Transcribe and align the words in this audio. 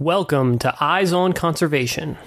Welcome 0.00 0.60
to 0.60 0.72
Eyes 0.78 1.12
on 1.12 1.32
Conservation. 1.32 2.18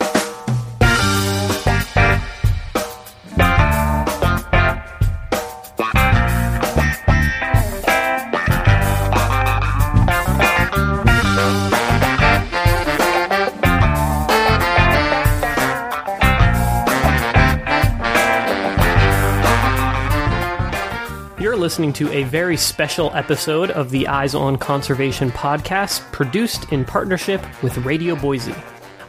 Listening 21.72 21.94
to 21.94 22.12
a 22.12 22.24
very 22.24 22.58
special 22.58 23.10
episode 23.14 23.72
of 23.72 23.92
the 23.92 24.06
Eyes 24.06 24.36
on 24.36 24.58
Conservation 24.58 25.32
podcast, 25.32 26.02
produced 26.12 26.70
in 26.74 26.84
partnership 26.84 27.42
with 27.64 27.78
Radio 27.86 28.14
Boise. 28.14 28.54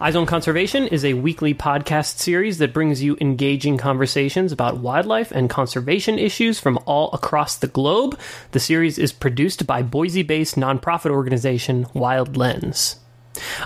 Eyes 0.01 0.15
on 0.15 0.27
Conservation 0.27 0.87
is 0.87 1.05
a 1.05 1.15
weekly 1.15 1.55
podcast 1.55 2.19
series 2.19 2.59
that 2.59 2.73
brings 2.73 3.03
you 3.03 3.19
engaging 3.21 3.79
conversations 3.79 4.53
about 4.53 4.77
wildlife 4.77 5.33
and 5.33 5.51
conservation 5.51 6.21
issues 6.21 6.61
from 6.61 6.79
all 6.87 7.11
across 7.13 7.57
the 7.57 7.67
globe. 7.67 8.17
The 8.53 8.61
series 8.61 8.97
is 8.97 9.13
produced 9.13 9.67
by 9.67 9.83
Boise 9.83 10.23
based 10.23 10.55
nonprofit 10.55 11.11
organization 11.11 11.89
Wild 11.95 12.37
Lens. 12.37 13.02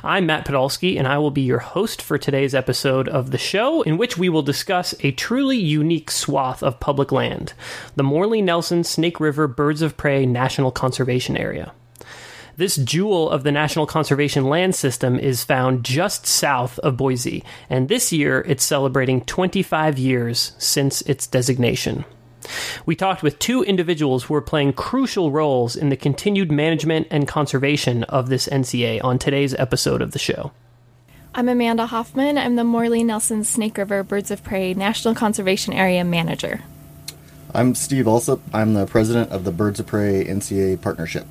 I'm 0.04 0.26
Matt 0.26 0.46
Podolsky, 0.46 0.98
and 0.98 1.06
I 1.08 1.18
will 1.18 1.30
be 1.30 1.42
your 1.42 1.58
host 1.58 2.00
for 2.00 2.18
today's 2.18 2.54
episode 2.54 3.08
of 3.08 3.30
the 3.30 3.38
show, 3.38 3.82
in 3.82 3.98
which 3.98 4.16
we 4.16 4.28
will 4.28 4.42
discuss 4.42 4.94
a 5.00 5.10
truly 5.10 5.56
unique 5.56 6.10
swath 6.10 6.62
of 6.62 6.80
public 6.80 7.12
land 7.12 7.52
the 7.94 8.02
Morley 8.02 8.42
Nelson 8.42 8.84
Snake 8.84 9.20
River 9.20 9.48
Birds 9.48 9.82
of 9.82 9.96
Prey 9.96 10.26
National 10.26 10.70
Conservation 10.70 11.36
Area. 11.36 11.72
This 12.56 12.76
jewel 12.76 13.28
of 13.28 13.42
the 13.42 13.52
National 13.52 13.86
Conservation 13.86 14.44
Land 14.44 14.74
System 14.74 15.18
is 15.18 15.44
found 15.44 15.84
just 15.84 16.26
south 16.26 16.78
of 16.78 16.96
Boise, 16.96 17.44
and 17.68 17.88
this 17.88 18.12
year 18.12 18.42
it's 18.48 18.64
celebrating 18.64 19.20
25 19.20 19.98
years 19.98 20.52
since 20.58 21.02
its 21.02 21.26
designation. 21.26 22.06
We 22.84 22.96
talked 22.96 23.22
with 23.22 23.38
two 23.38 23.62
individuals 23.62 24.24
who 24.24 24.34
are 24.34 24.40
playing 24.40 24.74
crucial 24.74 25.30
roles 25.30 25.76
in 25.76 25.88
the 25.88 25.96
continued 25.96 26.50
management 26.50 27.08
and 27.10 27.26
conservation 27.26 28.04
of 28.04 28.28
this 28.28 28.48
NCA 28.48 29.02
on 29.02 29.18
today's 29.18 29.54
episode 29.54 30.02
of 30.02 30.12
the 30.12 30.18
show. 30.18 30.52
I'm 31.34 31.48
Amanda 31.48 31.86
Hoffman. 31.86 32.38
I'm 32.38 32.56
the 32.56 32.64
Morley 32.64 33.04
Nelson 33.04 33.44
Snake 33.44 33.76
River 33.76 34.02
Birds 34.02 34.30
of 34.30 34.42
Prey 34.42 34.72
National 34.72 35.14
Conservation 35.14 35.74
Area 35.74 36.02
Manager. 36.02 36.62
I'm 37.54 37.74
Steve 37.74 38.06
Alsup. 38.06 38.40
I'm 38.52 38.74
the 38.74 38.86
president 38.86 39.32
of 39.32 39.44
the 39.44 39.52
Birds 39.52 39.78
of 39.78 39.86
Prey 39.86 40.24
NCA 40.24 40.80
Partnership. 40.80 41.26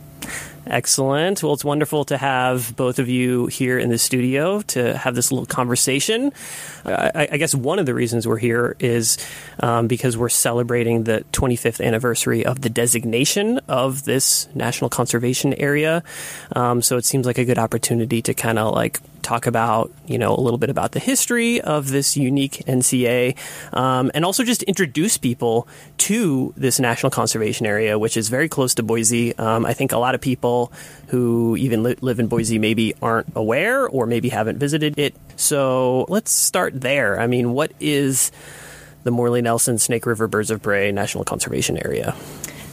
Excellent. 0.67 1.44
Well, 1.44 1.53
it's 1.53 1.63
wonderful 1.63 2.05
to 2.05 2.17
have 2.17 2.75
both 2.75 2.97
of 2.97 3.08
you 3.08 3.45
here 3.47 3.77
in 3.77 3.89
the 3.89 3.99
studio 3.99 4.61
to 4.61 4.97
have 4.97 5.13
this 5.13 5.31
little 5.31 5.45
conversation. 5.45 6.33
I, 6.83 7.27
I 7.31 7.38
guess 7.38 7.53
one 7.53 7.77
of 7.77 7.85
the 7.85 7.94
reasons 7.94 8.27
we're 8.27 8.38
here 8.38 8.75
is 8.80 9.17
um, 9.59 9.88
because 9.88 10.17
we're 10.17 10.30
celebrating 10.30 11.03
the 11.03 11.23
25th 11.33 11.85
anniversary 11.85 12.45
of 12.45 12.61
the 12.61 12.69
designation 12.69 13.59
of 13.67 14.05
this 14.05 14.47
national 14.55 14.89
conservation 14.89 15.53
area. 15.53 16.03
Um, 16.55 16.81
so 16.81 16.97
it 16.97 17.05
seems 17.05 17.27
like 17.27 17.38
a 17.38 17.45
good 17.45 17.59
opportunity 17.59 18.23
to 18.23 18.33
kind 18.33 18.57
of 18.57 18.73
like 18.73 19.00
talk 19.25 19.47
about, 19.47 19.91
you 20.05 20.19
know, 20.19 20.35
a 20.35 20.39
little 20.39 20.59
bit 20.59 20.69
about 20.69 20.91
the 20.91 21.00
history 21.00 21.59
of 21.59 21.89
this 21.89 22.16
unique 22.16 22.63
NCA, 22.67 23.35
um, 23.73 24.11
and 24.13 24.23
also 24.23 24.44
just 24.44 24.61
introduce 24.63 25.17
people 25.17 25.67
to 25.97 26.53
this 26.55 26.79
national 26.79 27.09
conservation 27.09 27.66
area, 27.66 27.97
which 27.97 28.17
is 28.17 28.29
very 28.29 28.47
close 28.47 28.75
to 28.75 28.83
Boise. 28.83 29.35
Um, 29.38 29.66
I 29.66 29.73
think 29.73 29.91
a 29.91 29.97
lot 29.97 30.13
of 30.13 30.22
people 30.22 30.54
who 31.07 31.55
even 31.57 31.83
li- 31.83 31.97
live 32.01 32.19
in 32.19 32.27
Boise 32.27 32.59
maybe 32.59 32.93
aren't 33.01 33.27
aware 33.35 33.87
or 33.87 34.05
maybe 34.05 34.29
haven't 34.29 34.57
visited 34.57 34.97
it. 34.97 35.15
So 35.35 36.05
let's 36.09 36.31
start 36.31 36.79
there. 36.81 37.19
I 37.19 37.27
mean, 37.27 37.53
what 37.53 37.71
is 37.79 38.31
the 39.03 39.11
Morley 39.11 39.41
Nelson 39.41 39.77
Snake 39.77 40.05
River 40.05 40.27
Birds 40.27 40.51
of 40.51 40.61
Prey 40.61 40.91
National 40.91 41.23
Conservation 41.23 41.77
Area? 41.77 42.15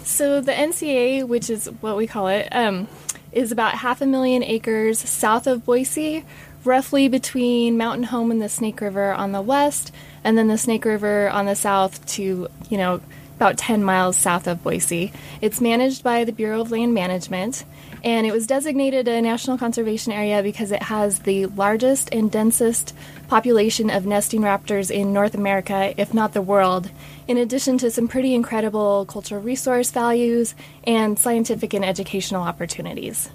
So 0.04 0.40
the 0.40 0.52
NCA, 0.52 1.26
which 1.26 1.48
is 1.48 1.66
what 1.80 1.96
we 1.96 2.06
call 2.06 2.28
it, 2.28 2.48
um, 2.52 2.88
is 3.32 3.52
about 3.52 3.74
half 3.74 4.00
a 4.00 4.06
million 4.06 4.42
acres 4.42 4.98
south 4.98 5.46
of 5.46 5.64
Boise, 5.64 6.24
roughly 6.64 7.08
between 7.08 7.76
Mountain 7.76 8.04
Home 8.04 8.30
and 8.30 8.40
the 8.40 8.48
Snake 8.48 8.80
River 8.80 9.12
on 9.12 9.32
the 9.32 9.40
west, 9.40 9.92
and 10.24 10.36
then 10.36 10.48
the 10.48 10.58
Snake 10.58 10.84
River 10.84 11.30
on 11.30 11.46
the 11.46 11.56
south 11.56 12.04
to, 12.06 12.48
you 12.68 12.78
know, 12.78 13.00
about 13.42 13.58
10 13.58 13.82
miles 13.82 14.16
south 14.16 14.46
of 14.46 14.62
Boise. 14.62 15.12
It's 15.40 15.60
managed 15.60 16.04
by 16.04 16.22
the 16.22 16.30
Bureau 16.30 16.60
of 16.60 16.70
Land 16.70 16.94
Management, 16.94 17.64
and 18.04 18.24
it 18.24 18.30
was 18.30 18.46
designated 18.46 19.08
a 19.08 19.20
National 19.20 19.58
Conservation 19.58 20.12
Area 20.12 20.44
because 20.44 20.70
it 20.70 20.84
has 20.84 21.18
the 21.18 21.46
largest 21.46 22.08
and 22.12 22.30
densest 22.30 22.94
population 23.26 23.90
of 23.90 24.06
nesting 24.06 24.42
raptors 24.42 24.92
in 24.92 25.12
North 25.12 25.34
America, 25.34 25.92
if 25.96 26.14
not 26.14 26.34
the 26.34 26.40
world, 26.40 26.88
in 27.26 27.36
addition 27.36 27.78
to 27.78 27.90
some 27.90 28.06
pretty 28.06 28.32
incredible 28.32 29.06
cultural 29.06 29.42
resource 29.42 29.90
values 29.90 30.54
and 30.84 31.18
scientific 31.18 31.74
and 31.74 31.84
educational 31.84 32.42
opportunities. 32.42 33.28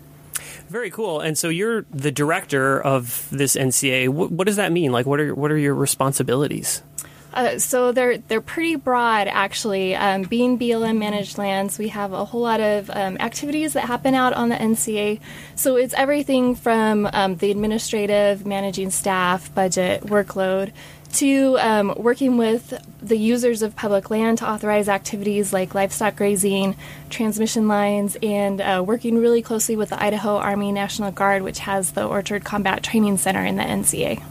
Very 0.69 0.89
cool. 0.89 1.19
And 1.19 1.38
so 1.38 1.50
you're 1.50 1.81
the 1.91 2.13
director 2.13 2.81
of 2.81 3.28
this 3.29 3.57
NCA. 3.57 4.07
What, 4.07 4.31
what 4.31 4.47
does 4.47 4.56
that 4.56 4.72
mean? 4.72 4.94
Like, 4.94 5.06
what 5.06 5.19
are 5.19 5.35
what 5.35 5.51
are 5.51 5.57
your 5.57 5.75
responsibilities? 5.75 6.81
Uh, 7.38 7.59
so 7.59 7.92
they're 7.92 8.18
they're 8.18 8.42
pretty 8.42 8.75
broad, 8.75 9.28
actually. 9.28 9.96
Um, 9.96 10.24
being 10.24 10.58
BLM 10.58 10.98
managed 10.98 11.38
lands, 11.38 11.78
we 11.78 11.90
have 11.90 12.12
a 12.12 12.25
whole 12.25 12.42
lot 12.42 12.59
of 12.59 12.90
um, 12.90 13.16
activities 13.20 13.74
that 13.74 13.86
happen 13.86 14.16
out 14.16 14.34
on 14.34 14.50
the 14.50 14.56
NCA. 14.56 15.20
So 15.53 15.75
it's 15.75 15.94
everything 15.94 16.56
from 16.56 17.08
um, 17.14 17.36
the 17.36 17.52
administrative, 17.52 18.48
managing 18.48 18.90
staff, 18.90 19.53
budget, 19.53 20.02
workload, 20.02 20.72
to 21.14 21.59
um, 21.59 21.94
working 21.96 22.38
with 22.38 22.74
the 23.03 23.18
users 23.18 23.62
of 23.62 23.75
public 23.75 24.09
land 24.09 24.40
to 24.40 24.50
authorize 24.50 24.90
activities 24.90 25.54
like 25.54 25.75
livestock 25.75 26.16
grazing, 26.16 26.75
transmission 27.12 27.68
lines, 27.68 28.18
and 28.24 28.59
uh, 28.62 28.84
working 28.84 29.19
really 29.19 29.44
closely 29.44 29.75
with 29.75 29.90
the 29.90 30.04
Idaho 30.04 30.38
Army 30.38 30.72
National 30.72 31.12
Guard, 31.12 31.44
which 31.44 31.59
has 31.59 31.92
the 31.92 32.04
Orchard 32.04 32.44
Combat 32.44 32.81
Training 32.81 33.18
Center 33.18 33.46
in 33.46 33.58
the 33.58 33.64
NCA. 33.64 34.24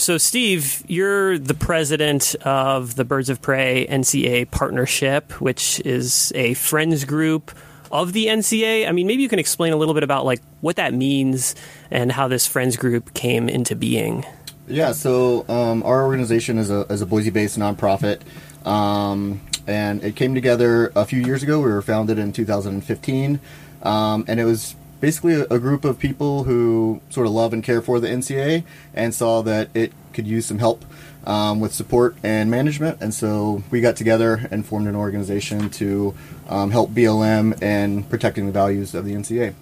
So, 0.00 0.16
Steve, 0.16 0.82
you're 0.88 1.36
the 1.36 1.52
president 1.52 2.34
of 2.36 2.96
the 2.96 3.04
Birds 3.04 3.28
of 3.28 3.42
Prey 3.42 3.86
NCA 3.86 4.50
partnership, 4.50 5.38
which 5.42 5.78
is 5.80 6.32
a 6.34 6.54
friends 6.54 7.04
group 7.04 7.50
of 7.92 8.14
the 8.14 8.28
NCA. 8.28 8.88
I 8.88 8.92
mean, 8.92 9.06
maybe 9.06 9.22
you 9.22 9.28
can 9.28 9.38
explain 9.38 9.74
a 9.74 9.76
little 9.76 9.92
bit 9.92 10.02
about 10.02 10.24
like 10.24 10.40
what 10.62 10.76
that 10.76 10.94
means 10.94 11.54
and 11.90 12.10
how 12.10 12.28
this 12.28 12.46
friends 12.46 12.78
group 12.78 13.12
came 13.12 13.50
into 13.50 13.76
being. 13.76 14.24
Yeah, 14.66 14.92
so 14.92 15.44
um, 15.50 15.82
our 15.82 16.02
organization 16.04 16.56
is 16.56 16.70
a, 16.70 16.90
is 16.90 17.02
a 17.02 17.06
Boise 17.06 17.28
based 17.28 17.58
nonprofit. 17.58 18.20
Um, 18.66 19.42
and 19.66 20.02
it 20.02 20.16
came 20.16 20.34
together 20.34 20.92
a 20.96 21.04
few 21.04 21.20
years 21.20 21.42
ago. 21.42 21.60
We 21.60 21.70
were 21.70 21.82
founded 21.82 22.18
in 22.18 22.32
2015. 22.32 23.38
Um, 23.82 24.24
and 24.26 24.40
it 24.40 24.46
was 24.46 24.76
basically 25.00 25.34
a, 25.34 25.44
a, 25.44 25.58
group 25.58 25.84
of 25.84 25.98
people 25.98 26.44
who 26.44 27.00
sort 27.10 27.26
of 27.26 27.32
love 27.32 27.52
and 27.52 27.64
care 27.64 27.82
for 27.82 27.98
the 28.00 28.08
NCA 28.08 28.64
and 28.94 29.14
saw 29.14 29.42
that 29.42 29.68
it 29.74 29.92
could 30.12 30.26
use 30.26 30.46
some 30.46 30.58
help 30.58 30.84
um, 31.24 31.60
with 31.60 31.72
support 31.72 32.16
and 32.22 32.50
management. 32.50 32.98
And 33.00 33.12
so 33.12 33.62
we 33.70 33.80
got 33.80 33.96
together 33.96 34.48
and 34.50 34.64
formed 34.64 34.88
an 34.88 34.96
organization 34.96 35.70
to 35.70 36.14
um, 36.48 36.70
help 36.70 36.90
BLM 36.90 37.60
in 37.62 38.04
protecting 38.04 38.46
the 38.46 38.52
values 38.52 38.94
of 38.94 39.04
the 39.04 39.14
NCA. 39.14 39.54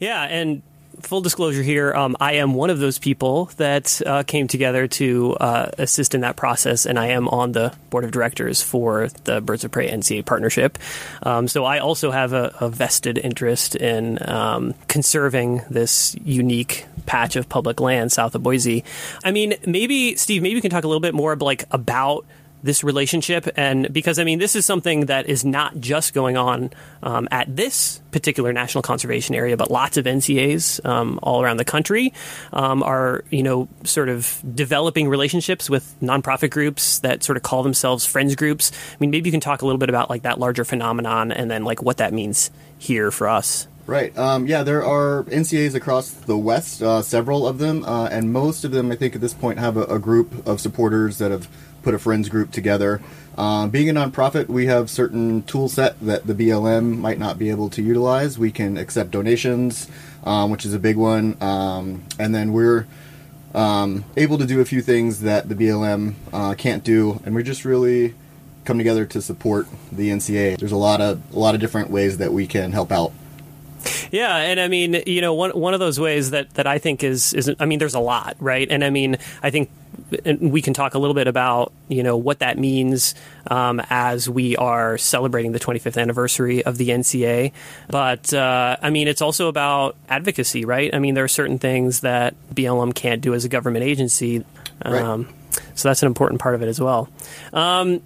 Yeah, 0.00 0.22
and 0.24 0.62
full 1.00 1.20
disclosure 1.20 1.62
here, 1.62 1.92
um, 1.94 2.16
I 2.20 2.34
am 2.34 2.54
one 2.54 2.70
of 2.70 2.78
those 2.78 2.98
people 2.98 3.46
that 3.56 4.00
uh, 4.04 4.22
came 4.22 4.48
together 4.48 4.86
to 4.88 5.34
uh, 5.34 5.70
assist 5.78 6.14
in 6.14 6.22
that 6.22 6.36
process, 6.36 6.86
and 6.86 6.98
I 6.98 7.08
am 7.08 7.28
on 7.28 7.52
the 7.52 7.74
board 7.90 8.04
of 8.04 8.10
directors 8.10 8.62
for 8.62 9.08
the 9.24 9.40
Birds 9.40 9.64
of 9.64 9.70
Prey 9.70 9.90
NCA 9.90 10.24
partnership. 10.24 10.78
Um, 11.22 11.48
so 11.48 11.64
I 11.64 11.78
also 11.78 12.10
have 12.10 12.32
a, 12.32 12.54
a 12.60 12.68
vested 12.68 13.18
interest 13.18 13.76
in 13.76 14.18
um, 14.28 14.74
conserving 14.88 15.62
this 15.70 16.16
unique 16.24 16.86
patch 17.06 17.36
of 17.36 17.48
public 17.48 17.80
land 17.80 18.12
south 18.12 18.34
of 18.34 18.42
Boise. 18.42 18.84
I 19.24 19.30
mean, 19.30 19.54
maybe 19.66 20.16
Steve, 20.16 20.42
maybe 20.42 20.56
you 20.56 20.62
can 20.62 20.70
talk 20.70 20.84
a 20.84 20.88
little 20.88 21.00
bit 21.00 21.14
more 21.14 21.36
like 21.36 21.64
about 21.70 22.26
this 22.62 22.82
relationship. 22.84 23.48
And 23.56 23.92
because 23.92 24.18
i 24.18 24.24
mean 24.24 24.38
this 24.38 24.56
is 24.56 24.64
something 24.64 25.06
that 25.06 25.28
is 25.28 25.44
not 25.44 25.78
just 25.80 26.14
going 26.14 26.36
on 26.36 26.70
um, 27.02 27.28
at 27.30 27.54
this 27.54 28.00
particular 28.10 28.52
national 28.52 28.82
conservation 28.82 29.34
area 29.34 29.56
but 29.56 29.70
lots 29.70 29.96
of 29.96 30.06
ncas 30.06 30.84
um, 30.86 31.20
all 31.22 31.42
around 31.42 31.58
the 31.58 31.64
country 31.64 32.12
um, 32.52 32.82
are 32.82 33.24
you 33.30 33.42
know 33.42 33.68
sort 33.84 34.08
of 34.08 34.42
developing 34.54 35.08
relationships 35.08 35.68
with 35.68 35.94
nonprofit 36.00 36.50
groups 36.50 37.00
that 37.00 37.22
sort 37.22 37.36
of 37.36 37.42
call 37.42 37.62
themselves 37.62 38.06
friends 38.06 38.34
groups. 38.34 38.72
I 38.72 38.96
mean 39.00 39.10
maybe 39.10 39.28
you 39.28 39.32
can 39.32 39.40
talk 39.40 39.62
a 39.62 39.66
little 39.66 39.78
bit 39.78 39.88
about 39.88 40.10
like 40.10 40.22
that 40.22 40.38
larger 40.38 40.64
phenomenon 40.64 41.32
and 41.32 41.50
then 41.50 41.64
like 41.64 41.82
what 41.82 41.98
that 41.98 42.12
means 42.12 42.50
here 42.78 43.10
for 43.10 43.28
us. 43.28 43.68
Right. 43.88 44.16
Um, 44.18 44.46
yeah, 44.46 44.64
there 44.64 44.84
are 44.84 45.24
NCAs 45.24 45.74
across 45.74 46.10
the 46.10 46.36
West, 46.36 46.82
uh, 46.82 47.00
several 47.00 47.48
of 47.48 47.56
them, 47.56 47.84
uh, 47.86 48.06
and 48.08 48.30
most 48.30 48.64
of 48.64 48.70
them, 48.70 48.92
I 48.92 48.96
think, 48.96 49.14
at 49.14 49.22
this 49.22 49.32
point, 49.32 49.58
have 49.58 49.78
a, 49.78 49.84
a 49.84 49.98
group 49.98 50.46
of 50.46 50.60
supporters 50.60 51.16
that 51.18 51.30
have 51.30 51.48
put 51.82 51.94
a 51.94 51.98
friends 51.98 52.28
group 52.28 52.50
together. 52.50 53.00
Uh, 53.36 53.68
being 53.68 53.88
a 53.88 53.92
nonprofit, 53.92 54.48
we 54.48 54.66
have 54.66 54.90
certain 54.90 55.42
tool 55.44 55.68
set 55.68 55.98
that 56.00 56.26
the 56.26 56.34
BLM 56.34 56.98
might 56.98 57.18
not 57.18 57.38
be 57.38 57.50
able 57.50 57.70
to 57.70 57.82
utilize. 57.82 58.36
We 58.38 58.50
can 58.50 58.76
accept 58.76 59.12
donations. 59.12 59.88
um, 60.24 60.50
which 60.50 60.64
is 60.64 60.74
a 60.74 60.78
big 60.78 60.96
one. 60.96 61.36
Um, 61.42 62.04
and 62.18 62.34
then 62.34 62.52
we're 62.52 62.86
um, 63.54 64.04
able 64.16 64.38
to 64.38 64.46
do 64.46 64.60
a 64.60 64.64
few 64.64 64.82
things 64.82 65.20
that 65.20 65.48
the 65.48 65.54
BLM 65.54 66.14
uh, 66.32 66.54
can't 66.54 66.84
do, 66.84 67.20
and 67.24 67.34
we 67.34 67.42
just 67.42 67.64
really 67.64 68.14
come 68.64 68.78
together 68.78 69.06
to 69.06 69.22
support 69.22 69.66
the 69.90 70.10
NCA. 70.10 70.58
There's 70.58 70.72
a 70.72 70.76
lot 70.76 71.00
of 71.00 71.22
a 71.34 71.38
lot 71.38 71.54
of 71.54 71.60
different 71.60 71.90
ways 71.90 72.18
that 72.18 72.32
we 72.32 72.46
can 72.46 72.72
help 72.72 72.92
out. 72.92 73.12
Yeah, 74.10 74.36
and 74.36 74.58
I 74.60 74.68
mean, 74.68 75.02
you 75.06 75.20
know, 75.20 75.34
one 75.34 75.50
one 75.50 75.74
of 75.74 75.80
those 75.80 75.98
ways 76.00 76.30
that 76.30 76.54
that 76.54 76.66
I 76.66 76.78
think 76.78 77.02
is 77.04 77.32
is 77.34 77.50
I 77.58 77.66
mean, 77.66 77.78
there's 77.78 77.94
a 77.94 78.00
lot, 78.00 78.36
right? 78.40 78.66
And 78.70 78.84
I 78.84 78.90
mean, 78.90 79.16
I 79.42 79.50
think 79.50 79.70
we 80.40 80.62
can 80.62 80.72
talk 80.74 80.94
a 80.94 80.98
little 80.98 81.14
bit 81.14 81.26
about 81.26 81.72
you 81.88 82.02
know 82.02 82.16
what 82.16 82.38
that 82.38 82.56
means 82.58 83.14
um, 83.50 83.82
as 83.90 84.28
we 84.28 84.56
are 84.56 84.96
celebrating 84.96 85.52
the 85.52 85.60
25th 85.60 86.00
anniversary 86.00 86.64
of 86.64 86.78
the 86.78 86.88
NCA. 86.90 87.52
But 87.88 88.32
uh, 88.32 88.76
I 88.80 88.90
mean, 88.90 89.08
it's 89.08 89.20
also 89.20 89.48
about 89.48 89.96
advocacy, 90.08 90.64
right? 90.64 90.94
I 90.94 90.98
mean, 90.98 91.14
there 91.14 91.24
are 91.24 91.28
certain 91.28 91.58
things 91.58 92.00
that 92.00 92.34
BLM 92.54 92.94
can't 92.94 93.20
do 93.20 93.34
as 93.34 93.44
a 93.44 93.48
government 93.48 93.84
agency, 93.84 94.44
um, 94.82 94.92
Right. 95.24 95.26
so 95.74 95.88
that's 95.88 96.02
an 96.02 96.06
important 96.06 96.40
part 96.40 96.54
of 96.54 96.62
it 96.62 96.68
as 96.68 96.80
well. 96.80 97.08
Um, 97.52 98.00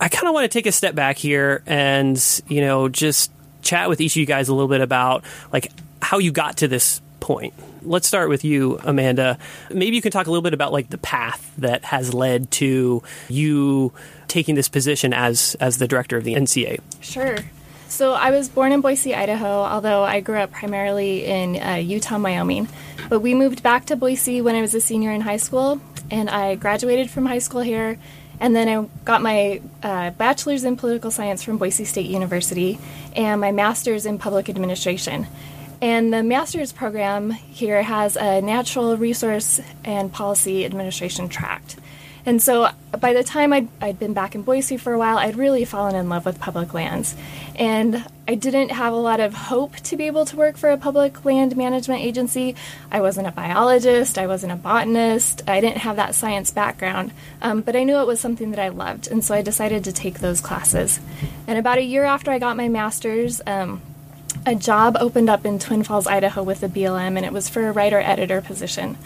I 0.00 0.08
kind 0.08 0.28
of 0.28 0.34
want 0.34 0.44
to 0.44 0.48
take 0.48 0.66
a 0.66 0.72
step 0.72 0.94
back 0.94 1.18
here 1.18 1.62
and 1.66 2.16
you 2.46 2.60
know 2.60 2.88
just 2.88 3.32
chat 3.68 3.88
with 3.88 4.00
each 4.00 4.12
of 4.12 4.16
you 4.16 4.26
guys 4.26 4.48
a 4.48 4.54
little 4.54 4.68
bit 4.68 4.80
about 4.80 5.24
like 5.52 5.70
how 6.00 6.18
you 6.18 6.32
got 6.32 6.58
to 6.58 6.68
this 6.68 7.00
point. 7.20 7.52
Let's 7.82 8.08
start 8.08 8.28
with 8.28 8.44
you, 8.44 8.80
Amanda. 8.82 9.38
Maybe 9.70 9.96
you 9.96 10.02
can 10.02 10.10
talk 10.10 10.26
a 10.26 10.30
little 10.30 10.42
bit 10.42 10.54
about 10.54 10.72
like 10.72 10.88
the 10.88 10.98
path 10.98 11.52
that 11.58 11.84
has 11.84 12.14
led 12.14 12.50
to 12.52 13.02
you 13.28 13.92
taking 14.26 14.54
this 14.54 14.68
position 14.68 15.12
as 15.12 15.54
as 15.60 15.78
the 15.78 15.86
director 15.86 16.16
of 16.16 16.24
the 16.24 16.34
NCA. 16.34 16.80
Sure. 17.00 17.36
So 17.88 18.12
I 18.12 18.30
was 18.30 18.48
born 18.48 18.72
in 18.72 18.80
Boise, 18.80 19.14
Idaho, 19.14 19.62
although 19.62 20.02
I 20.02 20.20
grew 20.20 20.38
up 20.38 20.50
primarily 20.52 21.24
in 21.24 21.60
uh, 21.60 21.74
Utah, 21.74 22.18
Wyoming. 22.18 22.68
But 23.08 23.20
we 23.20 23.34
moved 23.34 23.62
back 23.62 23.86
to 23.86 23.96
Boise 23.96 24.42
when 24.42 24.54
I 24.54 24.60
was 24.60 24.74
a 24.74 24.80
senior 24.80 25.10
in 25.10 25.22
high 25.22 25.38
school, 25.38 25.80
and 26.10 26.28
I 26.28 26.54
graduated 26.54 27.10
from 27.10 27.24
high 27.24 27.38
school 27.38 27.62
here. 27.62 27.98
And 28.40 28.54
then 28.54 28.68
I 28.68 28.86
got 29.04 29.22
my 29.22 29.60
uh, 29.82 30.10
bachelor's 30.10 30.64
in 30.64 30.76
political 30.76 31.10
science 31.10 31.42
from 31.42 31.58
Boise 31.58 31.84
State 31.84 32.06
University 32.06 32.78
and 33.16 33.40
my 33.40 33.52
master's 33.52 34.06
in 34.06 34.18
public 34.18 34.48
administration. 34.48 35.26
And 35.80 36.12
the 36.12 36.22
master's 36.22 36.72
program 36.72 37.30
here 37.30 37.82
has 37.82 38.16
a 38.16 38.40
natural 38.40 38.96
resource 38.96 39.60
and 39.84 40.12
policy 40.12 40.64
administration 40.64 41.28
tract. 41.28 41.76
And 42.28 42.42
so 42.42 42.68
by 43.00 43.14
the 43.14 43.24
time 43.24 43.54
I'd, 43.54 43.68
I'd 43.80 43.98
been 43.98 44.12
back 44.12 44.34
in 44.34 44.42
Boise 44.42 44.76
for 44.76 44.92
a 44.92 44.98
while, 44.98 45.16
I'd 45.16 45.34
really 45.34 45.64
fallen 45.64 45.94
in 45.94 46.10
love 46.10 46.26
with 46.26 46.38
public 46.38 46.74
lands. 46.74 47.16
And 47.56 48.04
I 48.28 48.34
didn't 48.34 48.68
have 48.68 48.92
a 48.92 48.98
lot 48.98 49.18
of 49.18 49.32
hope 49.32 49.76
to 49.76 49.96
be 49.96 50.04
able 50.08 50.26
to 50.26 50.36
work 50.36 50.58
for 50.58 50.68
a 50.68 50.76
public 50.76 51.24
land 51.24 51.56
management 51.56 52.02
agency. 52.02 52.54
I 52.92 53.00
wasn't 53.00 53.28
a 53.28 53.32
biologist, 53.32 54.18
I 54.18 54.26
wasn't 54.26 54.52
a 54.52 54.56
botanist, 54.56 55.40
I 55.48 55.62
didn't 55.62 55.78
have 55.78 55.96
that 55.96 56.14
science 56.14 56.50
background, 56.50 57.12
um, 57.40 57.62
but 57.62 57.74
I 57.74 57.82
knew 57.82 57.96
it 57.96 58.06
was 58.06 58.20
something 58.20 58.50
that 58.50 58.60
I 58.60 58.68
loved. 58.68 59.08
And 59.08 59.24
so 59.24 59.34
I 59.34 59.40
decided 59.40 59.84
to 59.84 59.92
take 59.92 60.18
those 60.18 60.42
classes. 60.42 61.00
And 61.46 61.56
about 61.56 61.78
a 61.78 61.82
year 61.82 62.04
after 62.04 62.30
I 62.30 62.38
got 62.38 62.58
my 62.58 62.68
master's, 62.68 63.40
um, 63.46 63.80
a 64.44 64.54
job 64.54 64.98
opened 65.00 65.30
up 65.30 65.46
in 65.46 65.58
Twin 65.58 65.82
Falls, 65.82 66.06
Idaho 66.06 66.42
with 66.42 66.60
the 66.60 66.68
BLM, 66.68 67.16
and 67.16 67.24
it 67.24 67.32
was 67.32 67.48
for 67.48 67.68
a 67.68 67.72
writer 67.72 68.00
editor 68.00 68.42
position, 68.42 68.98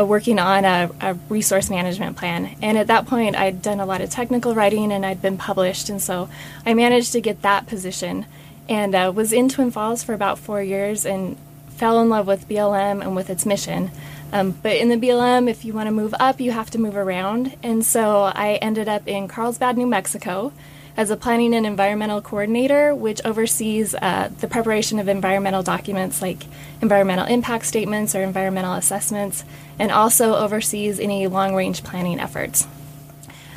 uh, 0.00 0.04
working 0.04 0.38
on 0.38 0.64
a, 0.64 0.90
a 1.00 1.14
resource 1.28 1.70
management 1.70 2.16
plan. 2.16 2.56
And 2.62 2.78
at 2.78 2.86
that 2.86 3.06
point, 3.06 3.36
I'd 3.36 3.62
done 3.62 3.80
a 3.80 3.86
lot 3.86 4.00
of 4.00 4.10
technical 4.10 4.54
writing 4.54 4.92
and 4.92 5.04
I'd 5.04 5.20
been 5.20 5.36
published, 5.36 5.88
and 5.88 6.00
so 6.00 6.28
I 6.64 6.74
managed 6.74 7.12
to 7.12 7.20
get 7.20 7.42
that 7.42 7.66
position 7.66 8.26
and 8.68 8.94
uh, 8.94 9.12
was 9.14 9.32
in 9.32 9.48
Twin 9.48 9.70
Falls 9.70 10.04
for 10.04 10.14
about 10.14 10.38
four 10.38 10.62
years 10.62 11.04
and 11.04 11.36
fell 11.70 12.00
in 12.00 12.08
love 12.08 12.26
with 12.26 12.48
BLM 12.48 13.02
and 13.02 13.16
with 13.16 13.28
its 13.28 13.44
mission. 13.44 13.90
Um, 14.32 14.52
but 14.62 14.76
in 14.76 14.88
the 14.90 14.96
BLM, 14.96 15.50
if 15.50 15.64
you 15.64 15.72
want 15.72 15.88
to 15.88 15.90
move 15.90 16.14
up, 16.20 16.40
you 16.40 16.52
have 16.52 16.70
to 16.70 16.78
move 16.78 16.96
around. 16.96 17.56
And 17.64 17.84
so 17.84 18.30
I 18.32 18.54
ended 18.62 18.88
up 18.88 19.08
in 19.08 19.26
Carlsbad, 19.26 19.76
New 19.76 19.88
Mexico 19.88 20.52
as 20.96 21.10
a 21.10 21.16
planning 21.16 21.54
and 21.54 21.66
environmental 21.66 22.20
coordinator, 22.20 22.94
which 22.94 23.20
oversees 23.24 23.94
uh, 23.94 24.30
the 24.40 24.48
preparation 24.48 24.98
of 24.98 25.08
environmental 25.08 25.62
documents 25.62 26.20
like 26.20 26.44
environmental 26.82 27.26
impact 27.26 27.66
statements 27.66 28.14
or 28.14 28.22
environmental 28.22 28.74
assessments, 28.74 29.44
and 29.78 29.90
also 29.90 30.34
oversees 30.34 31.00
any 31.00 31.26
long 31.26 31.54
range 31.54 31.82
planning 31.84 32.20
efforts. 32.20 32.66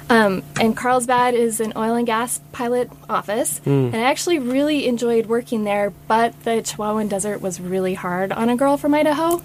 Um, 0.09 0.43
and 0.59 0.75
Carlsbad 0.75 1.33
is 1.33 1.59
an 1.61 1.73
oil 1.75 1.95
and 1.95 2.05
gas 2.05 2.39
pilot 2.51 2.91
office, 3.09 3.61
and 3.93 3.95
I 3.95 4.01
actually 4.01 4.37
really 4.37 4.85
enjoyed 4.85 5.27
working 5.27 5.63
there, 5.63 5.91
but 6.07 6.39
the 6.43 6.61
Chihuahuan 6.61 7.09
Desert 7.09 7.41
was 7.41 7.59
really 7.61 7.93
hard 7.93 8.31
on 8.31 8.49
a 8.49 8.55
girl 8.55 8.77
from 8.77 8.93
Idaho. 8.93 9.41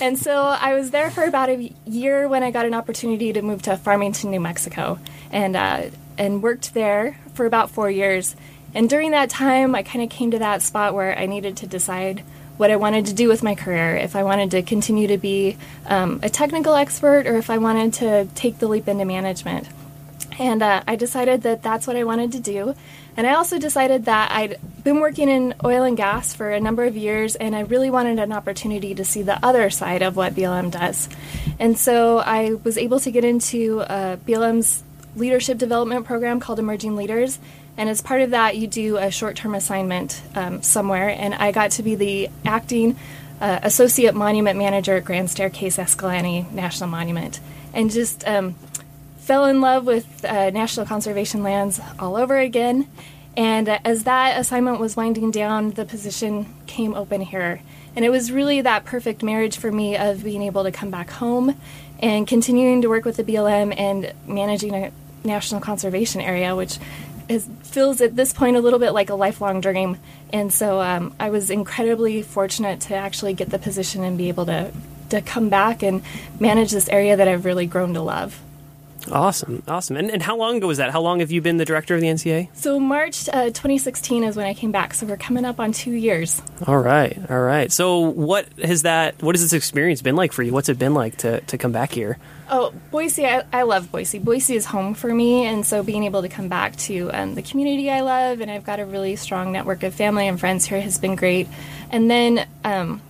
And 0.00 0.18
so 0.18 0.42
I 0.42 0.74
was 0.74 0.90
there 0.90 1.10
for 1.12 1.22
about 1.22 1.48
a 1.48 1.72
year 1.86 2.26
when 2.26 2.42
I 2.42 2.50
got 2.50 2.66
an 2.66 2.74
opportunity 2.74 3.32
to 3.32 3.42
move 3.42 3.62
to 3.62 3.76
Farmington, 3.76 4.32
New 4.32 4.40
Mexico, 4.40 4.98
and 5.30 5.54
uh, 5.54 5.82
and 6.18 6.42
worked 6.42 6.74
there 6.74 7.18
for 7.34 7.46
about 7.46 7.70
four 7.70 7.90
years. 7.90 8.36
And 8.74 8.88
during 8.88 9.10
that 9.10 9.30
time, 9.30 9.74
I 9.74 9.82
kind 9.82 10.02
of 10.02 10.10
came 10.10 10.30
to 10.30 10.38
that 10.38 10.62
spot 10.62 10.94
where 10.94 11.18
I 11.18 11.26
needed 11.26 11.56
to 11.58 11.66
decide 11.66 12.22
what 12.56 12.70
I 12.70 12.76
wanted 12.76 13.06
to 13.06 13.14
do 13.14 13.28
with 13.28 13.42
my 13.42 13.54
career. 13.54 13.96
If 13.96 14.14
I 14.14 14.22
wanted 14.22 14.50
to 14.52 14.62
continue 14.62 15.08
to 15.08 15.18
be 15.18 15.56
um, 15.86 16.20
a 16.22 16.30
technical 16.30 16.74
expert, 16.74 17.26
or 17.26 17.36
if 17.36 17.50
I 17.50 17.58
wanted 17.58 17.94
to 17.94 18.28
take 18.34 18.58
the 18.58 18.68
leap 18.68 18.88
into 18.88 19.04
management. 19.04 19.68
And 20.38 20.62
uh, 20.62 20.82
I 20.86 20.96
decided 20.96 21.42
that 21.42 21.62
that's 21.62 21.86
what 21.86 21.96
I 21.96 22.04
wanted 22.04 22.32
to 22.32 22.40
do. 22.40 22.74
And 23.16 23.26
I 23.26 23.34
also 23.34 23.58
decided 23.58 24.06
that 24.06 24.30
I'd 24.30 24.58
been 24.84 25.00
working 25.00 25.28
in 25.28 25.54
oil 25.62 25.82
and 25.82 25.96
gas 25.96 26.34
for 26.34 26.50
a 26.50 26.60
number 26.60 26.84
of 26.84 26.96
years, 26.96 27.36
and 27.36 27.54
I 27.54 27.60
really 27.60 27.90
wanted 27.90 28.18
an 28.18 28.32
opportunity 28.32 28.94
to 28.94 29.04
see 29.04 29.22
the 29.22 29.44
other 29.44 29.68
side 29.68 30.02
of 30.02 30.16
what 30.16 30.34
BLM 30.34 30.70
does. 30.70 31.08
And 31.58 31.78
so 31.78 32.18
I 32.18 32.54
was 32.54 32.78
able 32.78 33.00
to 33.00 33.10
get 33.10 33.24
into 33.24 33.80
uh, 33.80 34.16
BLM's 34.16 34.82
leadership 35.16 35.58
development 35.58 36.06
program 36.06 36.40
called 36.40 36.58
Emerging 36.58 36.96
Leaders. 36.96 37.38
And 37.76 37.88
as 37.88 38.00
part 38.00 38.20
of 38.20 38.30
that, 38.30 38.56
you 38.56 38.66
do 38.66 38.96
a 38.96 39.10
short 39.10 39.36
term 39.36 39.54
assignment 39.54 40.22
um, 40.34 40.62
somewhere. 40.62 41.08
And 41.08 41.34
I 41.34 41.52
got 41.52 41.72
to 41.72 41.82
be 41.82 41.94
the 41.94 42.30
acting 42.44 42.96
uh, 43.40 43.60
associate 43.62 44.14
monument 44.14 44.58
manager 44.58 44.96
at 44.96 45.04
Grand 45.04 45.30
Staircase 45.30 45.78
Escalante 45.78 46.46
National 46.52 46.88
Monument. 46.88 47.40
And 47.72 47.90
just 47.90 48.26
um, 48.26 48.54
fell 49.18 49.46
in 49.46 49.60
love 49.60 49.86
with 49.86 50.24
uh, 50.24 50.50
national 50.50 50.86
conservation 50.86 51.42
lands 51.42 51.80
all 51.98 52.16
over 52.16 52.38
again. 52.38 52.86
And 53.36 53.68
uh, 53.68 53.78
as 53.84 54.04
that 54.04 54.38
assignment 54.38 54.78
was 54.78 54.96
winding 54.96 55.30
down, 55.30 55.70
the 55.70 55.84
position 55.84 56.54
came 56.66 56.94
open 56.94 57.22
here. 57.22 57.62
And 57.94 58.04
it 58.04 58.10
was 58.10 58.32
really 58.32 58.60
that 58.62 58.84
perfect 58.84 59.22
marriage 59.22 59.56
for 59.56 59.70
me 59.70 59.96
of 59.96 60.24
being 60.24 60.42
able 60.42 60.64
to 60.64 60.72
come 60.72 60.90
back 60.90 61.10
home 61.10 61.58
and 62.00 62.26
continuing 62.26 62.82
to 62.82 62.88
work 62.88 63.04
with 63.04 63.16
the 63.16 63.24
BLM 63.24 63.78
and 63.78 64.12
managing 64.26 64.74
a 64.74 64.92
national 65.24 65.60
conservation 65.60 66.20
area, 66.20 66.54
which 66.56 66.78
is, 67.28 67.48
feels 67.62 68.00
at 68.00 68.16
this 68.16 68.32
point 68.32 68.56
a 68.56 68.60
little 68.60 68.78
bit 68.78 68.92
like 68.92 69.10
a 69.10 69.14
lifelong 69.14 69.60
dream. 69.60 69.98
And 70.32 70.52
so 70.52 70.80
um, 70.80 71.14
I 71.18 71.30
was 71.30 71.50
incredibly 71.50 72.22
fortunate 72.22 72.80
to 72.82 72.94
actually 72.94 73.34
get 73.34 73.50
the 73.50 73.58
position 73.58 74.02
and 74.02 74.18
be 74.18 74.28
able 74.28 74.46
to, 74.46 74.72
to 75.10 75.20
come 75.20 75.48
back 75.48 75.82
and 75.82 76.02
manage 76.40 76.70
this 76.70 76.88
area 76.88 77.16
that 77.16 77.28
I've 77.28 77.44
really 77.44 77.66
grown 77.66 77.94
to 77.94 78.02
love. 78.02 78.40
Awesome, 79.10 79.62
awesome. 79.66 79.96
And, 79.96 80.10
and 80.10 80.22
how 80.22 80.36
long 80.36 80.56
ago 80.56 80.68
was 80.68 80.78
that? 80.78 80.90
How 80.90 81.00
long 81.00 81.20
have 81.20 81.30
you 81.30 81.40
been 81.40 81.56
the 81.56 81.64
director 81.64 81.94
of 81.94 82.00
the 82.00 82.06
NCA? 82.06 82.48
So 82.54 82.78
March 82.78 83.28
uh, 83.28 83.46
2016 83.46 84.24
is 84.24 84.36
when 84.36 84.46
I 84.46 84.54
came 84.54 84.70
back. 84.70 84.94
So 84.94 85.06
we're 85.06 85.16
coming 85.16 85.44
up 85.44 85.58
on 85.58 85.72
two 85.72 85.92
years. 85.92 86.40
All 86.66 86.78
right, 86.78 87.18
all 87.30 87.40
right. 87.40 87.72
So 87.72 88.00
what 88.00 88.46
has 88.58 88.82
that? 88.82 89.22
What 89.22 89.34
has 89.34 89.42
this 89.42 89.52
experience 89.52 90.02
been 90.02 90.16
like 90.16 90.32
for 90.32 90.42
you? 90.42 90.52
What's 90.52 90.68
it 90.68 90.78
been 90.78 90.94
like 90.94 91.16
to, 91.18 91.40
to 91.40 91.58
come 91.58 91.72
back 91.72 91.92
here? 91.92 92.18
Oh, 92.48 92.72
Boise! 92.90 93.24
I, 93.24 93.44
I 93.52 93.62
love 93.62 93.90
Boise. 93.90 94.18
Boise 94.18 94.54
is 94.54 94.66
home 94.66 94.94
for 94.94 95.12
me, 95.12 95.46
and 95.46 95.64
so 95.66 95.82
being 95.82 96.04
able 96.04 96.22
to 96.22 96.28
come 96.28 96.48
back 96.48 96.76
to 96.76 97.10
um, 97.12 97.34
the 97.34 97.42
community 97.42 97.90
I 97.90 98.02
love, 98.02 98.40
and 98.40 98.50
I've 98.50 98.64
got 98.64 98.78
a 98.78 98.84
really 98.84 99.16
strong 99.16 99.52
network 99.52 99.82
of 99.82 99.94
family 99.94 100.28
and 100.28 100.38
friends 100.38 100.66
here 100.66 100.80
has 100.80 100.98
been 100.98 101.16
great. 101.16 101.48
And 101.90 102.10
then 102.10 102.46
um, 102.64 103.00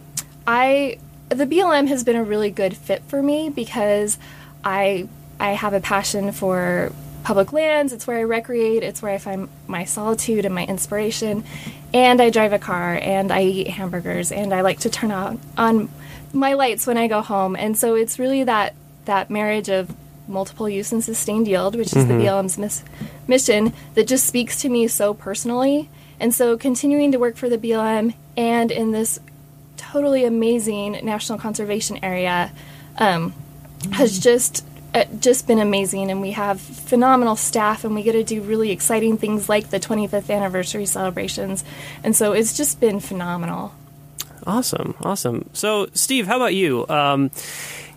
I, 0.46 0.98
the 1.28 1.46
BLM 1.46 1.88
has 1.88 2.04
been 2.04 2.16
a 2.16 2.24
really 2.24 2.50
good 2.50 2.76
fit 2.76 3.02
for 3.08 3.22
me 3.22 3.50
because 3.50 4.16
I 4.64 5.08
I 5.42 5.52
have 5.54 5.74
a 5.74 5.80
passion 5.80 6.30
for 6.30 6.92
public 7.24 7.52
lands. 7.52 7.92
It's 7.92 8.06
where 8.06 8.16
I 8.16 8.22
recreate. 8.22 8.84
It's 8.84 9.02
where 9.02 9.12
I 9.12 9.18
find 9.18 9.48
my 9.66 9.84
solitude 9.84 10.44
and 10.44 10.54
my 10.54 10.64
inspiration. 10.64 11.42
And 11.92 12.22
I 12.22 12.30
drive 12.30 12.52
a 12.52 12.60
car 12.60 12.94
and 12.94 13.32
I 13.32 13.42
eat 13.42 13.66
hamburgers 13.66 14.30
and 14.30 14.54
I 14.54 14.60
like 14.60 14.80
to 14.80 14.90
turn 14.90 15.10
on 15.10 15.40
on 15.58 15.88
my 16.32 16.54
lights 16.54 16.86
when 16.86 16.96
I 16.96 17.08
go 17.08 17.22
home. 17.22 17.56
And 17.56 17.76
so 17.76 17.96
it's 17.96 18.20
really 18.20 18.44
that 18.44 18.74
that 19.04 19.30
marriage 19.30 19.68
of 19.68 19.94
multiple 20.28 20.68
use 20.68 20.92
and 20.92 21.02
sustained 21.02 21.48
yield, 21.48 21.74
which 21.74 21.88
is 21.88 22.06
the 22.06 22.14
BLM's 22.14 22.56
mis- 22.56 22.84
mission, 23.26 23.72
that 23.94 24.06
just 24.06 24.24
speaks 24.24 24.60
to 24.62 24.68
me 24.68 24.86
so 24.86 25.12
personally. 25.12 25.90
And 26.20 26.32
so 26.32 26.56
continuing 26.56 27.10
to 27.12 27.18
work 27.18 27.36
for 27.36 27.48
the 27.48 27.58
BLM 27.58 28.14
and 28.36 28.70
in 28.70 28.92
this 28.92 29.18
totally 29.76 30.24
amazing 30.24 31.00
national 31.02 31.40
conservation 31.40 31.98
area 32.04 32.52
um, 32.96 33.34
has 33.90 34.20
just 34.20 34.64
just 35.20 35.46
been 35.46 35.58
amazing 35.58 36.10
and 36.10 36.20
we 36.20 36.32
have 36.32 36.60
phenomenal 36.60 37.36
staff 37.36 37.84
and 37.84 37.94
we 37.94 38.02
get 38.02 38.12
to 38.12 38.24
do 38.24 38.42
really 38.42 38.70
exciting 38.70 39.16
things 39.16 39.48
like 39.48 39.70
the 39.70 39.80
25th 39.80 40.30
anniversary 40.30 40.86
celebrations 40.86 41.64
and 42.04 42.14
so 42.14 42.32
it's 42.32 42.56
just 42.56 42.80
been 42.80 43.00
phenomenal 43.00 43.72
Awesome, 44.46 44.94
awesome. 45.02 45.48
So, 45.52 45.88
Steve, 45.94 46.26
how 46.26 46.36
about 46.36 46.54
you? 46.54 46.86
Um, 46.88 47.30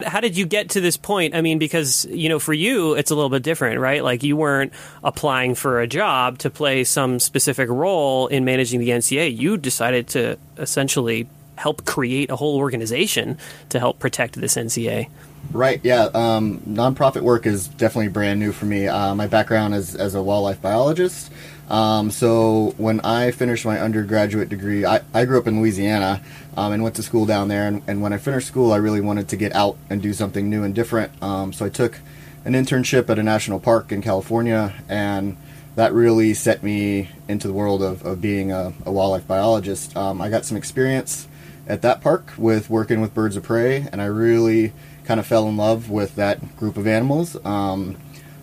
how 0.05 0.19
did 0.19 0.37
you 0.37 0.45
get 0.45 0.71
to 0.71 0.81
this 0.81 0.97
point? 0.97 1.33
I 1.33 1.41
mean, 1.41 1.57
because, 1.57 2.05
you 2.05 2.29
know, 2.29 2.39
for 2.39 2.53
you, 2.53 2.93
it's 2.93 3.11
a 3.11 3.15
little 3.15 3.29
bit 3.29 3.43
different, 3.43 3.79
right? 3.79 4.03
Like, 4.03 4.23
you 4.23 4.37
weren't 4.37 4.73
applying 5.03 5.55
for 5.55 5.79
a 5.79 5.87
job 5.87 6.37
to 6.39 6.49
play 6.49 6.83
some 6.83 7.19
specific 7.19 7.69
role 7.69 8.27
in 8.27 8.45
managing 8.45 8.79
the 8.79 8.89
NCA. 8.89 9.35
You 9.35 9.57
decided 9.57 10.07
to 10.09 10.37
essentially 10.57 11.27
help 11.55 11.85
create 11.85 12.29
a 12.29 12.35
whole 12.35 12.57
organization 12.57 13.37
to 13.69 13.79
help 13.79 13.99
protect 13.99 14.35
this 14.35 14.55
NCA. 14.55 15.07
Right. 15.51 15.79
Yeah. 15.83 16.09
Um, 16.13 16.59
nonprofit 16.61 17.21
work 17.21 17.45
is 17.45 17.67
definitely 17.67 18.09
brand 18.09 18.39
new 18.39 18.51
for 18.51 18.65
me. 18.65 18.87
Uh, 18.87 19.15
my 19.15 19.27
background 19.27 19.75
is 19.75 19.95
as 19.95 20.15
a 20.15 20.23
wildlife 20.23 20.61
biologist. 20.61 21.31
Um, 21.69 22.11
so 22.11 22.73
when 22.77 22.99
I 23.01 23.31
finished 23.31 23.65
my 23.65 23.79
undergraduate 23.79 24.49
degree, 24.49 24.85
I, 24.85 25.01
I 25.13 25.25
grew 25.25 25.39
up 25.39 25.47
in 25.47 25.59
Louisiana 25.59 26.21
um, 26.55 26.73
and 26.73 26.83
went 26.83 26.95
to 26.97 27.03
school 27.03 27.25
down 27.25 27.47
there. 27.47 27.67
And, 27.67 27.81
and, 27.87 28.01
when 28.01 28.13
I 28.13 28.17
finished 28.17 28.47
school, 28.47 28.71
I 28.71 28.77
really 28.77 29.01
wanted 29.01 29.29
to 29.29 29.35
get 29.35 29.55
out 29.55 29.77
and 29.89 30.01
do 30.01 30.13
something 30.13 30.49
new 30.49 30.63
and 30.63 30.75
different. 30.75 31.11
Um, 31.23 31.53
so 31.53 31.65
I 31.65 31.69
took 31.69 31.99
an 32.43 32.53
internship 32.53 33.09
at 33.09 33.17
a 33.17 33.23
national 33.23 33.59
park 33.59 33.91
in 33.91 34.03
California, 34.03 34.75
and 34.87 35.37
that 35.75 35.91
really 35.91 36.35
set 36.35 36.61
me 36.61 37.09
into 37.27 37.47
the 37.47 37.53
world 37.53 37.81
of, 37.81 38.05
of 38.05 38.21
being 38.21 38.51
a, 38.51 38.71
a 38.85 38.91
wildlife 38.91 39.27
biologist. 39.27 39.97
Um, 39.97 40.21
I 40.21 40.29
got 40.29 40.45
some 40.45 40.57
experience 40.57 41.27
at 41.67 41.81
that 41.81 42.01
park 42.01 42.33
with 42.37 42.69
working 42.69 43.01
with 43.01 43.13
birds 43.13 43.35
of 43.35 43.43
prey, 43.43 43.87
and 43.91 44.01
I 44.01 44.05
really 44.05 44.73
kind 45.05 45.19
of 45.19 45.25
fell 45.25 45.47
in 45.47 45.57
love 45.57 45.89
with 45.89 46.15
that 46.15 46.57
group 46.57 46.77
of 46.77 46.87
animals. 46.87 47.37
Um, 47.45 47.97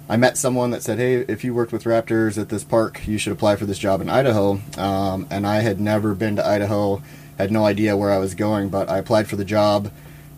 I 0.08 0.16
met 0.16 0.36
someone 0.36 0.70
that 0.72 0.82
said, 0.82 0.98
"Hey, 0.98 1.16
if 1.28 1.44
you 1.44 1.54
worked 1.54 1.72
with 1.72 1.84
raptors 1.84 2.38
at 2.38 2.48
this 2.48 2.64
park, 2.64 3.06
you 3.06 3.18
should 3.18 3.32
apply 3.32 3.56
for 3.56 3.66
this 3.66 3.78
job 3.78 4.00
in 4.00 4.08
Idaho." 4.08 4.60
Um, 4.76 5.26
and 5.30 5.46
I 5.46 5.60
had 5.60 5.80
never 5.80 6.14
been 6.14 6.36
to 6.36 6.46
Idaho, 6.46 7.02
had 7.38 7.50
no 7.50 7.64
idea 7.64 7.96
where 7.96 8.10
I 8.10 8.18
was 8.18 8.34
going, 8.34 8.68
but 8.68 8.90
I 8.90 8.98
applied 8.98 9.28
for 9.28 9.36
the 9.36 9.44
job, 9.44 9.90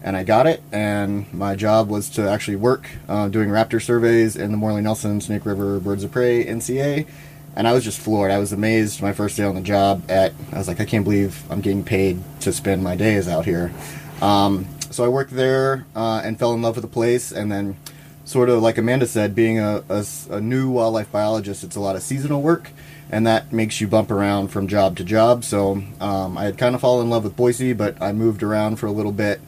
and 0.02 0.16
I 0.16 0.22
got 0.22 0.46
it. 0.46 0.62
And 0.70 1.32
my 1.32 1.56
job 1.56 1.88
was 1.88 2.08
to 2.10 2.28
actually 2.28 2.56
work 2.56 2.88
uh, 3.08 3.28
doing 3.28 3.48
raptor 3.48 3.82
surveys 3.82 4.36
in 4.36 4.50
the 4.50 4.56
Morley 4.56 4.82
Nelson 4.82 5.20
Snake 5.20 5.46
River 5.46 5.80
Birds 5.80 6.04
of 6.04 6.12
Prey 6.12 6.44
NCA. 6.44 7.06
And 7.56 7.68
I 7.68 7.73
was 7.73 7.84
just 7.84 8.00
floored. 8.00 8.30
I 8.30 8.38
was 8.38 8.52
amazed 8.52 9.00
my 9.00 9.12
first 9.12 9.37
day 9.37 9.44
on 9.44 9.54
the 9.54 9.61
job. 9.61 10.02
At 10.11 10.32
I 10.52 10.58
was 10.58 10.68
like, 10.68 10.80
I 10.80 10.84
can't 10.84 11.04
believe 11.04 11.42
I'm 11.50 11.61
getting 11.61 11.84
paid 11.84 12.20
to 12.40 12.52
spend 12.52 12.82
my 12.82 12.96
days 12.96 13.28
out 13.28 13.44
here. 13.44 13.73
Um, 14.20 14.66
so 14.90 15.04
I 15.04 15.08
worked 15.08 15.32
there 15.32 15.87
uh, 15.94 16.23
and 16.25 16.38
fell 16.38 16.54
in 16.54 16.62
love 16.62 16.76
with 16.76 16.82
the 16.82 16.88
place, 16.88 17.32
and 17.32 17.50
then 17.50 17.76
sort 18.25 18.49
of 18.49 18.62
like 18.62 18.78
Amanda 18.78 19.06
said, 19.06 19.34
being 19.34 19.58
a, 19.58 19.82
a, 19.88 20.04
a, 20.30 20.40
new 20.40 20.70
wildlife 20.70 21.11
biologist, 21.12 21.62
it's 21.62 21.76
a 21.76 21.80
lot 21.80 21.96
of 21.96 22.02
seasonal 22.02 22.42
work, 22.42 22.70
and 23.11 23.26
that 23.26 23.52
makes 23.52 23.80
you 23.80 23.88
bump 23.88 24.11
around 24.11 24.49
from 24.49 24.66
job 24.66 24.96
to 24.96 25.04
job. 25.04 25.44
So 25.44 25.82
um, 26.00 26.38
I 26.38 26.44
had 26.44 26.58
kind 26.58 26.75
of 26.75 26.80
fallen 26.80 27.06
in 27.06 27.11
love 27.11 27.25
with 27.25 27.37
Boise, 27.37 27.73
but 27.73 28.00
I 28.00 28.12
moved 28.12 28.42
around 28.42 28.76
for 28.76 28.87
a 28.87 28.92
little 28.92 29.12
bit, 29.12 29.40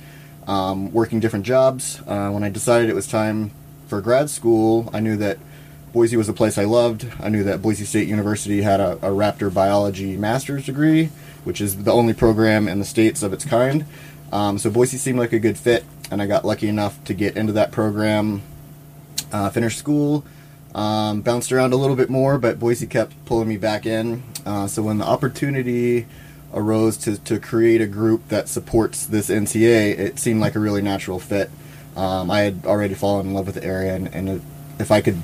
um, 0.47 0.93
working 0.93 1.21
different 1.21 1.47
jobs. 1.47 2.01
Uh, 2.07 2.31
when 2.31 2.45
I 2.45 2.51
decided 2.51 2.91
it 2.91 2.95
was 2.95 3.07
time 3.07 3.53
for 3.87 4.01
grad 4.01 4.29
school, 4.31 4.91
I 4.93 5.01
knew 5.01 5.17
that 5.17 5.39
Boise 5.93 6.17
was 6.17 6.29
a 6.29 6.33
place 6.33 6.59
I 6.59 6.65
loved. 6.65 7.11
I 7.21 7.29
knew 7.29 7.45
that 7.45 7.63
Boise 7.63 7.85
State 7.85 8.09
University 8.09 8.63
had 8.63 8.81
a, 8.81 8.93
a 8.95 9.11
raptor 9.11 9.53
biology 9.53 10.17
master's 10.17 10.67
degree, 10.67 11.11
which 11.45 11.61
is 11.61 11.85
the 11.85 11.93
only 11.93 12.13
program 12.13 12.69
in 12.69 12.79
the 12.79 12.85
states 12.85 13.23
of 13.23 13.33
its 13.33 13.45
kind. 13.45 13.87
Um, 14.33 14.59
so 14.59 14.71
Boise 14.71 14.99
seemed 14.99 15.19
like 15.19 15.33
a 15.33 15.39
good 15.39 15.57
fit, 15.57 15.85
and 16.11 16.21
I 16.21 16.27
got 16.27 16.45
lucky 16.45 16.69
enough 16.69 17.03
to 17.05 17.15
get 17.15 17.37
into 17.37 17.53
that 17.55 17.73
program 17.73 18.43
uh, 19.33 19.51
finished 19.51 19.79
school, 19.79 20.25
um, 20.75 21.23
bounced 21.23 21.53
around 21.53 21.73
a 21.73 21.77
little 21.77 21.97
bit 21.97 22.11
more, 22.11 22.39
but 22.39 22.59
Boise 22.59 22.87
kept 22.87 23.13
pulling 23.25 23.49
me 23.49 23.57
back 23.57 23.87
in. 23.87 24.23
Uh, 24.45 24.67
so 24.67 24.83
when 24.83 24.99
the 24.99 25.05
opportunity 25.05 26.07
arose 26.53 26.97
to, 26.97 27.19
to 27.25 27.39
create 27.39 27.81
a 27.81 27.87
group 27.87 28.29
that 28.29 28.49
supports 28.49 29.07
this 29.07 29.29
NCA, 29.29 29.99
it 29.99 30.19
seemed 30.19 30.41
like 30.41 30.55
a 30.55 30.59
really 30.61 30.83
natural 30.83 31.19
fit. 31.19 31.51
Um, 31.97 32.31
I 32.31 32.41
had 32.41 32.67
already 32.67 32.95
fallen 32.95 33.29
in 33.29 33.35
love 33.35 33.47
with 33.47 33.55
the 33.55 33.65
area, 33.65 33.95
and, 33.95 34.09
and 34.15 34.43
if 34.79 34.91
I 34.91 35.01
could 35.01 35.21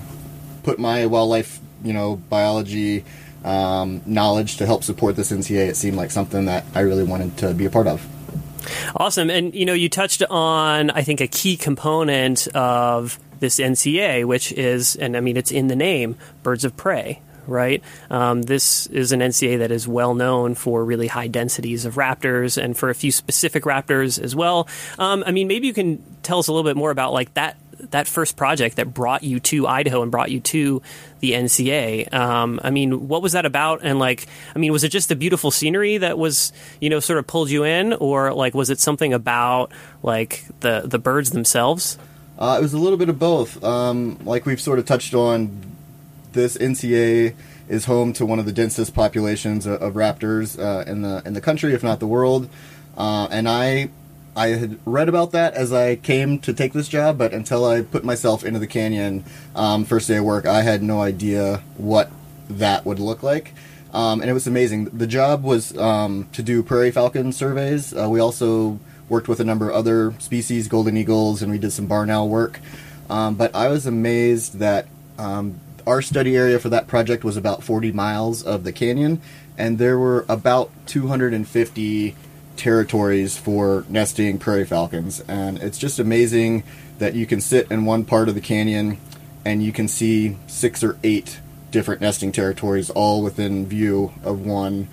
put 0.63 0.79
my 0.79 1.07
wildlife, 1.07 1.61
you 1.83 1.93
know, 1.93 2.17
biology 2.17 3.05
um, 3.45 4.03
knowledge 4.07 4.59
to 4.59 4.67
help 4.67 4.85
support 4.85 5.17
this 5.17 5.33
NCA, 5.33 5.69
it 5.69 5.77
seemed 5.77 5.97
like 5.97 6.11
something 6.11 6.47
that 6.47 6.65
I 6.75 6.81
really 6.81 7.05
wanted 7.05 7.37
to 7.39 7.55
be 7.55 7.65
a 7.65 7.71
part 7.71 7.87
of. 7.87 8.07
Awesome. 8.97 9.31
And, 9.31 9.55
you 9.55 9.65
know, 9.65 9.73
you 9.73 9.89
touched 9.89 10.23
on, 10.31 10.91
I 10.91 11.03
think, 11.03 11.21
a 11.21 11.27
key 11.27 11.57
component 11.57 12.47
of 12.49 13.19
this 13.41 13.59
NCA, 13.59 14.25
which 14.25 14.53
is, 14.53 14.95
and 14.97 15.17
I 15.17 15.21
mean, 15.21 15.37
it's 15.37 15.51
in 15.51 15.67
the 15.67 15.75
name, 15.75 16.17
birds 16.45 16.65
of 16.65 16.77
prey, 16.77 17.21
right? 17.49 17.83
Um, 18.09 18.43
this 18.43 18.87
is 18.87 19.11
an 19.11 19.19
NCA 19.19 19.59
that 19.59 19.73
is 19.73 19.89
well 19.89 20.15
known 20.15 20.55
for 20.55 20.85
really 20.85 21.09
high 21.09 21.27
densities 21.27 21.85
of 21.85 21.97
raptors 21.97 22.63
and 22.63 22.77
for 22.77 22.89
a 22.89 22.95
few 22.95 23.11
specific 23.11 23.65
raptors 23.65 24.23
as 24.23 24.37
well. 24.37 24.69
Um, 24.99 25.25
I 25.27 25.33
mean, 25.33 25.49
maybe 25.49 25.67
you 25.67 25.75
can 25.75 26.01
tell 26.23 26.39
us 26.39 26.47
a 26.47 26.53
little 26.53 26.69
bit 26.69 26.77
more 26.77 26.93
about 26.93 27.13
like 27.13 27.35
that 27.35 27.57
that 27.91 28.07
first 28.07 28.37
project 28.37 28.77
that 28.77 28.95
brought 28.95 29.23
you 29.23 29.41
to 29.41 29.67
Idaho 29.67 30.03
and 30.03 30.11
brought 30.11 30.31
you 30.31 30.41
to 30.41 30.83
the 31.21 31.33
NCA. 31.33 32.13
Um, 32.13 32.61
I 32.63 32.71
mean, 32.71 33.09
what 33.09 33.23
was 33.23 33.33
that 33.33 33.47
about? 33.47 33.81
And 33.83 33.99
like, 33.99 34.27
I 34.55 34.59
mean, 34.59 34.73
was 34.73 34.85
it 34.85 34.89
just 34.89 35.09
the 35.09 35.17
beautiful 35.17 35.51
scenery 35.51 35.99
that 35.99 36.19
was, 36.19 36.53
you 36.81 36.91
know, 36.91 37.01
sort 37.01 37.19
of 37.19 37.27
pulled 37.27 37.51
you 37.51 37.65
in, 37.65 37.93
or 37.95 38.33
like, 38.33 38.55
was 38.55 38.71
it 38.71 38.81
something 38.81 39.13
about 39.13 39.73
like 40.03 40.45
the 40.61 40.83
the 40.85 40.99
birds 40.99 41.31
themselves? 41.31 41.99
Uh, 42.39 42.57
it 42.59 42.63
was 42.63 42.73
a 42.73 42.79
little 42.79 42.99
bit 42.99 43.09
of 43.09 43.19
both. 43.19 43.63
Um, 43.63 44.19
like 44.25 44.47
we've 44.47 44.61
sort 44.61 44.79
of 44.79 44.87
touched 44.87 45.15
on, 45.15 45.73
this 46.33 46.57
NCA 46.57 47.35
is 47.69 47.85
home 47.85 48.13
to 48.15 48.27
one 48.27 48.39
of 48.39 48.47
the 48.47 48.53
densest 48.53 48.95
populations 48.95 49.67
of, 49.67 49.81
of 49.81 49.95
raptors 49.95 50.59
uh, 50.59 50.91
in 50.91 51.03
the 51.03 51.23
in 51.25 51.35
the 51.35 51.41
country, 51.41 51.75
if 51.75 51.83
not 51.83 52.01
the 52.01 52.07
world. 52.07 52.49
Uh, 52.97 53.29
and 53.31 53.49
I 53.49 53.91
I 54.35 54.49
had 54.49 54.79
read 54.87 55.09
about 55.09 55.33
that 55.33 55.55
as 55.55 55.73
I 55.73 55.97
came 55.97 56.39
to 56.41 56.55
take 56.55 56.73
this 56.73 56.89
job, 56.89 57.19
but 57.19 57.35
until 57.35 57.67
I 57.67 57.83
put 57.83 58.03
myself 58.03 58.45
into 58.45 58.59
the 58.59 58.67
canyon 58.67 59.25
um, 59.55 59.85
first 59.85 60.09
day 60.09 60.17
of 60.17 60.25
work, 60.25 60.47
I 60.47 60.63
had 60.63 60.83
no 60.83 61.03
idea 61.03 61.63
what 61.77 62.11
that 62.49 62.87
would 62.87 62.99
look 62.99 63.23
like. 63.23 63.53
Um, 63.93 64.23
and 64.23 64.31
it 64.31 64.33
was 64.33 64.47
amazing. 64.47 64.87
The 64.87 65.07
job 65.07 65.43
was 65.43 65.77
um, 65.77 66.29
to 66.33 66.43
do 66.43 66.63
prairie 66.63 66.91
falcon 66.91 67.33
surveys. 67.33 67.95
Uh, 67.95 68.09
we 68.09 68.21
also 68.21 68.81
worked 69.11 69.29
with 69.29 69.41
a 69.41 69.45
number 69.45 69.69
of 69.69 69.77
other 69.77 70.15
species, 70.19 70.67
golden 70.67 70.97
eagles, 70.97 71.43
and 71.43 71.53
we 71.53 71.59
did 71.59 71.73
some 71.73 71.87
barn 71.87 72.09
owl 72.09 72.31
work. 72.31 72.61
Um, 73.11 73.35
but 73.35 73.55
I 73.55 73.69
was 73.69 73.85
amazed 73.85 74.61
that 74.61 74.87
um, 75.19 75.61
our 75.87 76.01
study 76.01 76.37
area 76.37 76.59
for 76.59 76.71
that 76.71 76.87
project 76.87 77.23
was 77.23 77.37
about 77.37 77.63
40 77.63 77.93
miles 77.93 78.43
of 78.43 78.65
the 78.65 78.73
canyon, 78.73 79.21
and 79.59 79.77
there 79.77 79.99
were 79.99 80.25
about 80.27 80.71
250 80.87 82.17
territories 82.63 83.37
for 83.37 83.85
nesting 83.89 84.39
prairie 84.39 84.65
falcons. 84.65 85.21
And 85.27 85.59
it's 85.59 85.79
just 85.79 85.99
amazing 85.99 86.63
that 86.99 87.15
you 87.15 87.27
can 87.27 87.41
sit 87.41 87.69
in 87.73 87.85
one 87.85 88.05
part 88.05 88.29
of 88.29 88.37
the 88.37 88.41
canyon 88.41 88.99
and 89.45 89.65
you 89.65 89.73
can 89.73 89.89
see 89.89 90.37
six 90.47 90.85
or 90.85 90.97
eight 91.03 91.41
different 91.73 92.01
nesting 92.01 92.31
territories 92.31 92.89
all 92.89 93.21
within 93.21 93.67
view 93.67 94.13
of 94.23 94.47
one 94.47 94.87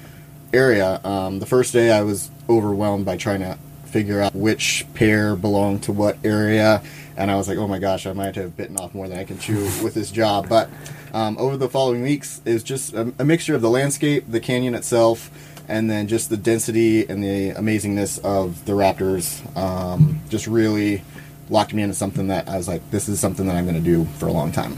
area. 0.52 1.00
Um, 1.04 1.38
the 1.38 1.46
first 1.46 1.72
day 1.72 1.92
I 1.92 2.02
was 2.02 2.32
overwhelmed 2.50 3.06
by 3.06 3.18
trying 3.18 3.42
to 3.42 3.60
figure 3.86 4.20
out 4.20 4.34
which 4.34 4.88
pair 4.96 5.36
belonged 5.36 5.84
to 5.84 5.92
what 5.92 6.18
area. 6.24 6.82
And 7.18 7.30
I 7.30 7.36
was 7.36 7.48
like, 7.48 7.60
oh 7.60 7.68
my 7.68 7.78
gosh, 7.78 8.08
I 8.08 8.14
might 8.14 8.36
have 8.36 8.58
bitten 8.58 8.78
off 8.78 8.96
more 8.96 9.08
than 9.08 9.20
I 9.20 9.26
can 9.26 9.38
chew 9.38 9.64
with 9.84 9.94
this 9.94 10.10
job. 10.10 10.50
But 10.50 10.70
um, 11.14 11.38
over 11.38 11.56
the 11.56 11.70
following 11.70 12.02
weeks, 12.02 12.42
was 12.46 12.64
just 12.64 12.94
a, 12.94 13.14
a, 13.20 13.26
mixture 13.26 13.54
of 13.54 13.62
the 13.62 13.70
landscape, 13.70 14.26
the 14.28 14.40
canyon 14.40 14.74
itself, 14.74 15.30
and 15.70 15.90
then 15.90 16.08
just 16.08 16.30
the 16.30 16.38
density 16.38 17.08
and 17.08 17.24
the 17.24 17.52
amazingness 17.52 18.20
of 18.26 18.66
the 18.66 18.74
raptors. 18.74 19.40
Um, 19.56 20.22
just 20.30 20.48
really 20.48 21.04
locked 21.50 21.74
me 21.74 21.84
into 21.84 21.96
something 21.96 22.28
that 22.28 22.50
I 22.50 22.58
was 22.58 22.68
like, 22.68 22.90
this 22.92 23.08
is 23.08 23.20
something 23.20 23.46
that 23.48 23.56
I'm 23.56 23.66
going 23.66 23.76
to 23.76 23.82
do 23.82 24.06
for 24.18 24.28
a 24.28 24.32
long 24.32 24.52
time. 24.52 24.78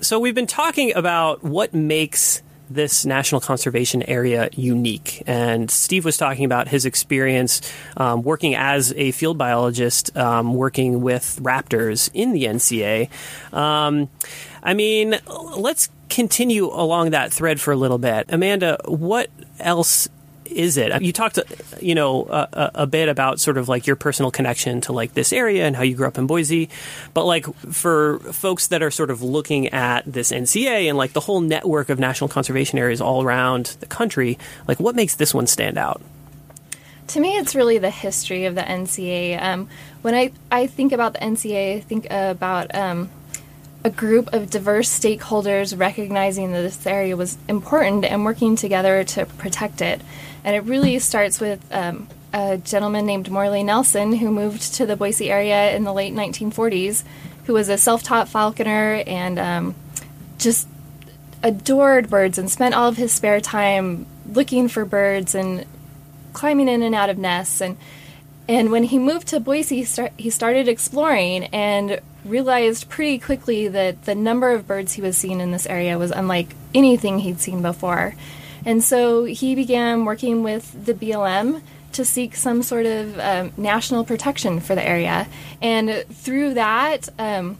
So 0.00 0.18
we've 0.18 0.34
been 0.34 0.46
talking 0.46 0.94
about 0.94 1.42
what 1.42 1.72
makes 1.72 2.42
this 2.70 3.04
national 3.04 3.40
conservation 3.40 4.02
area 4.02 4.48
unique. 4.52 5.22
And 5.26 5.70
Steve 5.70 6.04
was 6.04 6.16
talking 6.16 6.44
about 6.44 6.68
his 6.68 6.86
experience 6.86 7.60
um, 7.96 8.22
working 8.22 8.54
as 8.54 8.92
a 8.96 9.12
field 9.12 9.38
biologist, 9.38 10.16
um, 10.16 10.54
working 10.54 11.00
with 11.00 11.38
raptors 11.42 12.10
in 12.14 12.32
the 12.32 12.44
NCA. 12.44 13.08
Um, 13.52 14.08
I 14.62 14.74
mean, 14.74 15.18
let's 15.56 15.90
continue 16.08 16.66
along 16.66 17.10
that 17.10 17.32
thread 17.32 17.60
for 17.60 17.72
a 17.72 17.76
little 17.76 17.98
bit. 17.98 18.26
Amanda, 18.28 18.78
what 18.86 19.30
else 19.60 20.08
is 20.54 20.76
it? 20.76 21.02
You 21.02 21.12
talked, 21.12 21.38
you 21.80 21.94
know, 21.94 22.24
a, 22.26 22.70
a, 22.74 22.86
bit 22.86 23.08
about 23.08 23.40
sort 23.40 23.58
of 23.58 23.68
like 23.68 23.86
your 23.86 23.96
personal 23.96 24.30
connection 24.30 24.80
to 24.82 24.92
like 24.92 25.14
this 25.14 25.32
area 25.32 25.66
and 25.66 25.74
how 25.74 25.82
you 25.82 25.96
grew 25.96 26.06
up 26.06 26.16
in 26.16 26.26
Boise, 26.26 26.68
but 27.12 27.24
like 27.24 27.46
for 27.72 28.20
folks 28.20 28.68
that 28.68 28.82
are 28.82 28.90
sort 28.90 29.10
of 29.10 29.22
looking 29.22 29.68
at 29.68 30.04
this 30.06 30.30
NCA 30.30 30.88
and 30.88 30.96
like 30.96 31.12
the 31.12 31.20
whole 31.20 31.40
network 31.40 31.88
of 31.88 31.98
national 31.98 32.28
conservation 32.28 32.78
areas 32.78 33.00
all 33.00 33.22
around 33.22 33.76
the 33.80 33.86
country, 33.86 34.38
like 34.68 34.78
what 34.78 34.94
makes 34.94 35.16
this 35.16 35.34
one 35.34 35.46
stand 35.46 35.76
out? 35.76 36.00
To 37.08 37.20
me, 37.20 37.36
it's 37.36 37.54
really 37.54 37.78
the 37.78 37.90
history 37.90 38.46
of 38.46 38.54
the 38.54 38.62
NCA. 38.62 39.42
Um, 39.42 39.68
when 40.02 40.14
I, 40.14 40.32
I 40.50 40.66
think 40.66 40.92
about 40.92 41.12
the 41.12 41.18
NCA, 41.18 41.76
I 41.76 41.80
think 41.80 42.06
about 42.10 42.74
um, 42.74 43.10
a 43.84 43.90
group 43.90 44.32
of 44.32 44.48
diverse 44.48 44.88
stakeholders 44.88 45.78
recognizing 45.78 46.52
that 46.52 46.62
this 46.62 46.86
area 46.86 47.16
was 47.16 47.36
important 47.48 48.06
and 48.06 48.24
working 48.24 48.56
together 48.56 49.04
to 49.04 49.26
protect 49.26 49.82
it. 49.82 50.00
And 50.42 50.56
it 50.56 50.60
really 50.60 50.98
starts 50.98 51.38
with 51.38 51.62
um, 51.70 52.08
a 52.32 52.56
gentleman 52.56 53.04
named 53.04 53.30
Morley 53.30 53.62
Nelson 53.62 54.14
who 54.14 54.30
moved 54.30 54.74
to 54.74 54.86
the 54.86 54.96
Boise 54.96 55.30
area 55.30 55.76
in 55.76 55.84
the 55.84 55.92
late 55.92 56.14
1940s, 56.14 57.04
who 57.44 57.52
was 57.52 57.68
a 57.68 57.76
self 57.76 58.02
taught 58.02 58.26
falconer 58.26 59.02
and 59.06 59.38
um, 59.38 59.74
just 60.38 60.66
adored 61.42 62.08
birds 62.08 62.38
and 62.38 62.50
spent 62.50 62.74
all 62.74 62.88
of 62.88 62.96
his 62.96 63.12
spare 63.12 63.40
time 63.40 64.06
looking 64.26 64.66
for 64.66 64.86
birds 64.86 65.34
and 65.34 65.66
climbing 66.32 66.68
in 66.68 66.82
and 66.82 66.94
out 66.94 67.10
of 67.10 67.18
nests. 67.18 67.60
And, 67.60 67.76
and 68.48 68.72
when 68.72 68.84
he 68.84 68.98
moved 68.98 69.28
to 69.28 69.40
Boise, 69.40 69.76
he, 69.76 69.84
start, 69.84 70.12
he 70.16 70.30
started 70.30 70.68
exploring 70.68 71.44
and 71.44 72.00
realized 72.24 72.88
pretty 72.88 73.18
quickly 73.18 73.68
that 73.68 74.04
the 74.04 74.14
number 74.14 74.52
of 74.52 74.66
birds 74.66 74.94
he 74.94 75.02
was 75.02 75.16
seeing 75.16 75.40
in 75.40 75.52
this 75.52 75.66
area 75.66 75.98
was 75.98 76.10
unlike 76.10 76.54
anything 76.74 77.20
he'd 77.20 77.40
seen 77.40 77.62
before. 77.62 78.14
And 78.64 78.82
so 78.82 79.24
he 79.24 79.54
began 79.54 80.04
working 80.04 80.42
with 80.42 80.86
the 80.86 80.94
BLM 80.94 81.60
to 81.92 82.04
seek 82.04 82.34
some 82.34 82.62
sort 82.62 82.86
of 82.86 83.18
um, 83.18 83.52
national 83.56 84.04
protection 84.04 84.60
for 84.60 84.74
the 84.74 84.86
area. 84.86 85.28
And 85.62 86.04
through 86.10 86.54
that, 86.54 87.08
um, 87.18 87.56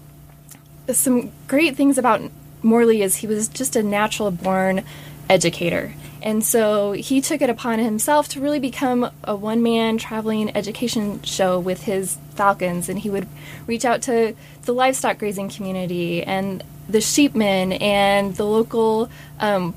some 0.91 1.31
great 1.47 1.77
things 1.77 1.99
about 1.99 2.21
Morley 2.63 3.03
is 3.03 3.17
he 3.17 3.27
was 3.27 3.49
just 3.49 3.77
a 3.77 3.83
natural 3.83 4.31
born 4.31 4.85
educator. 5.29 5.95
And 6.25 6.43
so 6.43 6.93
he 6.93 7.21
took 7.21 7.43
it 7.43 7.51
upon 7.51 7.79
himself 7.81 8.29
to 8.31 8.41
really 8.41 8.59
become 8.59 9.11
a 9.25 9.37
one 9.37 9.63
man 9.63 9.99
traveling 9.99 10.57
education 10.57 11.23
show 11.23 11.61
with 11.61 11.83
his 11.83 12.17
falcons. 12.35 12.89
And 12.89 12.99
he 12.99 13.11
would 13.11 13.29
reach 13.67 13.85
out 13.85 14.01
to 14.03 14.35
the 14.63 14.73
livestock 14.73 15.19
grazing 15.19 15.51
community 15.51 16.23
and 16.23 16.65
the 16.89 16.99
sheepmen 16.99 17.79
and 17.81 18.35
the 18.37 18.47
local 18.47 19.11
um, 19.39 19.75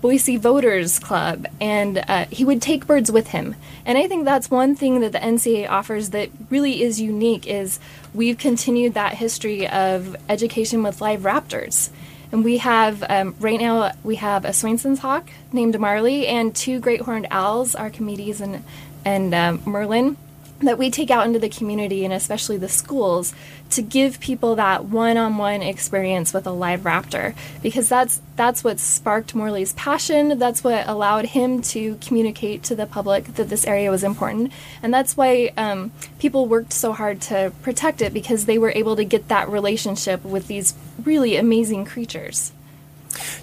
Boise 0.00 0.36
Voters 0.36 0.98
Club, 0.98 1.46
and 1.60 2.04
uh, 2.08 2.26
he 2.28 2.44
would 2.44 2.60
take 2.60 2.88
birds 2.88 3.12
with 3.12 3.28
him. 3.28 3.54
And 3.86 3.96
I 3.96 4.08
think 4.08 4.24
that's 4.24 4.50
one 4.50 4.74
thing 4.74 4.98
that 4.98 5.12
the 5.12 5.20
NCA 5.20 5.70
offers 5.70 6.10
that 6.10 6.28
really 6.50 6.82
is 6.82 7.00
unique 7.00 7.46
is 7.46 7.78
we've 8.12 8.36
continued 8.36 8.94
that 8.94 9.14
history 9.14 9.68
of 9.68 10.16
education 10.28 10.82
with 10.82 11.00
live 11.00 11.20
raptors. 11.20 11.90
And 12.32 12.42
we 12.44 12.58
have 12.58 13.04
um, 13.08 13.34
right 13.38 13.60
now 13.60 13.92
we 14.02 14.16
have 14.16 14.44
a 14.44 14.52
Swainson's 14.52 15.00
hawk 15.00 15.28
named 15.52 15.78
Marley 15.78 16.26
and 16.26 16.56
two 16.56 16.80
great 16.80 17.02
horned 17.02 17.28
owls, 17.30 17.76
Archimedes 17.76 18.40
and 18.40 18.64
and 19.04 19.34
um, 19.34 19.62
Merlin 19.66 20.16
that 20.66 20.78
we 20.78 20.90
take 20.90 21.10
out 21.10 21.26
into 21.26 21.38
the 21.38 21.48
community 21.48 22.04
and 22.04 22.12
especially 22.12 22.56
the 22.56 22.68
schools 22.68 23.34
to 23.70 23.82
give 23.82 24.20
people 24.20 24.54
that 24.56 24.84
one-on-one 24.84 25.62
experience 25.62 26.32
with 26.32 26.46
a 26.46 26.50
live 26.50 26.80
raptor. 26.80 27.34
Because 27.62 27.88
that's 27.88 28.20
that's 28.36 28.64
what 28.64 28.78
sparked 28.78 29.34
Morley's 29.34 29.72
passion. 29.74 30.38
That's 30.38 30.64
what 30.64 30.86
allowed 30.88 31.26
him 31.26 31.62
to 31.62 31.96
communicate 31.96 32.62
to 32.64 32.74
the 32.74 32.86
public 32.86 33.34
that 33.34 33.48
this 33.48 33.66
area 33.66 33.90
was 33.90 34.04
important. 34.04 34.52
And 34.82 34.92
that's 34.92 35.16
why 35.16 35.52
um, 35.56 35.92
people 36.18 36.46
worked 36.46 36.72
so 36.72 36.92
hard 36.92 37.20
to 37.22 37.52
protect 37.62 38.02
it 38.02 38.12
because 38.12 38.46
they 38.46 38.58
were 38.58 38.72
able 38.74 38.96
to 38.96 39.04
get 39.04 39.28
that 39.28 39.48
relationship 39.48 40.24
with 40.24 40.46
these 40.46 40.74
really 41.04 41.36
amazing 41.36 41.84
creatures 41.84 42.52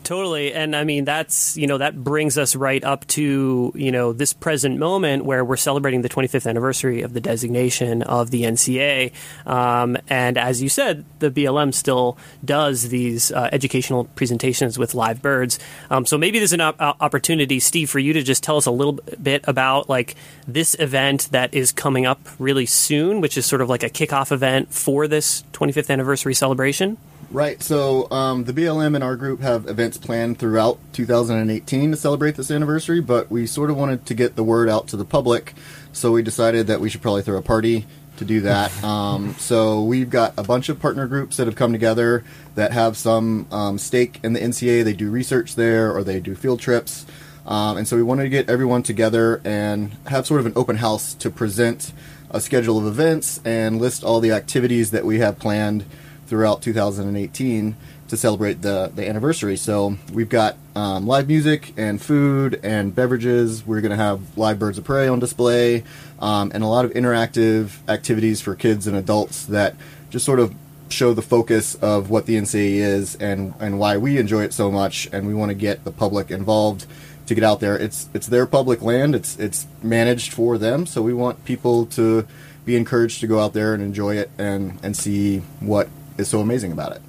Totally. 0.04 0.54
And 0.54 0.76
I 0.76 0.84
mean, 0.84 1.06
that's, 1.06 1.56
you 1.58 1.68
know, 1.68 1.78
that 1.78 2.04
brings 2.04 2.38
us 2.38 2.56
right 2.56 2.84
up 2.84 3.06
to, 3.08 3.72
you 3.76 3.92
know, 3.92 4.14
this 4.14 4.34
present 4.34 4.78
moment 4.78 5.26
where 5.26 5.44
we're 5.46 5.58
celebrating 5.58 6.02
the 6.02 6.10
25th 6.10 6.50
anniversary 6.50 7.02
of 7.02 7.14
the 7.14 7.22
designation 7.22 8.02
of 8.04 8.32
the 8.32 8.44
NCA. 8.44 9.12
Um, 9.46 9.98
and 10.10 10.38
as 10.38 10.62
you 10.62 10.70
said, 10.70 11.06
the 11.20 11.30
BLM 11.30 11.74
still 11.74 12.18
does 12.44 12.90
these 12.90 13.32
uh, 13.32 13.50
educational 13.52 14.06
presentations 14.06 14.78
with 14.80 14.96
live 14.96 15.22
birds. 15.22 15.60
Um, 15.90 16.06
so 16.06 16.18
maybe 16.18 16.40
there's 16.40 16.54
an 16.54 16.62
op- 16.62 16.80
opportunity, 16.80 17.60
Steve, 17.60 17.90
for 17.90 18.00
you 18.00 18.14
to 18.14 18.24
just 18.24 18.44
tell 18.44 18.58
us 18.58 18.66
a 18.66 18.72
little 18.72 19.00
bit 19.22 19.44
about 19.48 19.90
like 19.90 20.16
this 20.48 20.76
event 20.80 21.30
that 21.32 21.54
is 21.54 21.72
coming 21.72 22.06
up 22.06 22.20
really 22.40 22.66
soon, 22.66 23.22
which 23.22 23.38
is 23.38 23.46
sort 23.46 23.62
of 23.62 23.70
like 23.70 23.84
a 23.84 23.90
kickoff 23.90 24.32
event 24.32 24.74
for 24.74 25.08
this 25.08 25.44
25th 25.54 25.90
anniversary 25.90 26.34
celebration. 26.34 26.98
Right. 27.32 27.62
So 27.62 28.10
um, 28.10 28.46
the 28.46 28.54
BLM 28.54 28.96
and 28.96 29.04
our 29.04 29.16
group 29.16 29.42
have 29.42 29.68
events 29.68 30.00
planned 30.00 30.40
throughout 30.40 30.80
2018 30.94 31.92
to 31.92 31.98
celebrate 31.98 32.36
this 32.36 32.50
anniversary, 32.50 33.02
but 33.02 33.30
we 33.30 33.46
sort 33.46 33.70
of 33.70 33.78
wanted 33.78 34.08
to 34.08 34.16
get 34.16 34.36
the 34.36 34.44
word 34.44 34.68
out 34.68 34.88
to 34.88 34.98
the 34.98 35.06
public, 35.06 35.54
so 35.94 36.12
we 36.12 36.24
decided 36.24 36.66
that 36.68 36.82
we 36.82 36.90
should 36.90 37.04
probably 37.04 37.22
throw 37.22 37.38
a 37.38 37.44
party 37.44 37.86
to 38.18 38.26
do 38.26 38.42
that. 38.42 38.72
Um, 38.84 39.36
so 39.38 39.84
we've 39.84 40.10
got 40.10 40.34
a 40.38 40.44
bunch 40.44 40.70
of 40.70 40.80
partner 40.80 41.06
groups 41.06 41.38
that 41.38 41.46
have 41.46 41.56
come 41.56 41.72
together 41.72 42.24
that 42.56 42.72
have 42.72 42.98
some 42.98 43.48
um, 43.52 43.78
stake 43.78 44.20
in 44.24 44.34
the 44.34 44.40
NCA. 44.40 44.84
They 44.84 44.94
do 44.94 45.12
research 45.12 45.56
there 45.56 45.96
or 45.96 46.04
they 46.04 46.20
do 46.20 46.34
field 46.34 46.60
trips. 46.60 47.06
Um, 47.46 47.78
and 47.78 47.88
so 47.88 47.96
we 47.96 48.04
wanted 48.04 48.24
to 48.24 48.30
get 48.30 48.50
everyone 48.50 48.84
together 48.84 49.42
and 49.44 49.92
have 50.08 50.26
sort 50.26 50.40
of 50.40 50.46
an 50.46 50.54
open 50.56 50.78
house 50.78 51.14
to 51.16 51.30
present 51.30 51.92
a 52.32 52.40
schedule 52.40 52.78
of 52.78 52.86
events 52.86 53.40
and 53.44 53.80
list 53.80 54.04
all 54.04 54.20
the 54.20 54.32
activities 54.32 54.92
that 54.92 55.06
we 55.06 55.20
have 55.20 55.38
planned 55.38 55.86
throughout 56.30 56.62
2018 56.62 57.76
to 58.08 58.18
celebrate 58.18 58.62
the, 58.62 58.92
the 58.94 59.08
anniversary. 59.08 59.58
So 59.58 59.98
we've 60.14 60.30
got 60.30 60.56
um, 60.76 61.08
live 61.08 61.28
music 61.28 61.74
and 61.78 62.02
food 62.02 62.60
and 62.64 62.94
beverages. 62.94 63.66
We're 63.66 63.82
going 63.82 63.92
to 63.92 63.98
have 63.98 64.38
live 64.38 64.60
birds 64.60 64.78
of 64.78 64.84
prey 64.84 65.08
on 65.08 65.20
display 65.20 65.84
um, 66.20 66.52
and 66.54 66.64
a 66.64 66.68
lot 66.68 66.86
of 66.86 66.92
interactive 66.92 67.78
activities 67.88 68.42
for 68.42 68.56
kids 68.56 68.88
and 68.88 68.96
adults 68.96 69.46
that 69.46 69.76
just 70.10 70.26
sort 70.26 70.40
of 70.40 70.54
show 70.90 71.14
the 71.14 71.22
focus 71.22 71.76
of 71.76 72.10
what 72.10 72.26
the 72.26 72.36
NCA 72.36 72.78
is 72.78 73.16
and, 73.16 73.54
and 73.60 73.80
why 73.80 73.98
we 73.98 74.18
enjoy 74.18 74.44
it 74.44 74.54
so 74.54 74.72
much. 74.72 75.08
And 75.12 75.28
we 75.28 75.34
want 75.34 75.50
to 75.50 75.56
get 75.56 75.84
the 75.84 75.92
public 75.92 76.32
involved 76.32 76.86
to 77.28 77.36
get 77.36 77.44
out 77.44 77.60
there. 77.60 77.78
It's 77.78 78.10
it's 78.14 78.26
their 78.26 78.48
public 78.48 78.82
land. 78.82 79.14
It's 79.14 79.38
it's 79.38 79.68
managed 79.84 80.34
for 80.34 80.58
them. 80.58 80.88
So 80.88 81.02
we 81.04 81.14
want 81.14 81.46
people 81.46 81.86
to 81.88 82.28
be 82.66 82.76
encouraged 82.76 83.20
to 83.22 83.28
go 83.28 83.40
out 83.40 83.54
there 83.54 83.74
and 83.74 83.84
enjoy 83.84 84.18
it 84.18 84.32
and 84.38 84.80
and 84.82 84.98
see 84.98 85.40
what 85.60 85.90
is 86.20 86.28
so 86.28 86.40
amazing 86.40 86.72
about 86.72 86.92
it. 86.96 87.02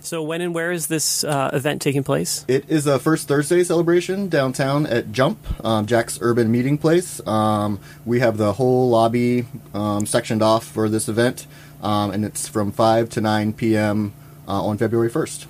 So, 0.00 0.22
when 0.22 0.40
and 0.40 0.54
where 0.54 0.72
is 0.72 0.86
this 0.86 1.24
uh, 1.24 1.50
event 1.52 1.82
taking 1.82 2.02
place? 2.02 2.44
It 2.48 2.64
is 2.70 2.86
a 2.86 2.98
first 2.98 3.28
Thursday 3.28 3.62
celebration 3.64 4.28
downtown 4.28 4.86
at 4.86 5.12
Jump, 5.12 5.38
um, 5.64 5.86
Jack's 5.86 6.18
Urban 6.22 6.50
Meeting 6.50 6.78
Place. 6.78 7.20
Um, 7.26 7.78
we 8.06 8.20
have 8.20 8.38
the 8.38 8.54
whole 8.54 8.88
lobby 8.88 9.44
um, 9.74 10.06
sectioned 10.06 10.40
off 10.40 10.64
for 10.64 10.88
this 10.88 11.08
event, 11.08 11.46
um, 11.82 12.10
and 12.12 12.24
it's 12.24 12.48
from 12.48 12.72
5 12.72 13.10
to 13.10 13.20
9 13.20 13.52
p.m. 13.52 14.14
Uh, 14.46 14.62
on 14.62 14.78
February 14.78 15.10
1st. 15.10 15.46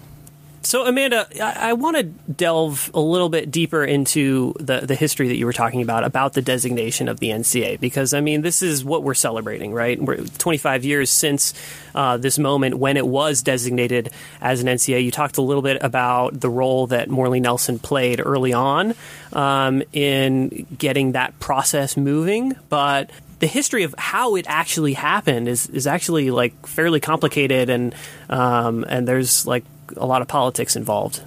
So, 0.69 0.85
Amanda, 0.85 1.27
I, 1.43 1.71
I 1.71 1.73
want 1.73 1.97
to 1.97 2.03
delve 2.03 2.91
a 2.93 3.01
little 3.01 3.31
bit 3.31 3.51
deeper 3.51 3.83
into 3.83 4.53
the, 4.61 4.81
the 4.81 4.95
history 4.95 5.29
that 5.29 5.37
you 5.37 5.47
were 5.47 5.55
talking 5.55 5.81
about, 5.81 6.05
about 6.05 6.35
the 6.35 6.43
designation 6.43 7.09
of 7.09 7.21
the 7.21 7.31
NCA, 7.31 7.81
because, 7.81 8.13
I 8.13 8.21
mean, 8.21 8.43
this 8.43 8.61
is 8.61 8.85
what 8.85 9.03
we're 9.03 9.15
celebrating, 9.15 9.73
right? 9.73 9.99
We're 9.99 10.19
25 10.27 10.85
years 10.85 11.09
since 11.09 11.55
uh, 11.95 12.19
this 12.19 12.39
moment 12.39 12.77
when 12.77 12.99
it 12.99 13.07
was 13.07 13.41
designated 13.41 14.11
as 14.43 14.61
an 14.61 14.67
NCA. 14.67 15.03
You 15.03 15.11
talked 15.11 15.39
a 15.39 15.41
little 15.41 15.63
bit 15.63 15.79
about 15.81 16.39
the 16.39 16.51
role 16.51 16.89
that 16.89 17.09
Morley 17.09 17.41
Nelson 17.41 17.79
played 17.79 18.21
early 18.23 18.53
on 18.53 18.95
um, 19.33 19.83
in 19.95 20.67
getting 20.77 21.13
that 21.13 21.41
process 21.41 21.97
moving, 21.97 22.55
but 22.69 23.09
the 23.39 23.47
history 23.47 23.85
of 23.85 23.95
how 23.97 24.37
it 24.37 24.45
actually 24.47 24.93
happened 24.93 25.49
is, 25.49 25.67
is 25.71 25.87
actually 25.87 26.31
like 26.31 26.67
fairly 26.67 27.01
complicated 27.01 27.71
and 27.71 27.95
um, 28.29 28.85
and 28.87 29.09
there's 29.09 29.47
like 29.47 29.65
a 29.97 30.07
lot 30.07 30.23
of 30.23 30.29
politics 30.29 30.77
involved. 30.77 31.23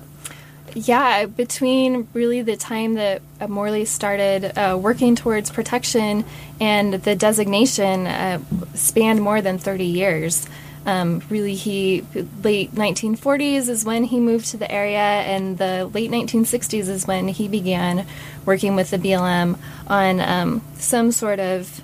Yeah, 0.73 1.25
between 1.25 2.07
really 2.13 2.41
the 2.41 2.55
time 2.55 2.93
that 2.93 3.21
uh, 3.41 3.47
Morley 3.47 3.83
started 3.85 4.57
uh, 4.57 4.77
working 4.77 5.15
towards 5.15 5.51
protection 5.51 6.23
and 6.61 6.93
the 6.93 7.15
designation 7.15 8.07
uh, 8.07 8.39
spanned 8.73 9.21
more 9.21 9.41
than 9.41 9.57
30 9.57 9.83
years. 9.83 10.47
Um, 10.85 11.21
really, 11.29 11.55
he 11.55 12.03
late 12.41 12.73
1940s 12.73 13.69
is 13.69 13.85
when 13.85 14.03
he 14.05 14.19
moved 14.19 14.47
to 14.47 14.57
the 14.57 14.71
area, 14.71 14.97
and 14.97 15.57
the 15.57 15.85
late 15.93 16.09
1960s 16.09 16.89
is 16.89 17.05
when 17.05 17.27
he 17.27 17.47
began 17.47 18.07
working 18.45 18.75
with 18.75 18.89
the 18.89 18.97
BLM 18.97 19.59
on 19.87 20.19
um, 20.21 20.61
some 20.75 21.11
sort 21.11 21.39
of 21.39 21.83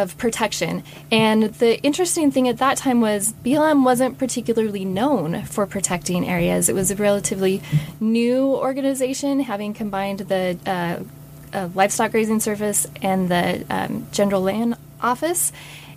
of 0.00 0.16
protection. 0.18 0.82
And 1.12 1.44
the 1.54 1.80
interesting 1.82 2.30
thing 2.30 2.48
at 2.48 2.58
that 2.58 2.76
time 2.76 3.00
was 3.00 3.32
BLM 3.44 3.84
wasn't 3.84 4.18
particularly 4.18 4.84
known 4.84 5.44
for 5.44 5.66
protecting 5.66 6.28
areas. 6.28 6.68
It 6.68 6.74
was 6.74 6.90
a 6.90 6.96
relatively 6.96 7.62
new 8.00 8.46
organization, 8.46 9.40
having 9.40 9.74
combined 9.74 10.20
the 10.20 10.58
uh, 10.66 11.02
uh, 11.52 11.68
livestock 11.74 12.12
grazing 12.12 12.40
service 12.40 12.86
and 13.02 13.28
the 13.28 13.64
um, 13.70 14.06
general 14.12 14.42
land 14.42 14.76
office. 15.02 15.52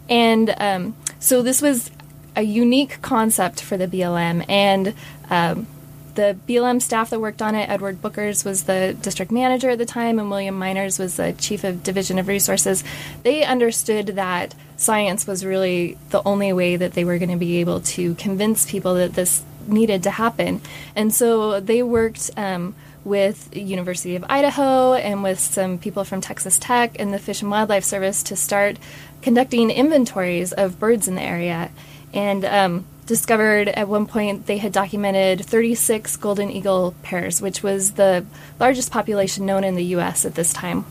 And 0.09 0.53
um, 0.57 0.95
so 1.19 1.41
this 1.41 1.61
was 1.61 1.91
a 2.35 2.41
unique 2.41 3.01
concept 3.01 3.61
for 3.61 3.77
the 3.77 3.87
BLM. 3.87 4.45
And 4.49 4.93
um, 5.29 5.67
the 6.15 6.37
BLM 6.47 6.81
staff 6.81 7.09
that 7.09 7.19
worked 7.19 7.41
on 7.41 7.55
it, 7.55 7.69
Edward 7.69 8.01
Bookers 8.01 8.45
was 8.45 8.63
the 8.63 8.95
district 9.01 9.31
manager 9.31 9.69
at 9.69 9.77
the 9.77 9.85
time, 9.85 10.19
and 10.19 10.29
William 10.29 10.57
Miners 10.57 10.99
was 10.99 11.17
the 11.17 11.33
chief 11.33 11.63
of 11.63 11.83
division 11.83 12.19
of 12.19 12.27
resources. 12.27 12.83
They 13.23 13.43
understood 13.43 14.07
that 14.07 14.55
science 14.77 15.25
was 15.25 15.45
really 15.45 15.97
the 16.09 16.21
only 16.23 16.53
way 16.53 16.75
that 16.75 16.93
they 16.93 17.03
were 17.03 17.17
going 17.17 17.31
to 17.31 17.37
be 17.37 17.57
able 17.57 17.81
to 17.81 18.15
convince 18.15 18.69
people 18.69 18.95
that 18.95 19.13
this 19.13 19.43
needed 19.67 20.03
to 20.03 20.11
happen. 20.11 20.61
And 20.95 21.13
so 21.13 21.59
they 21.59 21.81
worked 21.81 22.31
um, 22.37 22.75
with 23.03 23.55
University 23.55 24.15
of 24.15 24.25
Idaho 24.29 24.93
and 24.93 25.23
with 25.23 25.39
some 25.39 25.77
people 25.77 26.03
from 26.03 26.21
Texas 26.21 26.57
Tech 26.57 26.95
and 26.99 27.13
the 27.13 27.19
Fish 27.19 27.41
and 27.41 27.51
Wildlife 27.51 27.83
Service 27.83 28.23
to 28.23 28.35
start 28.35 28.77
conducting 29.21 29.69
inventories 29.69 30.53
of 30.53 30.79
birds 30.79 31.07
in 31.07 31.15
the 31.15 31.21
area. 31.21 31.71
And 32.13 32.45
um, 32.45 32.85
discovered 33.05 33.67
at 33.69 33.87
one 33.87 34.05
point 34.05 34.45
they 34.45 34.57
had 34.57 34.71
documented 34.71 35.45
36 35.45 36.17
golden 36.17 36.49
eagle 36.49 36.95
pairs, 37.03 37.41
which 37.41 37.63
was 37.63 37.93
the 37.93 38.25
largest 38.59 38.91
population 38.91 39.45
known 39.45 39.63
in 39.63 39.75
the 39.75 39.83
U.S. 39.85 40.25
at 40.25 40.35
this 40.35 40.53
time. 40.53 40.85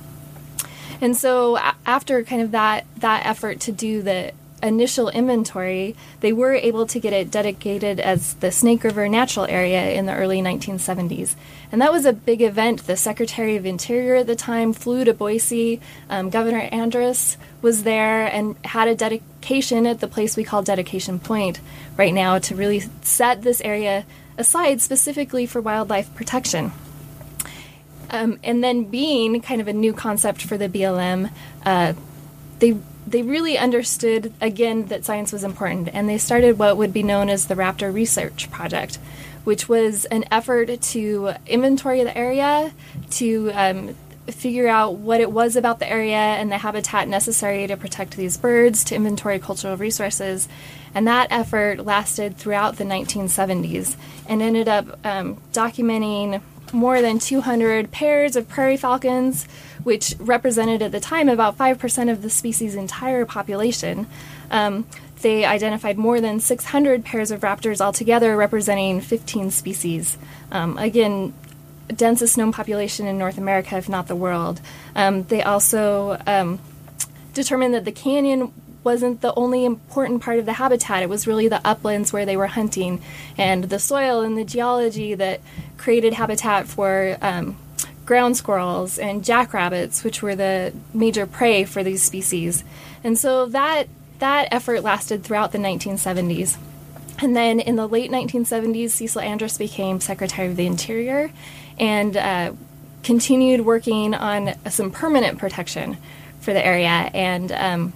And 1.01 1.17
so, 1.17 1.59
after 1.85 2.23
kind 2.23 2.43
of 2.43 2.53
that 2.53 2.87
that 2.99 3.27
effort 3.27 3.61
to 3.61 3.73
do 3.73 4.03
the 4.03 4.33
initial 4.63 5.09
inventory, 5.09 5.97
they 6.21 6.33
were 6.33 6.55
able 6.55 6.87
to 6.87 7.01
get 7.01 7.13
it 7.13 7.31
dedicated 7.31 7.99
as 7.99 8.35
the 8.35 8.53
Snake 8.53 8.85
River 8.85 9.09
Natural 9.09 9.47
Area 9.47 9.91
in 9.91 10.07
the 10.07 10.15
early 10.15 10.41
1970s. 10.41 11.35
And 11.73 11.83
that 11.83 11.93
was 11.93 12.05
a 12.05 12.13
big 12.13 12.41
event. 12.41 12.87
The 12.87 12.97
Secretary 12.97 13.57
of 13.57 13.67
Interior 13.67 14.17
at 14.17 14.27
the 14.27 14.37
time 14.37 14.73
flew 14.73 15.05
to 15.05 15.13
Boise. 15.13 15.81
Um, 16.09 16.31
Governor 16.31 16.69
Andrus 16.71 17.37
was 17.63 17.85
there 17.85 18.27
and 18.27 18.57
had 18.65 18.89
a 18.89 18.95
dedication 18.95 19.87
at 19.87 20.01
the 20.01 20.09
place 20.09 20.37
we 20.37 20.45
call 20.45 20.63
Dedication 20.63 21.19
Point 21.19 21.61
right 21.97 22.13
now 22.13 22.39
to 22.41 22.55
really 22.55 22.83
set 23.03 23.43
this 23.43 23.61
area 23.61 24.05
aside 24.37 24.81
specifically 24.81 25.47
for 25.47 25.61
wildlife 25.61 26.15
protection. 26.15 26.73
Um, 28.11 28.39
and 28.45 28.63
then 28.63 28.85
being 28.85 29.41
kind 29.41 29.61
of 29.61 29.69
a 29.69 29.73
new 29.73 29.93
concept 29.93 30.43
for 30.43 30.59
the 30.59 30.69
BLM, 30.69 31.31
uh, 31.65 31.95
they 32.59 32.77
they 33.07 33.23
really 33.23 33.59
understood 33.59 34.33
again 34.41 34.87
that 34.87 35.05
science 35.05 35.33
was 35.33 35.45
important, 35.45 35.89
and 35.93 36.09
they 36.09 36.19
started 36.19 36.59
what 36.59 36.77
would 36.77 36.93
be 36.93 37.03
known 37.03 37.29
as 37.29 37.47
the 37.47 37.55
Raptor 37.55 37.93
Research 37.93 38.51
Project, 38.51 38.97
which 39.45 39.69
was 39.69 40.05
an 40.07 40.25
effort 40.31 40.81
to 40.81 41.33
inventory 41.47 42.05
the 42.05 42.17
area, 42.17 42.73
to 43.11 43.51
um, 43.55 43.97
figure 44.29 44.69
out 44.69 44.95
what 44.95 45.21
it 45.21 45.33
was 45.33 45.57
about 45.57 45.79
the 45.79 45.91
area 45.91 46.17
and 46.17 46.51
the 46.51 46.59
habitat 46.59 47.09
necessary 47.09 47.67
to 47.67 47.77
protect 47.77 48.17
these 48.17 48.37
birds, 48.37 48.85
to 48.85 48.95
inventory 48.95 49.39
cultural 49.39 49.77
resources. 49.77 50.49
And 50.95 51.07
that 51.07 51.29
effort 51.31 51.85
lasted 51.85 52.37
throughout 52.37 52.77
the 52.77 52.85
1970s 52.85 53.97
and 54.29 54.41
ended 54.43 54.69
up 54.69 54.99
um, 55.05 55.39
documenting 55.53 56.41
more 56.73 57.03
than 57.03 57.19
200 57.19 57.91
pairs 57.91 58.37
of 58.37 58.49
prairie 58.49 58.77
falcons, 58.77 59.45
which 59.83 60.15
represented 60.19 60.83
at 60.83 60.93
the 60.93 61.01
time 61.01 61.29
about 61.29 61.59
5% 61.59 62.11
of 62.11 62.23
the 62.23 62.31
species' 62.31 62.75
entire 62.75 63.27
population. 63.27 64.07
Um, 64.51 64.87
they 65.21 65.45
identified 65.45 65.99
more 65.99 66.21
than 66.21 66.41
600 66.41 67.05
pairs 67.05 67.31
of 67.31 67.41
raptors 67.41 67.81
altogether, 67.81 68.37
representing 68.37 69.01
15 69.01 69.51
species. 69.51 70.19
Um, 70.51 70.79
again, 70.79 71.33
densest 71.93 72.37
known 72.37 72.53
population 72.53 73.07
in 73.07 73.19
North 73.19 73.39
America, 73.39 73.77
if 73.77 73.89
not 73.89 74.09
the 74.09 74.17
world. 74.17 74.61
Um, 74.95 75.25
they 75.25 75.43
also 75.43 76.21
um, 76.27 76.59
determined 77.35 77.75
that 77.75 77.85
the 77.85 77.93
canyon 77.93 78.53
wasn't 78.85 79.21
the 79.21 79.33
only 79.35 79.65
important 79.65 80.23
part 80.23 80.39
of 80.39 80.47
the 80.47 80.55
habitat. 80.55 81.03
It 81.03 81.09
was 81.09 81.27
really 81.27 81.49
the 81.49 81.61
uplands 81.65 82.13
where 82.13 82.27
they 82.27 82.37
were 82.37 82.49
hunting 82.49 83.01
and 83.39 83.65
the 83.65 83.79
soil 83.79 84.23
and 84.23 84.37
the 84.37 84.45
geology 84.45 85.15
that 85.15 85.41
created 85.77 86.15
habitat 86.15 86.67
for 86.67 87.17
um, 87.23 87.57
ground 88.05 88.37
squirrels 88.37 88.99
and 88.99 89.25
jackrabbits, 89.25 90.03
which 90.03 90.23
were 90.23 90.35
the 90.35 90.73
major 90.93 91.27
prey 91.27 91.65
for 91.65 91.85
these 91.85 92.03
species. 92.03 92.65
And 93.05 93.17
so 93.17 93.47
that 93.47 93.89
that 94.19 94.49
effort 94.53 94.83
lasted 94.83 95.25
throughout 95.25 95.53
the 95.53 95.59
1970s. 95.59 96.57
And 97.21 97.37
then 97.37 97.61
in 97.61 97.77
the 97.77 97.89
late 97.89 98.11
1970s, 98.11 98.91
Cecil 98.91 99.21
Andrus 99.21 99.59
became 99.59 100.01
Secretary 100.01 100.49
of 100.49 100.57
the 100.57 100.67
Interior 100.67 101.31
and 101.79 102.17
uh, 102.17 102.53
continued 103.03 103.63
working 103.63 104.15
on 104.15 104.55
some 104.71 104.91
permanent 104.91 105.39
protection 105.39 105.97
for 106.41 106.53
the 106.53 106.65
area 106.65 107.11
and 107.15 107.53
um, 107.53 107.93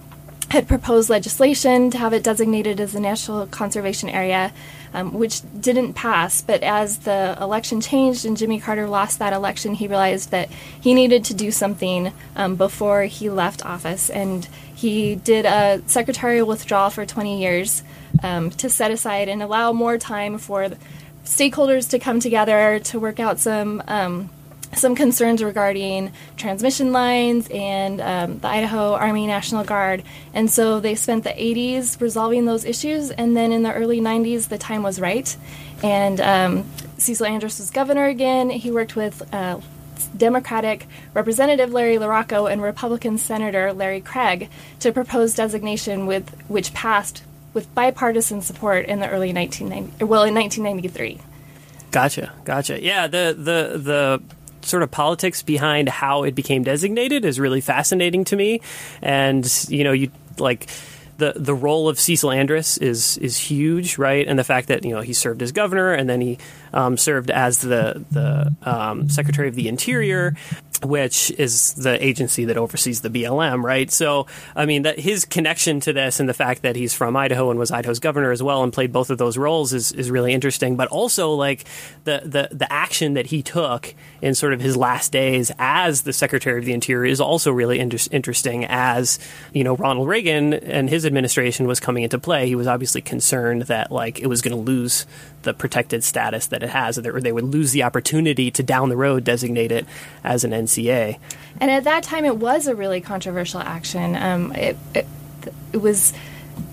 had 0.49 0.67
proposed 0.67 1.09
legislation 1.09 1.91
to 1.91 1.97
have 1.97 2.13
it 2.13 2.23
designated 2.23 2.79
as 2.79 2.95
a 2.95 2.99
national 2.99 3.47
conservation 3.47 4.07
area, 4.07 4.53
um, 4.93 5.13
which 5.13 5.41
didn't 5.59 5.93
pass. 5.93 6.41
But 6.41 6.63
as 6.63 6.99
the 6.99 7.37
election 7.41 7.81
changed 7.81 8.25
and 8.25 8.37
Jimmy 8.37 8.59
Carter 8.59 8.87
lost 8.87 9.19
that 9.19 9.33
election, 9.33 9.73
he 9.73 9.87
realized 9.87 10.31
that 10.31 10.49
he 10.79 10.93
needed 10.93 11.25
to 11.25 11.33
do 11.33 11.51
something 11.51 12.13
um, 12.35 12.55
before 12.55 13.03
he 13.03 13.29
left 13.29 13.65
office. 13.65 14.09
And 14.09 14.47
he 14.73 15.15
did 15.15 15.45
a 15.45 15.81
secretarial 15.85 16.47
withdrawal 16.47 16.91
for 16.91 17.05
20 17.05 17.41
years 17.41 17.83
um, 18.23 18.49
to 18.51 18.69
set 18.69 18.91
aside 18.91 19.27
and 19.27 19.43
allow 19.43 19.73
more 19.73 19.97
time 19.97 20.37
for 20.37 20.69
stakeholders 21.27 21.89
to 21.89 21.99
come 21.99 22.19
together 22.19 22.79
to 22.79 22.99
work 22.99 23.19
out 23.19 23.39
some 23.39 23.83
um, 23.87 24.29
some 24.73 24.95
concerns 24.95 25.41
regarding 25.41 26.11
transmission 26.35 26.91
lines 26.91 27.47
and 27.49 28.01
um, 28.01 28.39
the 28.39 28.47
Idaho 28.47 28.93
Army 28.93 29.25
National 29.25 29.63
Guard. 29.63 30.03
And 30.33 30.51
so 30.51 30.79
they 30.79 30.95
spent 30.95 31.23
the 31.23 31.29
80s 31.29 32.01
resolving 32.01 32.45
those 32.45 32.65
issues, 32.65 33.09
and 33.11 33.35
then 33.35 33.51
in 33.51 33.63
the 33.63 33.73
early 33.73 34.01
90s, 34.01 34.49
the 34.49 34.57
time 34.57 34.83
was 34.83 34.99
right. 34.99 35.35
And 35.83 36.19
um, 36.19 36.65
Cecil 36.97 37.25
Andrus 37.25 37.59
was 37.59 37.71
governor 37.71 38.05
again. 38.05 38.49
He 38.49 38.69
worked 38.69 38.95
with 38.95 39.33
uh, 39.33 39.61
Democratic 40.15 40.87
Representative 41.13 41.71
Larry 41.71 41.97
LaRocco 41.97 42.51
and 42.51 42.61
Republican 42.61 43.17
Senator 43.17 43.73
Larry 43.73 44.01
Craig 44.01 44.49
to 44.79 44.91
propose 44.91 45.33
designation 45.33 46.07
with 46.07 46.29
which 46.47 46.73
passed 46.73 47.23
with 47.57 47.73
bipartisan 47.73 48.39
support 48.39 48.85
in 48.85 48.99
the 48.99 49.09
early 49.09 49.33
1990 49.33 50.05
well 50.05 50.23
in 50.23 50.35
1993. 50.35 51.19
Gotcha, 51.89 52.31
gotcha. 52.43 52.83
Yeah, 52.83 53.07
the 53.07 53.35
the 53.35 53.79
the 53.79 54.21
sort 54.61 54.83
of 54.83 54.91
politics 54.91 55.41
behind 55.41 55.89
how 55.89 56.21
it 56.21 56.35
became 56.35 56.61
designated 56.61 57.25
is 57.25 57.39
really 57.39 57.61
fascinating 57.61 58.25
to 58.25 58.35
me, 58.35 58.61
and 59.01 59.43
you 59.69 59.83
know, 59.83 59.91
you 59.91 60.11
like 60.37 60.67
the 61.17 61.33
the 61.35 61.55
role 61.55 61.89
of 61.89 61.99
Cecil 61.99 62.29
Andrus 62.29 62.77
is 62.77 63.17
is 63.17 63.39
huge, 63.39 63.97
right? 63.97 64.27
And 64.27 64.37
the 64.37 64.43
fact 64.43 64.67
that 64.67 64.85
you 64.85 64.93
know 64.93 65.01
he 65.01 65.13
served 65.13 65.41
as 65.41 65.51
governor 65.51 65.93
and 65.93 66.07
then 66.07 66.21
he 66.21 66.37
um, 66.73 66.95
served 66.95 67.31
as 67.31 67.61
the 67.61 68.05
the 68.11 68.53
um, 68.61 69.09
Secretary 69.09 69.47
of 69.47 69.55
the 69.55 69.67
Interior, 69.67 70.35
which 70.83 71.31
is 71.31 71.73
the 71.73 72.03
agency 72.03 72.45
that 72.45 72.57
oversees 72.57 73.01
the 73.01 73.09
BLM, 73.09 73.63
right? 73.63 73.91
So, 73.91 74.27
I 74.55 74.65
mean, 74.65 74.83
that 74.83 74.99
his 74.99 75.25
connection 75.25 75.79
to 75.81 75.93
this 75.93 76.19
and 76.19 76.27
the 76.27 76.33
fact 76.33 76.61
that 76.61 76.75
he's 76.75 76.93
from 76.93 77.15
Idaho 77.15 77.49
and 77.49 77.59
was 77.59 77.71
Idaho's 77.71 77.99
governor 77.99 78.31
as 78.31 78.43
well 78.43 78.63
and 78.63 78.71
played 78.71 78.91
both 78.91 79.09
of 79.09 79.17
those 79.17 79.37
roles 79.37 79.73
is, 79.73 79.91
is 79.91 80.11
really 80.11 80.33
interesting. 80.33 80.75
But 80.75 80.87
also, 80.89 81.33
like 81.33 81.65
the, 82.03 82.21
the 82.23 82.55
the 82.55 82.71
action 82.71 83.13
that 83.13 83.27
he 83.27 83.41
took 83.41 83.93
in 84.21 84.35
sort 84.35 84.53
of 84.53 84.61
his 84.61 84.77
last 84.77 85.11
days 85.11 85.51
as 85.59 86.03
the 86.03 86.13
Secretary 86.13 86.59
of 86.59 86.65
the 86.65 86.73
Interior 86.73 87.05
is 87.05 87.21
also 87.21 87.51
really 87.51 87.79
inter- 87.79 87.97
interesting. 88.11 88.65
As 88.65 89.19
you 89.53 89.63
know, 89.63 89.75
Ronald 89.75 90.07
Reagan 90.07 90.53
and 90.53 90.89
his 90.89 91.05
administration 91.05 91.67
was 91.67 91.79
coming 91.79 92.03
into 92.03 92.19
play, 92.19 92.47
he 92.47 92.55
was 92.55 92.67
obviously 92.67 93.01
concerned 93.01 93.63
that 93.63 93.91
like 93.91 94.19
it 94.19 94.27
was 94.27 94.41
going 94.41 94.55
to 94.55 94.61
lose 94.61 95.05
the 95.43 95.53
protected 95.53 96.03
status 96.03 96.47
that 96.47 96.63
it 96.63 96.69
has, 96.69 96.97
or 96.99 97.21
they 97.21 97.31
would 97.31 97.45
lose 97.45 97.71
the 97.71 97.83
opportunity 97.83 98.51
to 98.51 98.63
down 98.63 98.89
the 98.89 98.97
road 98.97 99.23
designate 99.23 99.71
it 99.71 99.85
as 100.23 100.43
an 100.43 100.53
NCA. 100.67 101.17
And 101.59 101.71
at 101.71 101.85
that 101.85 102.03
time, 102.03 102.25
it 102.25 102.37
was 102.37 102.67
a 102.67 102.75
really 102.75 103.01
controversial 103.01 103.59
action. 103.59 104.15
Um, 104.15 104.51
it, 104.53 104.77
it, 104.93 105.07
it 105.73 105.81
was 105.81 106.13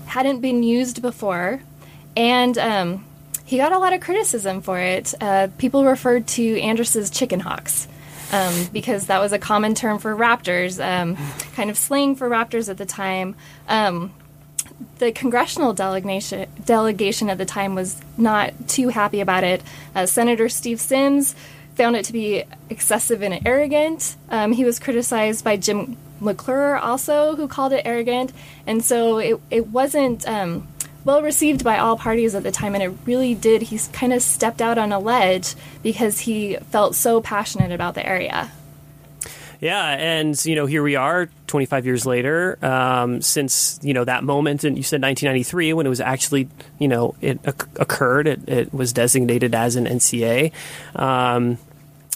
hadn't 0.05 0.41
been 0.41 0.63
used 0.63 1.01
before, 1.01 1.61
and 2.15 2.57
um, 2.57 3.05
he 3.45 3.57
got 3.57 3.71
a 3.71 3.79
lot 3.79 3.93
of 3.93 4.01
criticism 4.01 4.61
for 4.61 4.79
it. 4.79 5.13
Uh, 5.19 5.47
people 5.57 5.85
referred 5.85 6.27
to 6.27 6.59
Andrus's 6.59 7.09
chicken 7.09 7.39
hawks. 7.39 7.87
Um, 8.31 8.67
because 8.73 9.05
that 9.05 9.19
was 9.19 9.33
a 9.33 9.39
common 9.39 9.75
term 9.75 9.99
for 9.99 10.13
raptors, 10.15 10.83
um, 10.83 11.15
kind 11.53 11.69
of 11.69 11.77
slang 11.77 12.15
for 12.15 12.27
raptors 12.27 12.69
at 12.69 12.77
the 12.77 12.85
time. 12.85 13.35
Um, 13.69 14.11
the 14.97 15.11
congressional 15.11 15.73
delegation 15.73 16.47
delegation 16.65 17.29
at 17.29 17.37
the 17.37 17.45
time 17.45 17.75
was 17.75 18.01
not 18.17 18.53
too 18.67 18.89
happy 18.89 19.21
about 19.21 19.43
it. 19.43 19.61
Uh, 19.93 20.07
Senator 20.07 20.49
Steve 20.49 20.81
Symms 20.81 21.35
found 21.75 21.95
it 21.95 22.05
to 22.05 22.13
be 22.13 22.43
excessive 22.69 23.21
and 23.21 23.45
arrogant. 23.45 24.15
Um, 24.29 24.51
he 24.51 24.65
was 24.65 24.79
criticized 24.79 25.43
by 25.43 25.57
Jim 25.57 25.97
McClure 26.19 26.77
also, 26.77 27.35
who 27.35 27.47
called 27.47 27.73
it 27.73 27.81
arrogant, 27.85 28.31
and 28.65 28.83
so 28.83 29.17
it 29.17 29.39
it 29.49 29.67
wasn't. 29.67 30.27
Um, 30.27 30.67
well 31.05 31.21
received 31.21 31.63
by 31.63 31.77
all 31.77 31.95
parties 31.95 32.33
at 32.33 32.41
the 32.41 32.51
time, 32.51 32.73
and 32.73 32.83
it 32.83 32.91
really 33.05 33.35
did. 33.35 33.61
He 33.61 33.79
kind 33.93 34.11
of 34.11 34.23
stepped 34.23 34.59
out 34.59 34.79
on 34.79 34.91
a 34.91 34.97
ledge 34.97 35.53
because 35.83 36.21
he 36.21 36.57
felt 36.71 36.95
so 36.95 37.21
passionate 37.21 37.71
about 37.71 37.93
the 37.93 38.03
area. 38.03 38.51
Yeah, 39.61 39.83
and 39.83 40.45
you 40.45 40.55
know, 40.55 40.65
here 40.65 40.83
we 40.83 40.95
are, 40.95 41.29
25 41.47 41.85
years 41.85 42.05
later, 42.05 42.57
um, 42.61 43.21
since 43.21 43.79
you 43.81 43.93
know 43.93 44.03
that 44.03 44.23
moment, 44.23 44.63
and 44.63 44.75
you 44.75 44.83
said 44.83 45.01
1993 45.01 45.73
when 45.73 45.85
it 45.85 45.89
was 45.89 46.01
actually, 46.01 46.49
you 46.79 46.87
know, 46.87 47.15
it 47.21 47.39
occurred. 47.45 48.27
It, 48.27 48.49
it, 48.49 48.73
was 48.73 48.91
designated 48.91 49.55
as 49.55 49.75
an 49.75 49.85
NCA. 49.85 50.51
Um, 50.95 51.57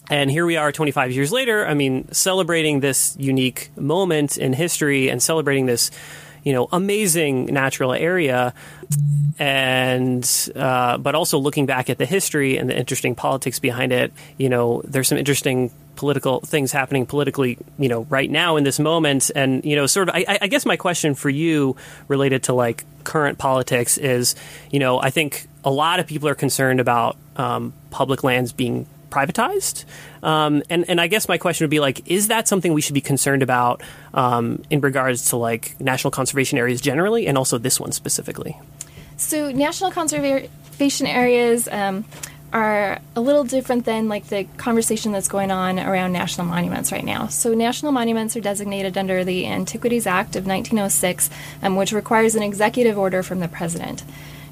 and 0.09 0.31
here 0.31 0.45
we 0.45 0.57
are 0.57 0.71
25 0.71 1.11
years 1.11 1.31
later. 1.31 1.65
I 1.65 1.73
mean, 1.73 2.11
celebrating 2.11 2.79
this 2.79 3.15
unique 3.19 3.69
moment 3.77 4.37
in 4.37 4.53
history 4.53 5.09
and 5.09 5.21
celebrating 5.21 5.65
this 5.65 5.91
you 6.43 6.53
know 6.53 6.69
amazing 6.71 7.45
natural 7.45 7.93
area 7.93 8.53
and 9.37 10.49
uh, 10.55 10.97
but 10.97 11.15
also 11.15 11.37
looking 11.37 11.65
back 11.65 11.89
at 11.89 11.97
the 11.97 12.05
history 12.05 12.57
and 12.57 12.69
the 12.69 12.77
interesting 12.77 13.13
politics 13.13 13.59
behind 13.59 13.91
it 13.91 14.13
you 14.37 14.49
know 14.49 14.81
there's 14.85 15.07
some 15.07 15.17
interesting 15.17 15.71
political 15.95 16.39
things 16.39 16.71
happening 16.71 17.05
politically 17.05 17.57
you 17.77 17.89
know 17.89 18.03
right 18.09 18.31
now 18.31 18.55
in 18.55 18.63
this 18.63 18.79
moment 18.79 19.29
and 19.35 19.65
you 19.65 19.75
know 19.75 19.85
sort 19.85 20.07
of 20.07 20.15
I, 20.15 20.37
I 20.41 20.47
guess 20.47 20.65
my 20.65 20.77
question 20.77 21.13
for 21.13 21.29
you 21.29 21.75
related 22.07 22.43
to 22.43 22.53
like 22.53 22.85
current 23.03 23.37
politics 23.37 23.97
is 23.97 24.35
you 24.71 24.79
know 24.79 24.99
I 25.01 25.09
think 25.09 25.47
a 25.65 25.71
lot 25.71 25.99
of 25.99 26.07
people 26.07 26.29
are 26.29 26.35
concerned 26.35 26.79
about 26.79 27.17
um, 27.35 27.73
public 27.91 28.23
lands 28.23 28.53
being 28.53 28.87
privatized. 29.09 29.85
Um, 30.23 30.63
and 30.69 30.85
and 30.89 30.99
I 31.01 31.07
guess 31.07 31.27
my 31.27 31.37
question 31.37 31.65
would 31.65 31.71
be 31.71 31.79
like, 31.79 32.09
is 32.09 32.27
that 32.27 32.47
something 32.47 32.73
we 32.73 32.81
should 32.81 32.93
be 32.93 33.01
concerned 33.01 33.43
about 33.43 33.81
um, 34.13 34.63
in 34.69 34.81
regards 34.81 35.29
to 35.29 35.37
like 35.37 35.79
national 35.79 36.11
conservation 36.11 36.57
areas 36.57 36.81
generally, 36.81 37.27
and 37.27 37.37
also 37.37 37.57
this 37.57 37.79
one 37.79 37.91
specifically? 37.91 38.57
So 39.17 39.51
national 39.51 39.91
conservation 39.91 41.07
areas. 41.07 41.67
Um, 41.67 42.05
are 42.51 42.99
a 43.15 43.21
little 43.21 43.43
different 43.43 43.85
than 43.85 44.07
like 44.07 44.27
the 44.27 44.43
conversation 44.57 45.11
that's 45.11 45.27
going 45.27 45.51
on 45.51 45.79
around 45.79 46.11
national 46.11 46.47
monuments 46.47 46.91
right 46.91 47.03
now. 47.03 47.27
So 47.27 47.53
national 47.53 47.91
monuments 47.91 48.35
are 48.35 48.41
designated 48.41 48.97
under 48.97 49.23
the 49.23 49.45
Antiquities 49.45 50.07
Act 50.07 50.35
of 50.35 50.47
1906, 50.47 51.29
um, 51.61 51.75
which 51.75 51.91
requires 51.91 52.35
an 52.35 52.43
executive 52.43 52.97
order 52.97 53.21
from 53.21 53.39
the 53.39 53.47
president. 53.47 54.03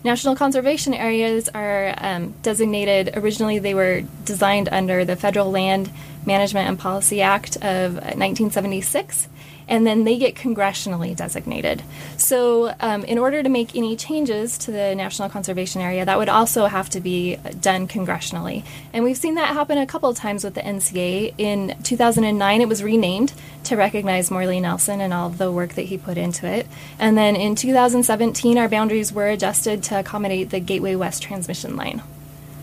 National 0.08 0.38
conservation 0.38 0.94
areas 0.94 1.50
are 1.50 1.94
um, 1.98 2.34
designated, 2.42 3.12
originally, 3.18 3.60
they 3.60 3.74
were 3.74 4.04
designed 4.24 4.70
under 4.70 5.04
the 5.04 5.18
Federal 5.18 5.52
Land 5.52 5.92
Management 6.28 6.70
and 6.70 6.78
Policy 6.78 7.22
Act 7.22 7.56
of 7.58 7.96
1976 7.96 9.28
and 9.68 9.86
then 9.86 10.04
they 10.04 10.18
get 10.18 10.36
congressionally 10.36 11.16
designated. 11.16 11.84
So, 12.16 12.74
um, 12.80 13.04
in 13.04 13.18
order 13.18 13.44
to 13.44 13.50
make 13.50 13.76
any 13.76 13.96
changes 13.96 14.58
to 14.60 14.72
the 14.72 14.96
National 14.96 15.30
Conservation 15.30 15.82
Area, 15.82 16.06
that 16.06 16.18
would 16.18 16.30
also 16.30 16.68
have 16.68 16.90
to 16.92 17.02
be 17.02 17.36
done 17.60 17.88
congressionally. 17.88 18.64
And 18.94 19.04
we've 19.04 19.18
seen 19.18 19.36
that 19.36 19.54
happen 19.54 19.78
a 19.78 19.86
couple 19.86 20.10
of 20.10 20.18
times 20.18 20.44
with 20.44 20.54
the 20.54 20.62
NCA. 20.62 21.34
In 21.38 21.76
2009, 21.84 22.62
it 22.62 22.70
was 22.70 22.84
renamed 22.84 23.34
to 23.66 23.76
recognize 23.76 24.32
Morley 24.32 24.60
Nelson 24.60 25.02
and 25.02 25.14
all 25.14 25.30
the 25.30 25.52
work 25.52 25.74
that 25.74 25.84
he 25.84 25.98
put 25.98 26.18
into 26.18 26.48
it. 26.48 26.68
And 26.98 27.18
then 27.18 27.36
in 27.36 27.56
2017, 27.56 28.58
our 28.58 28.70
boundaries 28.70 29.12
were 29.12 29.28
adjusted 29.28 29.84
to 29.84 30.00
accommodate 30.00 30.50
the 30.50 30.60
Gateway 30.60 30.96
West 30.96 31.24
transmission 31.24 31.76
line 31.76 32.02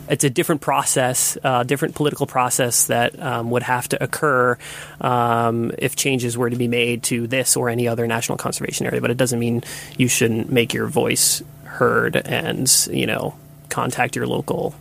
it's 0.08 0.24
a 0.24 0.30
different 0.30 0.60
process, 0.60 1.38
uh, 1.42 1.62
different 1.62 1.94
political 1.94 2.26
process 2.26 2.86
that 2.86 3.20
um, 3.20 3.50
would 3.50 3.62
have 3.62 3.88
to 3.88 4.02
occur 4.02 4.58
um, 5.00 5.72
if 5.78 5.96
changes 5.96 6.36
were 6.36 6.50
to 6.50 6.56
be 6.56 6.68
made 6.68 7.02
to 7.04 7.26
this 7.26 7.56
or 7.56 7.68
any 7.68 7.88
other 7.88 8.06
national 8.06 8.38
conservation 8.38 8.86
area. 8.86 9.00
But 9.00 9.10
it 9.10 9.16
doesn't 9.16 9.38
mean 9.38 9.62
you 9.96 10.08
shouldn't 10.08 10.50
make 10.50 10.74
your 10.74 10.86
voice 10.86 11.42
heard 11.64 12.16
and 12.16 12.70
you 12.90 13.06
know 13.06 13.34
contact 13.68 14.16
your 14.16 14.26
local 14.26 14.74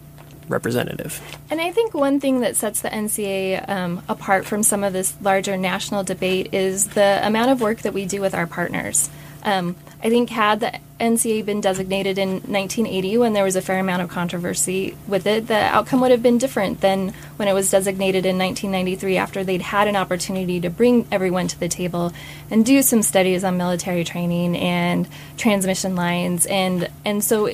representative. 0.47 1.21
And 1.49 1.59
I 1.61 1.71
think 1.71 1.93
one 1.93 2.19
thing 2.19 2.41
that 2.41 2.55
sets 2.55 2.81
the 2.81 2.89
NCA 2.89 3.67
um, 3.69 4.03
apart 4.09 4.45
from 4.45 4.63
some 4.63 4.83
of 4.83 4.93
this 4.93 5.15
larger 5.21 5.57
national 5.57 6.03
debate 6.03 6.53
is 6.53 6.89
the 6.89 7.25
amount 7.25 7.51
of 7.51 7.61
work 7.61 7.79
that 7.79 7.93
we 7.93 8.05
do 8.05 8.21
with 8.21 8.33
our 8.33 8.47
partners. 8.47 9.09
Um, 9.43 9.75
I 10.03 10.09
think 10.09 10.29
had 10.29 10.59
the 10.59 10.79
NCA 10.99 11.45
been 11.45 11.61
designated 11.61 12.17
in 12.17 12.29
1980 12.31 13.17
when 13.19 13.31
there 13.31 13.45
was 13.45 13.55
a 13.55 13.61
fair 13.61 13.79
amount 13.79 14.01
of 14.01 14.09
controversy 14.09 14.97
with 15.07 15.25
it, 15.25 15.47
the 15.47 15.55
outcome 15.55 16.01
would 16.01 16.11
have 16.11 16.21
been 16.21 16.37
different 16.37 16.81
than 16.81 17.13
when 17.37 17.47
it 17.47 17.53
was 17.53 17.71
designated 17.71 18.25
in 18.25 18.37
1993 18.37 19.15
after 19.15 19.45
they'd 19.45 19.61
had 19.61 19.87
an 19.87 19.95
opportunity 19.95 20.59
to 20.59 20.69
bring 20.69 21.07
everyone 21.09 21.47
to 21.47 21.57
the 21.57 21.69
table 21.69 22.11
and 22.51 22.65
do 22.65 22.81
some 22.81 23.01
studies 23.01 23.45
on 23.45 23.55
military 23.55 24.03
training 24.03 24.57
and 24.57 25.07
transmission 25.37 25.95
lines. 25.95 26.45
And 26.47 26.89
and 27.05 27.23
so 27.23 27.45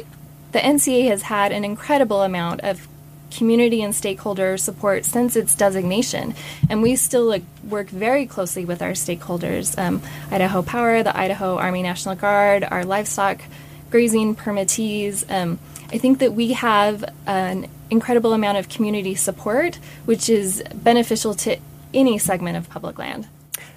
the 0.51 0.59
NCA 0.59 1.07
has 1.09 1.21
had 1.21 1.51
an 1.51 1.63
incredible 1.63 2.23
amount 2.23 2.61
of 2.61 2.87
community 3.31 3.81
and 3.81 3.95
stakeholder 3.95 4.57
support 4.57 5.05
since 5.05 5.35
its 5.35 5.55
designation. 5.55 6.35
And 6.69 6.81
we 6.81 6.95
still 6.95 7.25
like, 7.25 7.43
work 7.63 7.89
very 7.89 8.25
closely 8.25 8.65
with 8.65 8.81
our 8.81 8.91
stakeholders 8.91 9.77
um, 9.77 10.01
Idaho 10.31 10.61
Power, 10.61 11.03
the 11.03 11.17
Idaho 11.17 11.57
Army 11.57 11.83
National 11.83 12.15
Guard, 12.15 12.63
our 12.69 12.85
livestock 12.85 13.41
grazing 13.89 14.35
permittees. 14.35 15.25
Um, 15.29 15.59
I 15.91 15.97
think 15.97 16.19
that 16.19 16.33
we 16.33 16.53
have 16.53 17.03
an 17.25 17.67
incredible 17.89 18.33
amount 18.33 18.57
of 18.57 18.69
community 18.69 19.15
support, 19.15 19.79
which 20.05 20.29
is 20.29 20.63
beneficial 20.73 21.33
to 21.35 21.57
any 21.93 22.17
segment 22.19 22.57
of 22.57 22.69
public 22.69 22.99
land. 22.99 23.27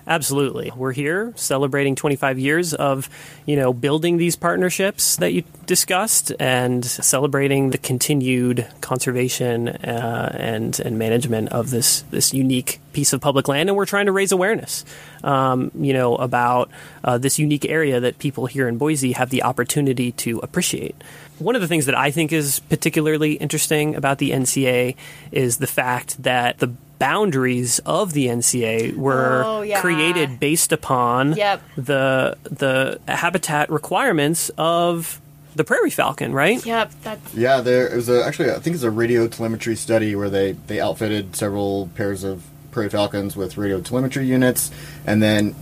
Absolutely. 0.07 0.73
We're 0.75 0.93
here 0.93 1.33
celebrating 1.37 1.95
25 1.95 2.39
years 2.39 2.75
of, 2.75 3.09
you 3.47 3.55
know, 3.55 3.73
building 3.73 4.17
these 4.17 4.35
partnerships 4.35 5.17
that 5.17 5.33
you 5.33 5.45
discussed 5.67 6.33
and 6.41 6.85
celebrating 6.85 7.71
the 7.71 7.79
continued 7.79 8.67
conservation 8.81 9.69
uh, 9.69 10.37
and 10.39 10.79
and 10.81 10.99
management 10.99 11.51
of 11.51 11.71
this 11.71 12.03
this 12.11 12.35
unique 12.35 12.81
piece 12.93 13.13
of 13.13 13.21
public 13.21 13.49
land 13.49 13.69
and 13.69 13.77
we're 13.77 13.87
trying 13.87 14.07
to 14.07 14.13
raise 14.13 14.33
awareness 14.33 14.85
um, 15.25 15.71
you 15.75 15.93
know 15.93 16.17
about 16.17 16.69
uh, 17.05 17.17
this 17.17 17.39
unique 17.39 17.65
area 17.65 18.01
that 18.01 18.19
people 18.19 18.47
here 18.47 18.69
in 18.69 18.79
Boise 18.79 19.13
have 19.13 19.31
the 19.31 19.43
opportunity 19.45 20.13
to 20.13 20.39
appreciate. 20.41 20.97
One 21.39 21.55
of 21.55 21.63
the 21.63 21.69
things 21.69 21.87
that 21.87 21.97
I 21.97 22.11
think 22.11 22.33
is 22.33 22.61
particularly 22.61 23.35
interesting 23.35 23.95
about 23.95 24.19
the 24.19 24.31
NCA 24.31 24.97
is 25.31 25.59
the 25.59 25.67
fact 25.67 26.23
that 26.23 26.59
the 26.59 26.73
boundaries 27.03 27.81
of 27.81 28.13
the 28.13 28.27
NCA 28.29 28.97
were 28.97 29.43
oh, 29.45 29.63
yeah. 29.63 29.81
created 29.81 30.39
based 30.39 30.71
upon 30.71 31.33
yep. 31.33 31.61
the 31.75 32.39
the 32.45 33.01
habitat 33.09 33.69
requirements 33.71 34.53
of 34.57 35.21
the 35.57 35.65
prairie 35.65 35.91
falcon, 35.91 36.33
right? 36.33 36.65
Yep. 36.65 36.93
That's... 37.03 37.35
Yeah, 37.35 37.61
there 37.61 37.91
was 37.97 38.09
a, 38.09 38.25
actually 38.25 38.53
I 38.53 38.61
think 38.61 38.75
it's 38.75 38.85
a 38.85 38.91
radio 38.91 39.27
telemetry 39.27 39.75
study 39.75 40.15
where 40.15 40.31
they 40.31 40.53
they 40.69 40.79
outfitted 40.79 41.35
several 41.35 41.91
pairs 41.97 42.23
of 42.23 42.45
prairie 42.71 42.89
falcons 42.89 43.35
with 43.35 43.59
radio 43.59 43.81
telemetry 43.81 44.25
units, 44.25 44.71
and 45.05 45.21
then 45.21 45.57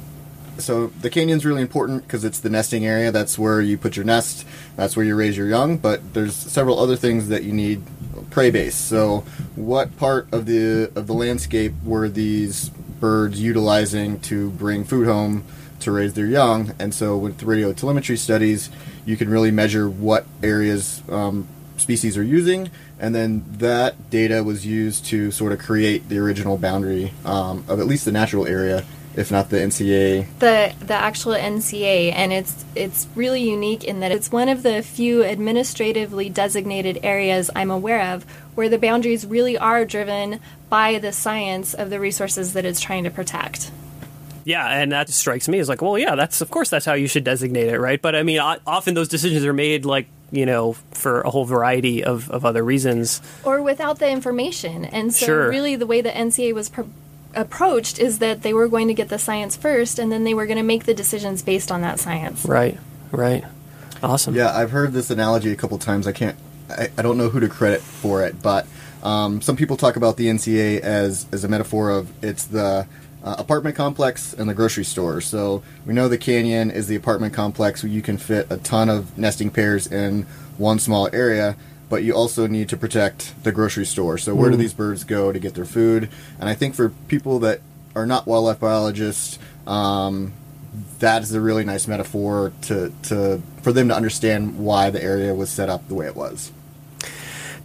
so 0.59 0.89
the 0.89 1.09
canyon's 1.09 1.47
really 1.47 1.63
important 1.63 2.03
because 2.03 2.23
it's 2.23 2.41
the 2.41 2.51
nesting 2.51 2.85
area. 2.85 3.11
That's 3.11 3.39
where 3.39 3.63
you 3.63 3.79
put 3.79 3.97
your 3.97 4.05
nest. 4.05 4.47
That's 4.77 4.95
where 4.95 5.07
you 5.07 5.17
raise 5.17 5.39
your 5.39 5.49
young. 5.49 5.79
But 5.79 6.13
there's 6.13 6.37
several 6.37 6.79
other 6.79 6.97
things 6.97 7.29
that 7.29 7.45
you 7.45 7.55
need 7.55 7.81
prey 8.31 8.51
base. 8.51 8.75
So, 8.75 9.25
what 9.57 9.97
part 9.97 10.33
of 10.33 10.47
the 10.47 10.91
of 10.95 11.07
the 11.07 11.15
landscape 11.15 11.75
were 11.85 12.09
these 12.09 12.69
birds 12.69 13.41
utilizing 13.41 14.21
to 14.21 14.51
bring 14.51 14.85
food 14.85 15.07
home 15.07 15.45
to 15.81 15.93
raise 15.93 16.15
their 16.15 16.27
young? 16.27 16.73
And 16.79 16.95
so, 16.95 17.17
with 17.17 17.43
radio 17.43 17.73
telemetry 17.73 18.17
studies, 18.17 18.71
you 19.05 19.17
can 19.17 19.29
really 19.29 19.51
measure 19.51 19.89
what 19.89 20.27
areas 20.43 21.03
um, 21.09 21.49
species 21.77 22.17
are 22.17 22.23
using, 22.23 22.71
and 22.99 23.15
then 23.15 23.45
that 23.59 24.11
data 24.11 24.45
was 24.45 24.67
used 24.67 25.05
to 25.07 25.31
sort 25.31 25.53
of 25.53 25.59
create 25.59 26.09
the 26.09 26.19
original 26.19 26.57
boundary 26.57 27.13
um, 27.25 27.65
of 27.69 27.81
at 27.81 27.87
least 27.87 28.05
the 28.05 28.13
natural 28.13 28.47
area 28.47 28.85
if 29.17 29.31
not 29.31 29.51
the 29.51 29.57
NCA. 29.57 30.27
The 30.39 30.75
the 30.85 30.95
actual 30.95 31.35
NCA, 31.35 32.13
and 32.13 32.33
it's 32.33 32.65
it's 32.75 33.07
really 33.15 33.43
unique 33.43 33.85
in 33.85 34.01
that 34.01 34.13
it's 34.13 34.31
one 34.31 34.49
of 34.49 34.63
the 34.63 34.83
few 34.83 35.25
administratively 35.25 36.29
designated 36.29 37.01
areas 37.03 37.51
I'm 37.55 37.71
aware 37.71 38.15
of 38.15 38.25
where 38.55 38.69
the 38.69 38.79
boundaries 38.79 39.27
really 39.27 39.59
are 39.59 39.85
driven 39.85 40.41
by 40.69 40.99
the 40.99 41.13
science 41.13 41.75
of 41.75 41.91
the 41.91 41.99
resources 41.99 42.53
that 42.53 42.65
it's 42.65 42.81
trying 42.81 43.05
to 43.05 43.11
protect. 43.11 43.71
Yeah, 44.45 44.67
and 44.67 44.93
that 44.93 45.09
strikes 45.11 45.49
me 45.49 45.59
as 45.59 45.69
like, 45.69 45.83
well, 45.83 45.99
yeah, 45.99 46.15
that's 46.15 46.41
of 46.41 46.51
course 46.51 46.71
that's 46.71 46.87
how 46.87 46.95
you 46.95 47.09
should 47.09 47.25
designate 47.25 47.69
it, 47.69 47.79
right? 47.79 48.01
But 48.01 48.15
I 48.15 48.23
mean, 48.23 48.39
often 48.41 48.95
those 48.95 49.09
decisions 49.09 49.45
are 49.45 49.53
made 49.53 49.85
like 49.85 50.07
you 50.31 50.47
know 50.47 50.75
for 50.93 51.21
a 51.23 51.31
whole 51.31 51.45
variety 51.45 52.05
of, 52.05 52.31
of 52.31 52.45
other 52.45 52.65
reasons, 52.65 53.21
or 53.45 53.63
without 53.63 53.99
the 53.99 54.09
information. 54.09 54.85
And 54.85 55.13
so, 55.13 55.27
sure. 55.27 55.49
really, 55.49 55.77
the 55.77 55.87
way 55.87 56.01
the 56.01 56.11
NCA 56.11 56.55
was 56.55 56.69
approached 57.35 57.99
is 57.99 58.19
that 58.19 58.43
they 58.43 58.53
were 58.53 58.69
going 58.69 58.89
to 58.89 58.95
get 58.95 59.09
the 59.09 59.19
science 59.19 59.57
first 59.57 59.99
and 59.99 60.11
then 60.11 60.25
they 60.25 60.35
were 60.35 60.47
going 60.47 60.57
to 60.57 60.63
make 60.63 60.85
the 60.85 60.95
decisions 60.95 61.43
based 61.43 61.71
on 61.71 61.81
that 61.83 61.99
science. 61.99 62.45
Right, 62.45 62.79
right. 63.11 63.45
Awesome. 64.03 64.35
Yeah, 64.35 64.57
I've 64.57 64.71
heard 64.71 64.93
this 64.93 65.11
analogy 65.11 65.53
a 65.53 65.57
couple 65.57 65.79
times. 65.79 66.07
I 66.07 66.13
can't, 66.13 66.37
I, 66.71 66.91
I 66.97 67.03
don't 67.03 67.19
know 67.19 67.29
who 67.29 67.41
to 67.41 67.49
credit 67.49 67.81
for 67.81 68.25
it, 68.25 68.43
but 68.43 68.67
um, 69.03 69.41
some 69.41 69.57
people 69.57 69.77
talk 69.77 69.97
about 69.97 70.17
the 70.17 70.27
NCA 70.27 70.81
as, 70.81 71.27
as 71.33 71.45
a 71.45 71.49
metaphor 71.49 71.91
of 71.91 72.11
it's 72.25 72.45
the 72.45 72.87
uh, 73.23 73.37
apartment 73.39 73.77
complex 73.77 74.33
and 74.33 74.49
the 74.49 74.55
grocery 74.55 74.85
store. 74.85 75.21
So 75.21 75.63
we 75.85 75.93
know 75.93 76.09
the 76.09 76.19
canyon 76.19 76.71
is 76.71 76.87
the 76.87 76.97
apartment 76.97 77.35
complex 77.35 77.83
where 77.83 77.93
you 77.93 78.03
can 78.03 78.17
fit 78.17 78.47
a 78.51 78.57
ton 78.57 78.89
of 78.89 79.17
nesting 79.19 79.51
pairs 79.51 79.87
in 79.87 80.23
one 80.57 80.79
small 80.79 81.09
area 81.13 81.57
but 81.91 82.03
you 82.03 82.15
also 82.15 82.47
need 82.47 82.71
to 82.71 82.77
protect 82.79 83.35
the 83.45 83.53
grocery 83.53 83.85
store. 83.85 84.17
So 84.17 84.35
where 84.35 84.49
mm. 84.49 84.53
do 84.53 84.57
these 84.57 84.73
birds 84.73 85.05
go 85.05 85.33
to 85.33 85.39
get 85.39 85.55
their 85.55 85.67
food? 85.67 86.09
And 86.39 86.49
I 86.49 86.55
think 86.55 86.75
for 86.75 86.89
people 87.09 87.41
that 87.41 87.61
are 87.95 88.07
not 88.07 88.27
wildlife 88.27 88.61
biologists, 88.61 89.39
um, 89.67 90.33
that 91.01 91.23
is 91.23 91.35
a 91.35 91.41
really 91.41 91.65
nice 91.65 91.87
metaphor 91.87 92.53
to, 92.63 92.93
to 93.03 93.43
for 93.63 93.73
them 93.73 93.89
to 93.89 93.95
understand 93.95 94.59
why 94.59 94.89
the 94.89 95.03
area 95.03 95.35
was 95.35 95.51
set 95.51 95.69
up 95.69 95.87
the 95.89 95.95
way 95.95 96.07
it 96.07 96.17
was 96.17 96.53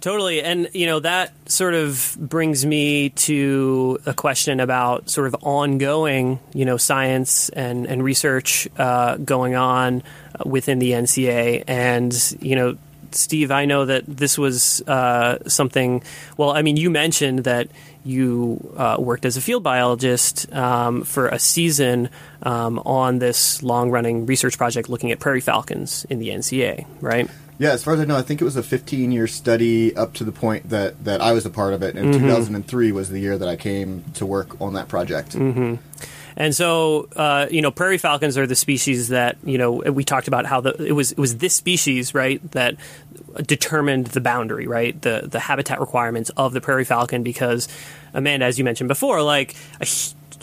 Totally. 0.06 0.40
And, 0.40 0.68
you 0.72 0.86
know, 0.86 1.00
that 1.00 1.32
sort 1.50 1.74
of 1.74 2.16
brings 2.20 2.64
me 2.64 3.10
to 3.10 3.98
a 4.06 4.14
question 4.14 4.60
about 4.60 5.10
sort 5.10 5.26
of 5.26 5.34
ongoing, 5.42 6.38
you 6.54 6.64
know, 6.64 6.76
science 6.76 7.48
and, 7.48 7.86
and 7.86 8.04
research 8.04 8.68
uh, 8.78 9.16
going 9.16 9.56
on 9.56 10.04
within 10.44 10.78
the 10.78 10.92
NCA. 10.92 11.64
And, 11.66 12.36
you 12.40 12.54
know, 12.54 12.76
Steve, 13.16 13.50
I 13.50 13.64
know 13.64 13.84
that 13.84 14.04
this 14.06 14.38
was 14.38 14.82
uh, 14.82 15.38
something, 15.48 16.02
well, 16.36 16.50
I 16.50 16.62
mean, 16.62 16.76
you 16.76 16.90
mentioned 16.90 17.44
that 17.44 17.68
you 18.04 18.74
uh, 18.76 18.96
worked 18.98 19.24
as 19.24 19.36
a 19.36 19.40
field 19.40 19.62
biologist 19.62 20.52
um, 20.52 21.02
for 21.02 21.28
a 21.28 21.38
season 21.38 22.08
um, 22.42 22.78
on 22.80 23.18
this 23.18 23.62
long 23.62 23.90
running 23.90 24.26
research 24.26 24.56
project 24.56 24.88
looking 24.88 25.10
at 25.10 25.18
prairie 25.18 25.40
falcons 25.40 26.06
in 26.08 26.18
the 26.18 26.28
NCA, 26.28 26.86
right? 27.00 27.28
Yeah, 27.58 27.70
as 27.70 27.82
far 27.82 27.94
as 27.94 28.00
I 28.00 28.04
know, 28.04 28.16
I 28.16 28.22
think 28.22 28.40
it 28.40 28.44
was 28.44 28.56
a 28.56 28.62
15 28.62 29.12
year 29.12 29.26
study 29.26 29.96
up 29.96 30.14
to 30.14 30.24
the 30.24 30.32
point 30.32 30.68
that, 30.70 31.04
that 31.04 31.20
I 31.20 31.32
was 31.32 31.46
a 31.46 31.50
part 31.50 31.72
of 31.72 31.82
it. 31.82 31.96
And 31.96 32.12
mm-hmm. 32.12 32.24
2003 32.24 32.92
was 32.92 33.08
the 33.10 33.18
year 33.18 33.38
that 33.38 33.48
I 33.48 33.56
came 33.56 34.04
to 34.14 34.26
work 34.26 34.60
on 34.60 34.74
that 34.74 34.88
project. 34.88 35.32
Mm-hmm. 35.32 35.76
And 36.36 36.54
so, 36.54 37.08
uh, 37.16 37.46
you 37.50 37.62
know, 37.62 37.70
prairie 37.70 37.98
falcons 37.98 38.36
are 38.36 38.46
the 38.46 38.56
species 38.56 39.08
that 39.08 39.38
you 39.44 39.58
know 39.58 39.72
we 39.72 40.04
talked 40.04 40.28
about 40.28 40.46
how 40.46 40.60
the 40.60 40.74
it 40.84 40.92
was 40.92 41.12
it 41.12 41.18
was 41.18 41.38
this 41.38 41.54
species 41.54 42.14
right 42.14 42.40
that 42.52 42.76
determined 43.42 44.08
the 44.08 44.20
boundary 44.20 44.66
right 44.66 45.00
the 45.02 45.26
the 45.30 45.38
habitat 45.38 45.78
requirements 45.80 46.30
of 46.36 46.52
the 46.52 46.60
prairie 46.60 46.84
falcon 46.84 47.22
because 47.22 47.68
Amanda, 48.14 48.46
as 48.46 48.58
you 48.58 48.64
mentioned 48.64 48.88
before, 48.88 49.22
like 49.22 49.54
a, 49.80 49.86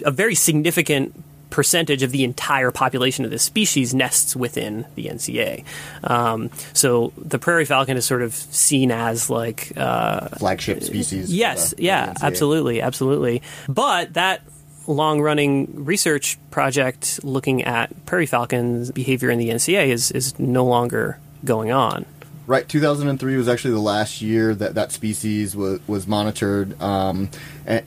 a 0.06 0.12
very 0.12 0.36
significant 0.36 1.14
percentage 1.54 2.02
of 2.02 2.12
the 2.12 2.24
entire 2.24 2.72
population 2.72 3.26
of 3.26 3.32
this 3.32 3.44
species 3.44 3.94
nests 3.94 4.36
within 4.36 4.86
the 4.96 5.06
NCA. 5.06 5.64
Um, 6.04 6.50
so 6.74 7.14
the 7.16 7.38
prairie 7.38 7.66
falcon 7.66 7.96
is 7.96 8.06
sort 8.06 8.24
of 8.24 8.34
seen 8.34 8.90
as 8.90 9.30
like 9.30 9.72
uh, 9.78 10.30
flagship 10.30 10.82
species. 10.82 11.32
Yes, 11.32 11.72
the, 11.72 11.84
yeah, 11.84 12.14
the 12.14 12.26
absolutely, 12.26 12.82
absolutely. 12.82 13.44
But 13.70 14.14
that 14.16 14.42
long 14.88 15.22
running 15.22 15.86
research 15.86 16.38
project 16.52 17.24
looking 17.24 17.64
at 17.64 18.06
prairie 18.06 18.26
falcons 18.26 18.92
behavior 18.92 19.30
in 19.30 19.40
the 19.40 19.50
NCA 19.50 19.88
is, 19.88 20.12
is 20.12 20.38
no 20.40 20.66
longer 20.66 21.20
going 21.46 21.72
on. 21.72 22.06
Right, 22.46 22.68
2003 22.68 23.38
was 23.38 23.48
actually 23.48 23.74
the 23.74 23.80
last 23.80 24.22
year 24.22 24.54
that 24.56 24.76
that 24.76 24.92
species 24.92 25.56
was, 25.56 25.80
was 25.88 26.08
monitored. 26.08 26.80
Um, 26.82 27.30
and, 27.66 27.86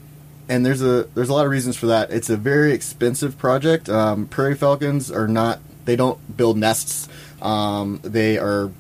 and 0.49 0.65
there's 0.65 0.81
a 0.81 1.05
there's 1.15 1.29
a 1.29 1.35
lot 1.35 1.45
of 1.45 1.51
reasons 1.51 1.77
for 1.77 1.87
that. 1.87 2.11
It's 2.11 2.31
a 2.31 2.37
very 2.37 2.73
expensive 2.73 3.37
project. 3.37 3.89
Um, 3.89 4.27
prairie 4.29 4.55
falcons 4.55 5.11
are 5.11 5.29
not 5.29 5.61
they 5.85 5.97
don't 5.97 6.37
build 6.37 6.57
nests. 6.57 7.09
Um, 7.43 8.01
they 8.03 8.39
are 8.39 8.71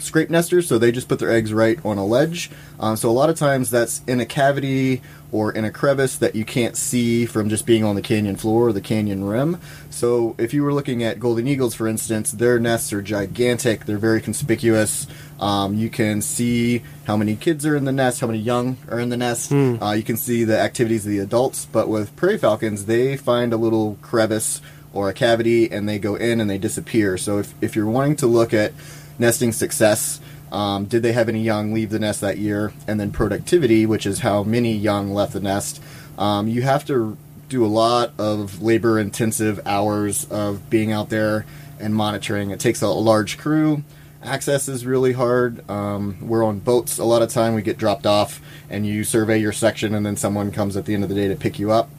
scrape 0.00 0.30
nesters, 0.30 0.66
so 0.66 0.78
they 0.78 0.92
just 0.92 1.08
put 1.08 1.18
their 1.18 1.30
eggs 1.30 1.52
right 1.52 1.78
on 1.84 1.98
a 1.98 2.04
ledge. 2.04 2.50
Um, 2.78 2.96
so 2.96 3.08
a 3.08 3.12
lot 3.12 3.30
of 3.30 3.36
times 3.36 3.70
that's 3.70 4.02
in 4.06 4.20
a 4.20 4.26
cavity 4.26 5.02
or 5.32 5.52
in 5.52 5.64
a 5.64 5.70
crevice 5.70 6.16
that 6.16 6.34
you 6.34 6.44
can't 6.44 6.76
see 6.76 7.26
from 7.26 7.48
just 7.48 7.66
being 7.66 7.84
on 7.84 7.94
the 7.94 8.02
canyon 8.02 8.36
floor 8.36 8.68
or 8.68 8.72
the 8.72 8.80
canyon 8.80 9.24
rim. 9.24 9.60
So 9.90 10.34
if 10.38 10.52
you 10.52 10.62
were 10.62 10.72
looking 10.72 11.04
at 11.04 11.20
golden 11.20 11.46
eagles, 11.46 11.74
for 11.74 11.86
instance, 11.86 12.32
their 12.32 12.58
nests 12.58 12.92
are 12.92 13.02
gigantic. 13.02 13.84
They're 13.84 13.98
very 13.98 14.20
conspicuous. 14.20 15.06
Um, 15.38 15.74
you 15.74 15.88
can 15.88 16.20
see 16.20 16.82
how 17.04 17.16
many 17.16 17.36
kids 17.36 17.64
are 17.64 17.76
in 17.76 17.84
the 17.84 17.92
nest, 17.92 18.20
how 18.20 18.26
many 18.26 18.40
young 18.40 18.76
are 18.88 18.98
in 18.98 19.08
the 19.08 19.16
nest. 19.16 19.50
Mm. 19.50 19.80
Uh, 19.80 19.92
you 19.92 20.02
can 20.02 20.16
see 20.16 20.44
the 20.44 20.58
activities 20.58 21.06
of 21.06 21.12
the 21.12 21.18
adults. 21.18 21.64
But 21.64 21.88
with 21.88 22.14
prairie 22.16 22.38
falcons, 22.38 22.86
they 22.86 23.16
find 23.16 23.52
a 23.52 23.56
little 23.56 23.98
crevice 24.02 24.60
or 24.92 25.08
a 25.08 25.12
cavity 25.12 25.70
and 25.70 25.88
they 25.88 25.98
go 25.98 26.16
in 26.16 26.40
and 26.40 26.50
they 26.50 26.58
disappear. 26.58 27.16
So 27.16 27.38
if, 27.38 27.54
if 27.60 27.76
you're 27.76 27.86
wanting 27.86 28.16
to 28.16 28.26
look 28.26 28.52
at 28.52 28.72
nesting 29.20 29.52
success. 29.52 30.20
Um, 30.50 30.86
did 30.86 31.04
they 31.04 31.12
have 31.12 31.28
any 31.28 31.42
young 31.42 31.72
leave 31.72 31.90
the 31.90 32.00
nest 32.00 32.20
that 32.22 32.38
year? 32.38 32.72
And 32.88 32.98
then 32.98 33.12
productivity, 33.12 33.86
which 33.86 34.06
is 34.06 34.20
how 34.20 34.42
many 34.42 34.72
young 34.72 35.12
left 35.12 35.34
the 35.34 35.40
nest. 35.40 35.80
Um, 36.18 36.48
you 36.48 36.62
have 36.62 36.84
to 36.86 37.16
do 37.48 37.64
a 37.64 37.68
lot 37.68 38.12
of 38.18 38.62
labor 38.62 38.98
intensive 38.98 39.60
hours 39.66 40.24
of 40.30 40.68
being 40.70 40.90
out 40.90 41.10
there 41.10 41.44
and 41.78 41.94
monitoring. 41.94 42.50
It 42.50 42.60
takes 42.60 42.82
a, 42.82 42.88
large 42.88 43.38
crew. 43.38 43.82
Access 44.22 44.68
is 44.68 44.84
really 44.84 45.12
hard. 45.12 45.68
Um, 45.70 46.18
we're 46.20 46.44
on 46.44 46.58
boats 46.58 46.98
a 46.98 47.04
lot 47.04 47.22
of 47.22 47.30
time. 47.30 47.54
We 47.54 47.62
get 47.62 47.78
dropped 47.78 48.06
off, 48.06 48.40
and 48.68 48.86
you 48.86 49.02
survey 49.02 49.38
your 49.38 49.52
section, 49.52 49.94
and 49.94 50.04
then 50.04 50.16
someone 50.16 50.52
comes 50.52 50.76
at 50.76 50.84
the 50.84 50.94
end 50.94 51.02
of 51.04 51.08
the 51.08 51.14
day 51.14 51.28
to 51.28 51.36
pick 51.36 51.58
you 51.58 51.70
up. 51.70 51.90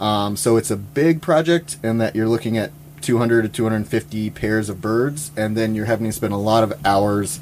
Um, 0.00 0.36
so 0.36 0.56
it's 0.56 0.70
a 0.70 0.76
big 0.76 1.22
project, 1.22 1.76
and 1.82 2.00
that 2.00 2.16
you're 2.16 2.28
looking 2.28 2.58
at 2.58 2.72
200 3.00 3.42
to 3.42 3.48
250 3.48 4.30
pairs 4.30 4.68
of 4.68 4.80
birds, 4.80 5.30
and 5.36 5.56
then 5.56 5.74
you're 5.74 5.86
having 5.86 6.06
to 6.06 6.12
spend 6.12 6.32
a 6.32 6.38
lot 6.38 6.62
of 6.62 6.72
hours 6.84 7.40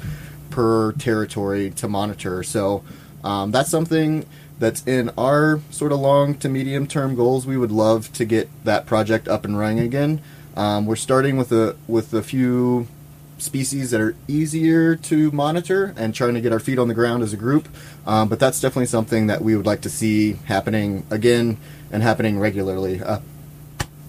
per 0.49 0.91
territory 0.93 1.69
to 1.71 1.87
monitor. 1.87 2.43
So 2.43 2.83
um, 3.23 3.51
that's 3.51 3.69
something 3.69 4.25
that's 4.59 4.85
in 4.87 5.11
our 5.17 5.59
sort 5.69 5.91
of 5.91 5.99
long 5.99 6.35
to 6.35 6.49
medium 6.49 6.87
term 6.87 7.15
goals. 7.15 7.45
We 7.45 7.57
would 7.57 7.71
love 7.71 8.11
to 8.13 8.25
get 8.25 8.49
that 8.63 8.85
project 8.85 9.27
up 9.27 9.45
and 9.45 9.57
running 9.57 9.79
again. 9.79 10.21
Um, 10.55 10.85
we're 10.85 10.95
starting 10.95 11.37
with 11.37 11.51
a 11.51 11.75
with 11.87 12.13
a 12.13 12.23
few 12.23 12.87
species 13.37 13.91
that 13.91 14.01
are 14.01 14.15
easier 14.27 14.95
to 14.95 15.31
monitor 15.31 15.93
and 15.95 16.13
trying 16.15 16.33
to 16.33 16.41
get 16.41 16.51
our 16.51 16.59
feet 16.59 16.79
on 16.79 16.87
the 16.87 16.93
ground 16.93 17.21
as 17.21 17.33
a 17.33 17.37
group. 17.37 17.67
Um, 18.05 18.29
but 18.29 18.39
that's 18.39 18.59
definitely 18.59 18.87
something 18.87 19.27
that 19.27 19.43
we 19.43 19.55
would 19.55 19.65
like 19.65 19.81
to 19.81 19.89
see 19.89 20.33
happening 20.45 21.05
again 21.11 21.57
and 21.91 22.01
happening 22.01 22.39
regularly. 22.39 23.01
Uh, 23.01 23.19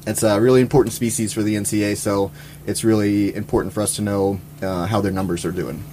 it's 0.08 0.22
a 0.22 0.40
really 0.40 0.60
important 0.60 0.94
species 0.94 1.32
for 1.32 1.42
the 1.42 1.54
NCA, 1.54 1.96
so 1.96 2.30
it's 2.66 2.82
really 2.82 3.34
important 3.34 3.74
for 3.74 3.82
us 3.82 3.96
to 3.96 4.02
know 4.02 4.40
uh, 4.62 4.86
how 4.86 5.00
their 5.00 5.12
numbers 5.12 5.44
are 5.44 5.52
doing. 5.52 5.84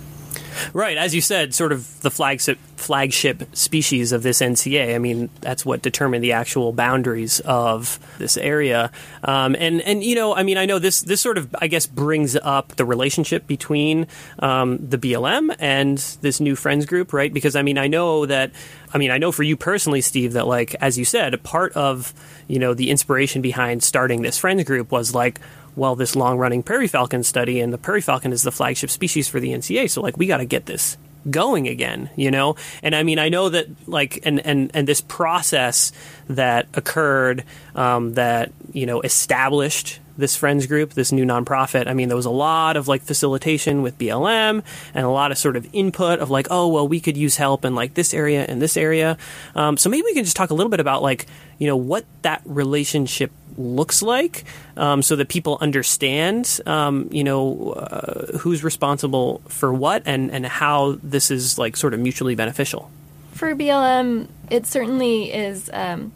Right, 0.74 0.98
as 0.98 1.14
you 1.14 1.22
said, 1.22 1.54
sort 1.54 1.72
of 1.72 2.02
the 2.02 2.12
flagship 2.12 2.58
flagship 2.76 3.56
species 3.56 4.12
of 4.12 4.22
this 4.22 4.42
NCA. 4.42 4.94
I 4.94 5.00
mean, 5.00 5.30
that's 5.42 5.66
what 5.66 5.82
determined 5.82 6.24
the 6.24 6.34
actual 6.34 6.72
boundaries 6.72 7.40
of 7.42 8.00
this 8.20 8.38
area. 8.38 8.92
Um, 9.24 9.56
and 9.58 9.82
and 9.82 10.04
you 10.04 10.16
know, 10.16 10.36
I 10.36 10.44
mean, 10.44 10.58
I 10.58 10.66
know 10.66 10.80
this 10.80 11.02
this 11.02 11.22
sort 11.22 11.38
of 11.38 11.56
I 11.60 11.68
guess 11.68 11.86
brings 11.86 12.36
up 12.36 12.76
the 12.76 12.86
relationship 12.86 13.48
between 13.48 14.08
um, 14.40 14.78
the 14.78 14.98
BLM 14.98 15.56
and 15.60 15.98
this 16.22 16.40
new 16.40 16.56
friends 16.56 16.86
group, 16.86 17.14
right? 17.14 17.34
Because 17.34 17.56
I 17.56 17.62
mean, 17.62 17.78
I 17.78 17.88
know 17.88 18.26
that 18.26 18.52
I 18.94 18.98
mean, 18.98 19.12
I 19.12 19.18
know 19.18 19.32
for 19.32 19.44
you 19.44 19.58
personally, 19.58 20.02
Steve, 20.02 20.34
that 20.34 20.48
like 20.48 20.76
as 20.76 20.98
you 20.98 21.06
said, 21.06 21.34
a 21.34 21.38
part 21.38 21.74
of 21.74 22.14
you 22.48 22.60
know 22.60 22.74
the 22.74 22.90
inspiration 22.90 23.42
behind 23.42 23.84
starting 23.84 24.22
this 24.22 24.38
friends 24.38 24.64
group 24.64 24.92
was 24.92 25.14
like 25.14 25.40
well, 25.76 25.96
this 25.96 26.16
long 26.16 26.38
running 26.38 26.64
prairie 26.64 26.88
falcon 26.88 27.24
study, 27.24 27.60
and 27.60 27.74
the 27.74 27.78
prairie 27.78 28.02
falcon 28.02 28.32
is 28.32 28.44
the 28.44 28.52
flagship 28.52 28.90
species 28.90 29.28
for 29.28 29.40
the 29.40 29.50
NCA. 29.50 29.90
So, 29.90 30.02
like, 30.02 30.18
we 30.18 30.28
got 30.28 30.38
to 30.38 30.46
get 30.46 30.66
this 30.66 30.98
going 31.30 31.68
again, 31.68 32.10
you 32.16 32.32
know? 32.32 32.56
And 32.84 32.96
I 32.96 33.04
mean, 33.04 33.20
I 33.20 33.30
know 33.30 33.50
that, 33.50 33.68
like, 33.88 34.20
and, 34.24 34.40
and, 34.46 34.72
and 34.74 34.88
this 34.88 35.02
process 35.02 35.92
that 36.30 36.68
occurred 36.74 37.44
um, 37.74 38.14
that, 38.14 38.52
you 38.74 38.86
know, 38.86 39.02
established 39.02 40.00
this 40.18 40.36
friends 40.36 40.66
group, 40.66 40.94
this 40.94 41.12
new 41.12 41.26
nonprofit. 41.26 41.88
I 41.88 41.94
mean, 41.94 42.08
there 42.08 42.16
was 42.16 42.26
a 42.26 42.32
lot 42.32 42.78
of 42.78 42.88
like 42.88 43.02
facilitation 43.02 43.82
with 43.82 43.98
BLM 43.98 44.64
and 44.94 45.06
a 45.06 45.10
lot 45.10 45.32
of 45.32 45.38
sort 45.38 45.56
of 45.56 45.68
input 45.74 46.20
of 46.20 46.30
like, 46.30 46.48
oh, 46.50 46.68
well, 46.68 46.88
we 46.88 47.00
could 47.00 47.18
use 47.18 47.38
help 47.38 47.66
in 47.66 47.76
like 47.76 47.94
this 47.94 48.14
area 48.14 48.46
and 48.46 48.62
this 48.62 48.78
area. 48.78 49.18
Um, 49.56 49.78
so 49.78 49.90
maybe 49.90 50.04
we 50.04 50.14
can 50.14 50.24
just 50.24 50.36
talk 50.36 50.50
a 50.50 50.54
little 50.54 50.70
bit 50.70 50.80
about 50.80 51.02
like, 51.02 51.26
you 51.58 51.68
know, 51.68 51.78
what 51.78 52.06
that 52.22 52.42
relationship 52.46 53.32
looks 53.58 54.02
like 54.02 54.44
um, 54.78 55.02
so 55.02 55.16
that 55.16 55.30
people 55.30 55.58
understand, 55.62 56.60
um, 56.66 57.08
you 57.12 57.24
know, 57.24 57.72
uh, 57.72 58.38
who's 58.40 58.64
responsible 58.64 59.42
for 59.48 59.74
what 59.74 60.04
and, 60.06 60.32
and 60.32 60.46
how 60.46 60.98
this 61.04 61.32
is 61.32 61.58
like 61.58 61.78
sort 61.78 61.94
of 61.94 62.00
mutually 62.00 62.36
beneficial. 62.36 62.92
For 63.32 63.56
BLM, 63.56 64.28
it 64.50 64.66
certainly 64.66 65.34
is 65.34 65.70
um, 65.74 66.14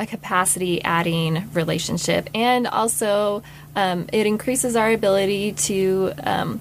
a 0.00 0.06
capacity 0.06 0.82
adding 0.82 1.48
relationship, 1.52 2.30
and 2.34 2.66
also 2.66 3.42
um, 3.76 4.08
it 4.12 4.26
increases 4.26 4.74
our 4.74 4.90
ability 4.90 5.52
to 5.52 6.12
um, 6.24 6.60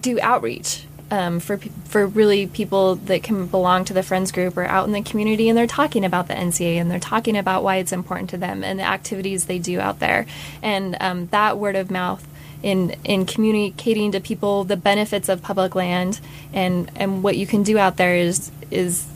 do 0.00 0.18
outreach 0.20 0.86
um, 1.10 1.40
for 1.40 1.58
for 1.86 2.06
really 2.06 2.46
people 2.46 2.94
that 2.94 3.24
can 3.24 3.46
belong 3.46 3.84
to 3.86 3.92
the 3.92 4.02
friends 4.02 4.30
group 4.30 4.56
or 4.56 4.64
out 4.64 4.86
in 4.86 4.92
the 4.92 5.02
community, 5.02 5.48
and 5.48 5.58
they're 5.58 5.66
talking 5.66 6.04
about 6.04 6.28
the 6.28 6.34
NCA 6.34 6.76
and 6.76 6.88
they're 6.88 7.00
talking 7.00 7.36
about 7.36 7.64
why 7.64 7.76
it's 7.76 7.92
important 7.92 8.30
to 8.30 8.36
them 8.36 8.62
and 8.62 8.78
the 8.78 8.84
activities 8.84 9.46
they 9.46 9.58
do 9.58 9.80
out 9.80 9.98
there, 9.98 10.24
and 10.62 10.96
um, 11.00 11.26
that 11.26 11.58
word 11.58 11.74
of 11.74 11.90
mouth 11.90 12.26
in 12.62 12.94
in 13.04 13.26
communicating 13.26 14.12
to 14.12 14.20
people 14.20 14.64
the 14.64 14.76
benefits 14.76 15.28
of 15.28 15.42
public 15.42 15.74
land 15.74 16.20
and 16.52 16.90
and 16.96 17.22
what 17.22 17.36
you 17.36 17.46
can 17.46 17.62
do 17.62 17.76
out 17.76 17.96
there 17.98 18.16
is 18.16 18.50
is 18.70 19.06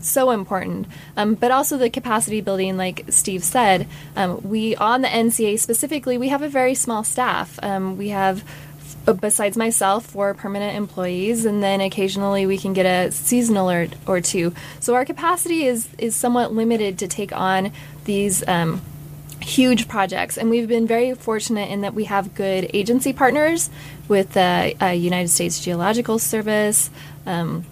so 0.00 0.30
important. 0.30 0.86
Um, 1.16 1.34
but 1.34 1.50
also 1.50 1.76
the 1.76 1.90
capacity 1.90 2.40
building, 2.40 2.76
like 2.76 3.04
Steve 3.08 3.44
said, 3.44 3.86
um, 4.16 4.40
we 4.42 4.76
on 4.76 5.02
the 5.02 5.08
NCA 5.08 5.58
specifically, 5.58 6.18
we 6.18 6.28
have 6.28 6.42
a 6.42 6.48
very 6.48 6.74
small 6.74 7.04
staff. 7.04 7.58
Um, 7.62 7.96
we 7.96 8.08
have 8.08 8.44
besides 9.20 9.56
myself, 9.56 10.06
four 10.06 10.32
permanent 10.34 10.76
employees, 10.76 11.44
and 11.44 11.62
then 11.62 11.80
occasionally 11.80 12.46
we 12.46 12.56
can 12.56 12.72
get 12.72 12.86
a 12.86 13.12
seasonal 13.12 13.70
or, 13.70 13.88
or 14.06 14.20
two. 14.20 14.54
So 14.80 14.94
our 14.94 15.04
capacity 15.04 15.66
is 15.66 15.88
is 15.98 16.16
somewhat 16.16 16.52
limited 16.52 16.98
to 17.00 17.08
take 17.08 17.32
on 17.32 17.72
these 18.04 18.46
um, 18.48 18.80
huge 19.40 19.88
projects, 19.88 20.38
and 20.38 20.48
we've 20.50 20.68
been 20.68 20.86
very 20.86 21.14
fortunate 21.14 21.70
in 21.70 21.82
that 21.82 21.94
we 21.94 22.04
have 22.04 22.34
good 22.34 22.70
agency 22.72 23.12
partners 23.12 23.68
with 24.08 24.32
the 24.32 24.74
uh, 24.80 24.86
United 24.88 25.28
States 25.28 25.62
Geological 25.62 26.18
Service. 26.18 26.90
Um, 27.26 27.64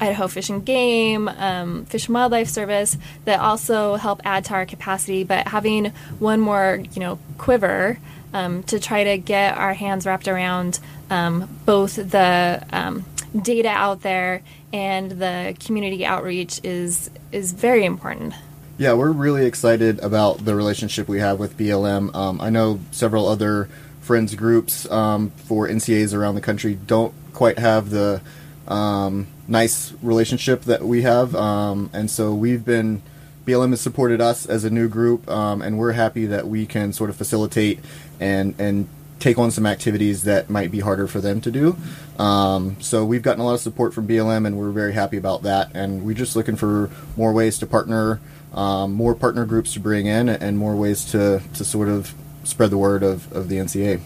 Idaho 0.00 0.26
Fish 0.26 0.50
and 0.50 0.64
Game, 0.64 1.28
um, 1.28 1.84
Fish 1.86 2.06
and 2.06 2.14
Wildlife 2.14 2.48
Service 2.48 2.96
that 3.24 3.40
also 3.40 3.94
help 3.96 4.20
add 4.24 4.44
to 4.46 4.54
our 4.54 4.66
capacity. 4.66 5.24
But 5.24 5.48
having 5.48 5.86
one 6.18 6.40
more, 6.40 6.82
you 6.92 7.00
know, 7.00 7.18
quiver 7.38 7.98
um, 8.32 8.62
to 8.64 8.80
try 8.80 9.04
to 9.04 9.18
get 9.18 9.56
our 9.56 9.74
hands 9.74 10.06
wrapped 10.06 10.28
around 10.28 10.80
um, 11.10 11.48
both 11.64 11.96
the 11.96 12.66
um, 12.72 13.04
data 13.40 13.68
out 13.68 14.02
there 14.02 14.42
and 14.72 15.12
the 15.12 15.56
community 15.64 16.04
outreach 16.04 16.60
is 16.64 17.10
is 17.30 17.52
very 17.52 17.84
important. 17.84 18.34
Yeah, 18.76 18.94
we're 18.94 19.12
really 19.12 19.46
excited 19.46 20.00
about 20.00 20.44
the 20.44 20.56
relationship 20.56 21.06
we 21.06 21.20
have 21.20 21.38
with 21.38 21.56
BLM. 21.56 22.12
Um, 22.12 22.40
I 22.40 22.50
know 22.50 22.80
several 22.90 23.28
other 23.28 23.68
friends 24.00 24.34
groups 24.34 24.90
um, 24.90 25.30
for 25.30 25.68
NCAs 25.68 26.12
around 26.12 26.34
the 26.34 26.40
country 26.40 26.74
don't 26.74 27.14
quite 27.32 27.58
have 27.58 27.90
the 27.90 28.20
um, 28.68 29.26
nice 29.48 29.92
relationship 30.02 30.62
that 30.62 30.82
we 30.82 31.02
have, 31.02 31.34
um, 31.34 31.90
and 31.92 32.10
so 32.10 32.34
we've 32.34 32.64
been 32.64 33.02
BLM 33.46 33.70
has 33.70 33.80
supported 33.80 34.20
us 34.20 34.46
as 34.46 34.64
a 34.64 34.70
new 34.70 34.88
group, 34.88 35.28
um, 35.28 35.60
and 35.60 35.78
we're 35.78 35.92
happy 35.92 36.26
that 36.26 36.48
we 36.48 36.66
can 36.66 36.92
sort 36.92 37.10
of 37.10 37.16
facilitate 37.16 37.80
and 38.20 38.54
and 38.58 38.88
take 39.20 39.38
on 39.38 39.50
some 39.50 39.64
activities 39.64 40.24
that 40.24 40.50
might 40.50 40.70
be 40.70 40.80
harder 40.80 41.06
for 41.06 41.20
them 41.20 41.40
to 41.40 41.50
do. 41.50 41.76
Um, 42.18 42.76
so 42.80 43.04
we've 43.04 43.22
gotten 43.22 43.40
a 43.40 43.46
lot 43.46 43.54
of 43.54 43.60
support 43.60 43.94
from 43.94 44.06
BLM, 44.06 44.46
and 44.46 44.58
we're 44.58 44.70
very 44.70 44.92
happy 44.92 45.16
about 45.16 45.42
that. 45.42 45.70
And 45.74 46.04
we're 46.04 46.14
just 46.14 46.36
looking 46.36 46.56
for 46.56 46.90
more 47.16 47.32
ways 47.32 47.58
to 47.58 47.66
partner, 47.66 48.20
um, 48.52 48.92
more 48.92 49.14
partner 49.14 49.46
groups 49.46 49.72
to 49.74 49.80
bring 49.80 50.06
in, 50.06 50.28
and 50.28 50.58
more 50.58 50.76
ways 50.76 51.04
to 51.12 51.42
to 51.54 51.64
sort 51.64 51.88
of 51.88 52.14
spread 52.44 52.70
the 52.70 52.78
word 52.78 53.02
of, 53.02 53.30
of 53.32 53.48
the 53.48 53.56
NCA. 53.56 54.00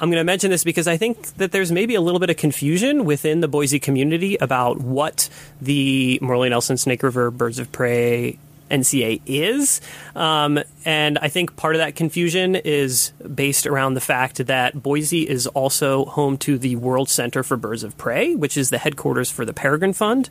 I'm 0.00 0.08
going 0.08 0.20
to 0.20 0.24
mention 0.24 0.50
this 0.50 0.64
because 0.64 0.88
I 0.88 0.96
think 0.96 1.22
that 1.36 1.52
there's 1.52 1.70
maybe 1.70 1.94
a 1.94 2.00
little 2.00 2.20
bit 2.20 2.30
of 2.30 2.38
confusion 2.38 3.04
within 3.04 3.40
the 3.40 3.48
Boise 3.48 3.78
community 3.78 4.36
about 4.36 4.80
what 4.80 5.28
the 5.60 6.18
Morley 6.22 6.48
Nelson 6.48 6.78
Snake 6.78 7.02
River 7.02 7.30
Birds 7.30 7.58
of 7.58 7.70
Prey 7.70 8.38
NCA 8.70 9.20
is. 9.26 9.80
Um, 10.16 10.60
and 10.84 11.18
I 11.18 11.28
think 11.28 11.56
part 11.56 11.74
of 11.74 11.80
that 11.80 11.96
confusion 11.96 12.56
is 12.56 13.12
based 13.34 13.66
around 13.66 13.94
the 13.94 14.00
fact 14.00 14.46
that 14.46 14.80
Boise 14.80 15.28
is 15.28 15.46
also 15.48 16.06
home 16.06 16.38
to 16.38 16.56
the 16.56 16.76
World 16.76 17.10
Center 17.10 17.42
for 17.42 17.56
Birds 17.56 17.82
of 17.82 17.98
Prey, 17.98 18.34
which 18.34 18.56
is 18.56 18.70
the 18.70 18.78
headquarters 18.78 19.30
for 19.30 19.44
the 19.44 19.52
Peregrine 19.52 19.92
Fund, 19.92 20.30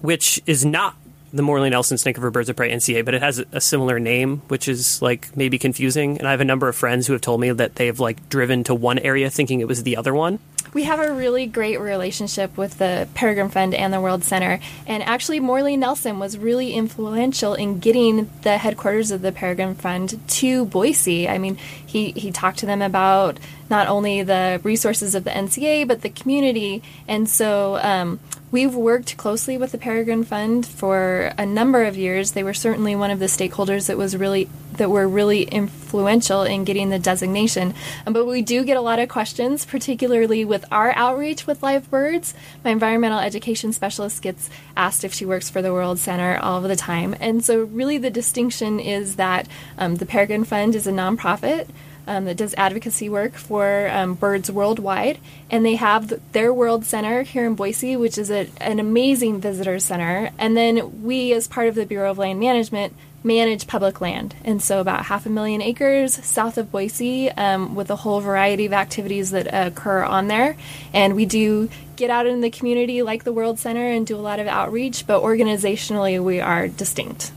which 0.00 0.40
is 0.46 0.64
not 0.64 0.94
the 1.32 1.42
Morley 1.42 1.70
Nelson 1.70 1.98
Snake 1.98 2.16
River 2.16 2.30
Birds 2.30 2.48
of 2.48 2.56
Prey 2.56 2.72
NCA, 2.72 3.04
but 3.04 3.14
it 3.14 3.22
has 3.22 3.44
a 3.52 3.60
similar 3.60 3.98
name, 3.98 4.42
which 4.48 4.68
is 4.68 5.00
like 5.00 5.36
maybe 5.36 5.58
confusing. 5.58 6.18
And 6.18 6.26
I 6.26 6.32
have 6.32 6.40
a 6.40 6.44
number 6.44 6.68
of 6.68 6.76
friends 6.76 7.06
who 7.06 7.12
have 7.12 7.22
told 7.22 7.40
me 7.40 7.50
that 7.52 7.76
they've 7.76 7.98
like 7.98 8.28
driven 8.28 8.64
to 8.64 8.74
one 8.74 8.98
area 8.98 9.30
thinking 9.30 9.60
it 9.60 9.68
was 9.68 9.82
the 9.82 9.96
other 9.96 10.14
one. 10.14 10.38
We 10.72 10.84
have 10.84 11.00
a 11.00 11.12
really 11.12 11.46
great 11.46 11.80
relationship 11.80 12.56
with 12.56 12.78
the 12.78 13.08
Peregrine 13.14 13.48
Fund 13.48 13.74
and 13.74 13.92
the 13.92 14.00
World 14.00 14.22
Center. 14.22 14.60
And 14.86 15.02
actually, 15.02 15.40
Morley 15.40 15.76
Nelson 15.76 16.20
was 16.20 16.38
really 16.38 16.74
influential 16.74 17.54
in 17.54 17.80
getting 17.80 18.30
the 18.42 18.58
headquarters 18.58 19.10
of 19.10 19.22
the 19.22 19.32
Peregrine 19.32 19.74
Fund 19.74 20.20
to 20.28 20.64
Boise. 20.66 21.28
I 21.28 21.38
mean, 21.38 21.58
he, 21.90 22.12
he 22.12 22.30
talked 22.30 22.58
to 22.60 22.66
them 22.66 22.82
about 22.82 23.38
not 23.68 23.88
only 23.88 24.22
the 24.22 24.60
resources 24.62 25.14
of 25.14 25.24
the 25.24 25.30
NCA, 25.30 25.86
but 25.86 26.02
the 26.02 26.08
community. 26.08 26.82
And 27.08 27.28
so 27.28 27.78
um, 27.82 28.20
We've 28.52 28.74
worked 28.74 29.16
closely 29.16 29.56
with 29.56 29.70
the 29.70 29.78
Peregrine 29.78 30.24
Fund 30.24 30.66
for 30.66 31.32
a 31.38 31.46
number 31.46 31.84
of 31.84 31.96
years. 31.96 32.32
They 32.32 32.42
were 32.42 32.54
certainly 32.54 32.96
one 32.96 33.12
of 33.12 33.20
the 33.20 33.26
stakeholders 33.26 33.86
that 33.86 33.96
was 33.96 34.16
really 34.16 34.48
that 34.74 34.90
were 34.90 35.08
really 35.08 35.42
influential 35.42 36.42
in 36.42 36.64
getting 36.64 36.90
the 36.90 36.98
designation. 36.98 37.74
Um, 38.06 38.12
but 38.12 38.26
we 38.26 38.42
do 38.42 38.64
get 38.64 38.76
a 38.76 38.80
lot 38.80 38.98
of 38.98 39.08
questions, 39.08 39.64
particularly 39.64 40.44
with 40.44 40.64
our 40.70 40.92
outreach 40.96 41.46
with 41.46 41.62
live 41.62 41.90
birds. 41.90 42.34
My 42.64 42.70
environmental 42.70 43.18
education 43.18 43.72
specialist 43.72 44.22
gets 44.22 44.50
asked 44.76 45.04
if 45.04 45.12
she 45.12 45.26
works 45.26 45.50
for 45.50 45.62
the 45.62 45.72
World 45.72 45.98
Center 45.98 46.38
all 46.38 46.58
of 46.58 46.68
the 46.68 46.76
time, 46.76 47.16
and 47.20 47.44
so 47.44 47.64
really 47.64 47.98
the 47.98 48.10
distinction 48.10 48.80
is 48.80 49.16
that 49.16 49.48
um, 49.78 49.96
the 49.96 50.06
Peregrine 50.06 50.44
Fund 50.44 50.74
is 50.74 50.86
a 50.86 50.92
nonprofit 50.92 51.68
um, 52.10 52.24
that 52.24 52.36
does 52.36 52.54
advocacy 52.56 53.08
work 53.08 53.34
for 53.34 53.88
um, 53.88 54.14
birds 54.14 54.50
worldwide. 54.50 55.18
And 55.48 55.64
they 55.64 55.76
have 55.76 56.20
their 56.32 56.52
World 56.52 56.84
Center 56.84 57.22
here 57.22 57.46
in 57.46 57.54
Boise, 57.54 57.96
which 57.96 58.18
is 58.18 58.30
a, 58.30 58.48
an 58.60 58.80
amazing 58.80 59.40
visitor 59.40 59.78
center. 59.78 60.30
And 60.36 60.56
then 60.56 61.02
we, 61.04 61.32
as 61.32 61.46
part 61.46 61.68
of 61.68 61.76
the 61.76 61.86
Bureau 61.86 62.10
of 62.10 62.18
Land 62.18 62.40
Management, 62.40 62.96
manage 63.22 63.66
public 63.66 64.00
land. 64.00 64.34
And 64.44 64.62
so, 64.62 64.80
about 64.80 65.06
half 65.06 65.26
a 65.26 65.30
million 65.30 65.60
acres 65.60 66.14
south 66.24 66.58
of 66.58 66.70
Boise, 66.70 67.30
um, 67.30 67.74
with 67.74 67.90
a 67.90 67.96
whole 67.96 68.20
variety 68.20 68.66
of 68.66 68.72
activities 68.72 69.30
that 69.30 69.46
occur 69.52 70.02
on 70.02 70.28
there. 70.28 70.56
And 70.92 71.14
we 71.14 71.26
do 71.26 71.68
get 71.96 72.10
out 72.10 72.26
in 72.26 72.40
the 72.40 72.50
community 72.50 73.02
like 73.02 73.24
the 73.24 73.32
World 73.32 73.58
Center 73.58 73.86
and 73.86 74.06
do 74.06 74.16
a 74.16 74.18
lot 74.18 74.40
of 74.40 74.46
outreach, 74.46 75.06
but 75.06 75.22
organizationally, 75.22 76.22
we 76.22 76.40
are 76.40 76.68
distinct. 76.68 77.32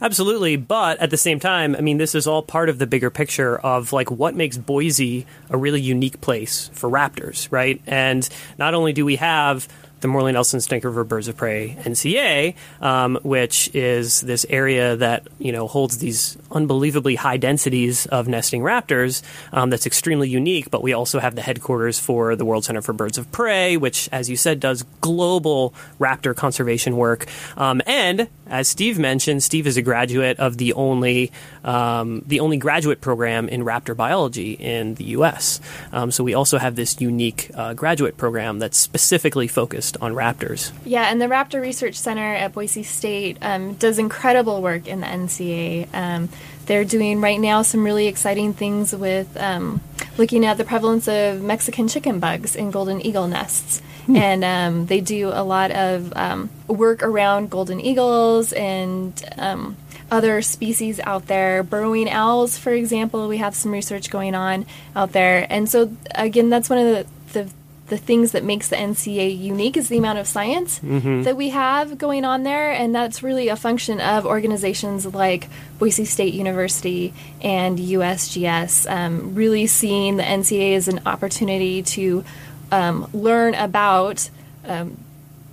Absolutely, 0.00 0.56
but 0.56 0.98
at 0.98 1.10
the 1.10 1.16
same 1.16 1.40
time, 1.40 1.74
I 1.76 1.80
mean, 1.80 1.98
this 1.98 2.14
is 2.14 2.26
all 2.26 2.42
part 2.42 2.68
of 2.68 2.78
the 2.78 2.86
bigger 2.86 3.10
picture 3.10 3.58
of 3.58 3.92
like 3.92 4.10
what 4.10 4.34
makes 4.34 4.56
Boise 4.56 5.26
a 5.50 5.56
really 5.56 5.80
unique 5.80 6.20
place 6.20 6.70
for 6.72 6.88
raptors, 6.88 7.48
right? 7.50 7.80
And 7.86 8.26
not 8.58 8.74
only 8.74 8.92
do 8.92 9.04
we 9.04 9.16
have 9.16 9.68
the 10.00 10.08
Morley 10.08 10.32
Nelson 10.32 10.60
Snake 10.60 10.84
River 10.84 11.04
Birds 11.04 11.28
of 11.28 11.36
Prey 11.36 11.76
NCA, 11.80 12.54
um, 12.80 13.18
which 13.22 13.74
is 13.74 14.20
this 14.20 14.46
area 14.48 14.96
that 14.96 15.26
you 15.38 15.52
know 15.52 15.66
holds 15.66 15.98
these 15.98 16.36
unbelievably 16.50 17.16
high 17.16 17.36
densities 17.36 18.06
of 18.06 18.28
nesting 18.28 18.62
raptors. 18.62 19.22
Um, 19.52 19.70
that's 19.70 19.86
extremely 19.86 20.28
unique. 20.28 20.70
But 20.70 20.82
we 20.82 20.92
also 20.92 21.18
have 21.18 21.34
the 21.34 21.42
headquarters 21.42 21.98
for 21.98 22.36
the 22.36 22.44
World 22.44 22.64
Center 22.64 22.82
for 22.82 22.92
Birds 22.92 23.18
of 23.18 23.30
Prey, 23.32 23.76
which, 23.76 24.08
as 24.12 24.30
you 24.30 24.36
said, 24.36 24.60
does 24.60 24.84
global 25.00 25.74
raptor 25.98 26.34
conservation 26.34 26.96
work. 26.96 27.26
Um, 27.56 27.82
and 27.86 28.28
as 28.46 28.68
Steve 28.68 28.98
mentioned, 28.98 29.42
Steve 29.42 29.66
is 29.66 29.76
a 29.76 29.82
graduate 29.82 30.38
of 30.38 30.58
the 30.58 30.72
only 30.74 31.32
um, 31.64 32.22
the 32.26 32.40
only 32.40 32.56
graduate 32.56 33.00
program 33.00 33.48
in 33.48 33.62
raptor 33.64 33.96
biology 33.96 34.52
in 34.52 34.94
the 34.94 35.04
U.S. 35.04 35.60
Um, 35.92 36.10
so 36.10 36.24
we 36.24 36.34
also 36.34 36.58
have 36.58 36.76
this 36.76 37.00
unique 37.00 37.50
uh, 37.54 37.74
graduate 37.74 38.16
program 38.16 38.58
that's 38.58 38.78
specifically 38.78 39.48
focused 39.48 39.87
on 39.96 40.14
raptors. 40.14 40.72
Yeah, 40.84 41.04
and 41.04 41.20
the 41.20 41.26
Raptor 41.26 41.60
Research 41.60 41.94
Center 41.94 42.34
at 42.34 42.52
Boise 42.52 42.82
State 42.82 43.38
um, 43.40 43.74
does 43.74 43.98
incredible 43.98 44.62
work 44.62 44.86
in 44.86 45.00
the 45.00 45.06
NCA. 45.06 45.88
Um, 45.94 46.28
they're 46.66 46.84
doing 46.84 47.20
right 47.20 47.40
now 47.40 47.62
some 47.62 47.82
really 47.82 48.06
exciting 48.06 48.52
things 48.52 48.94
with 48.94 49.36
um, 49.38 49.80
looking 50.18 50.44
at 50.44 50.58
the 50.58 50.64
prevalence 50.64 51.08
of 51.08 51.40
Mexican 51.40 51.88
chicken 51.88 52.20
bugs 52.20 52.54
in 52.54 52.70
golden 52.70 53.00
eagle 53.00 53.26
nests. 53.26 53.80
Hmm. 54.06 54.16
And 54.16 54.44
um, 54.44 54.86
they 54.86 55.00
do 55.00 55.28
a 55.28 55.42
lot 55.42 55.70
of 55.70 56.12
um, 56.16 56.50
work 56.66 57.02
around 57.02 57.50
golden 57.50 57.80
eagles 57.80 58.52
and 58.52 59.12
um, 59.38 59.76
other 60.10 60.42
species 60.42 61.00
out 61.00 61.26
there. 61.26 61.62
Burrowing 61.62 62.08
owls, 62.10 62.58
for 62.58 62.72
example, 62.72 63.28
we 63.28 63.38
have 63.38 63.54
some 63.54 63.72
research 63.72 64.10
going 64.10 64.34
on 64.34 64.66
out 64.96 65.12
there. 65.12 65.46
And 65.50 65.68
so, 65.68 65.94
again, 66.14 66.50
that's 66.50 66.70
one 66.70 66.78
of 66.78 66.86
the, 66.86 67.06
the 67.32 67.50
the 67.88 67.96
things 67.98 68.32
that 68.32 68.44
makes 68.44 68.68
the 68.68 68.76
NCA 68.76 69.38
unique 69.38 69.76
is 69.76 69.88
the 69.88 69.98
amount 69.98 70.18
of 70.18 70.26
science 70.26 70.78
mm-hmm. 70.80 71.22
that 71.22 71.36
we 71.36 71.50
have 71.50 71.98
going 71.98 72.24
on 72.24 72.42
there, 72.42 72.70
and 72.70 72.94
that's 72.94 73.22
really 73.22 73.48
a 73.48 73.56
function 73.56 74.00
of 74.00 74.26
organizations 74.26 75.06
like 75.06 75.48
Boise 75.78 76.04
State 76.04 76.34
University 76.34 77.14
and 77.40 77.78
USGS, 77.78 78.90
um, 78.90 79.34
really 79.34 79.66
seeing 79.66 80.16
the 80.16 80.22
NCA 80.22 80.76
as 80.76 80.88
an 80.88 81.00
opportunity 81.06 81.82
to 81.82 82.24
um, 82.70 83.08
learn 83.12 83.54
about 83.54 84.28
um, 84.66 84.98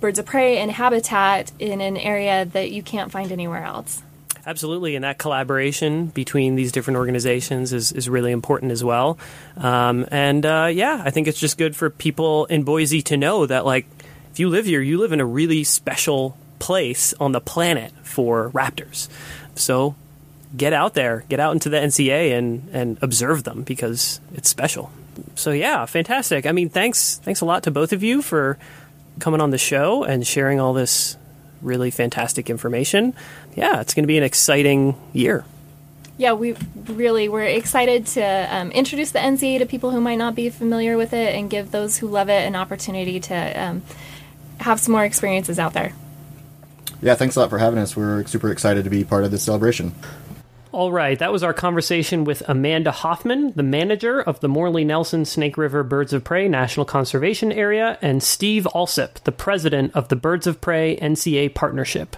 birds 0.00 0.18
of 0.18 0.26
prey 0.26 0.58
and 0.58 0.70
habitat 0.70 1.52
in 1.58 1.80
an 1.80 1.96
area 1.96 2.44
that 2.44 2.70
you 2.70 2.82
can't 2.82 3.10
find 3.10 3.32
anywhere 3.32 3.64
else. 3.64 4.02
Absolutely, 4.46 4.94
and 4.94 5.04
that 5.04 5.18
collaboration 5.18 6.06
between 6.06 6.54
these 6.54 6.70
different 6.70 6.98
organizations 6.98 7.72
is, 7.72 7.90
is 7.90 8.08
really 8.08 8.30
important 8.30 8.70
as 8.70 8.84
well. 8.84 9.18
Um, 9.56 10.06
and 10.12 10.46
uh, 10.46 10.70
yeah, 10.72 11.02
I 11.04 11.10
think 11.10 11.26
it's 11.26 11.40
just 11.40 11.58
good 11.58 11.74
for 11.74 11.90
people 11.90 12.44
in 12.46 12.62
Boise 12.62 13.02
to 13.02 13.16
know 13.16 13.44
that, 13.46 13.66
like, 13.66 13.86
if 14.30 14.38
you 14.38 14.48
live 14.48 14.66
here, 14.66 14.80
you 14.80 14.98
live 14.98 15.10
in 15.10 15.20
a 15.20 15.26
really 15.26 15.64
special 15.64 16.38
place 16.60 17.12
on 17.14 17.32
the 17.32 17.40
planet 17.40 17.92
for 18.04 18.50
raptors. 18.50 19.08
So 19.56 19.96
get 20.56 20.72
out 20.72 20.94
there, 20.94 21.24
get 21.28 21.40
out 21.40 21.52
into 21.52 21.68
the 21.68 21.78
NCA 21.78 22.36
and, 22.36 22.68
and 22.72 22.98
observe 23.02 23.42
them 23.42 23.62
because 23.62 24.20
it's 24.32 24.48
special. 24.48 24.92
So 25.34 25.50
yeah, 25.50 25.86
fantastic. 25.86 26.46
I 26.46 26.52
mean, 26.52 26.68
thanks 26.68 27.16
thanks 27.16 27.40
a 27.40 27.44
lot 27.44 27.64
to 27.64 27.70
both 27.70 27.92
of 27.92 28.02
you 28.02 28.22
for 28.22 28.58
coming 29.18 29.40
on 29.40 29.50
the 29.50 29.58
show 29.58 30.04
and 30.04 30.26
sharing 30.26 30.60
all 30.60 30.72
this 30.72 31.16
really 31.62 31.90
fantastic 31.90 32.50
information. 32.50 33.14
Yeah, 33.54 33.80
it's 33.80 33.94
going 33.94 34.04
to 34.04 34.08
be 34.08 34.18
an 34.18 34.24
exciting 34.24 34.96
year. 35.12 35.44
Yeah, 36.18 36.32
we 36.32 36.56
really 36.86 37.28
we're 37.28 37.42
excited 37.42 38.06
to 38.08 38.22
um, 38.22 38.70
introduce 38.70 39.10
the 39.10 39.18
NCA 39.18 39.58
to 39.58 39.66
people 39.66 39.90
who 39.90 40.00
might 40.00 40.16
not 40.16 40.34
be 40.34 40.48
familiar 40.48 40.96
with 40.96 41.12
it, 41.12 41.34
and 41.34 41.50
give 41.50 41.70
those 41.70 41.98
who 41.98 42.08
love 42.08 42.30
it 42.30 42.46
an 42.46 42.56
opportunity 42.56 43.20
to 43.20 43.34
um, 43.34 43.82
have 44.60 44.80
some 44.80 44.92
more 44.92 45.04
experiences 45.04 45.58
out 45.58 45.74
there. 45.74 45.92
Yeah, 47.02 47.14
thanks 47.14 47.36
a 47.36 47.40
lot 47.40 47.50
for 47.50 47.58
having 47.58 47.78
us. 47.78 47.94
We're 47.94 48.24
super 48.24 48.50
excited 48.50 48.84
to 48.84 48.90
be 48.90 49.04
part 49.04 49.24
of 49.24 49.30
this 49.30 49.42
celebration. 49.42 49.94
All 50.76 50.92
right, 50.92 51.18
that 51.20 51.32
was 51.32 51.42
our 51.42 51.54
conversation 51.54 52.24
with 52.24 52.42
Amanda 52.46 52.92
Hoffman, 52.92 53.54
the 53.56 53.62
manager 53.62 54.20
of 54.20 54.40
the 54.40 54.48
Morley 54.48 54.84
Nelson 54.84 55.24
Snake 55.24 55.56
River 55.56 55.82
Birds 55.82 56.12
of 56.12 56.22
Prey 56.22 56.48
National 56.48 56.84
Conservation 56.84 57.50
Area, 57.50 57.96
and 58.02 58.22
Steve 58.22 58.68
Alsup, 58.74 59.14
the 59.24 59.32
president 59.32 59.96
of 59.96 60.08
the 60.08 60.16
Birds 60.16 60.46
of 60.46 60.60
Prey 60.60 60.98
NCA 60.98 61.54
Partnership. 61.54 62.14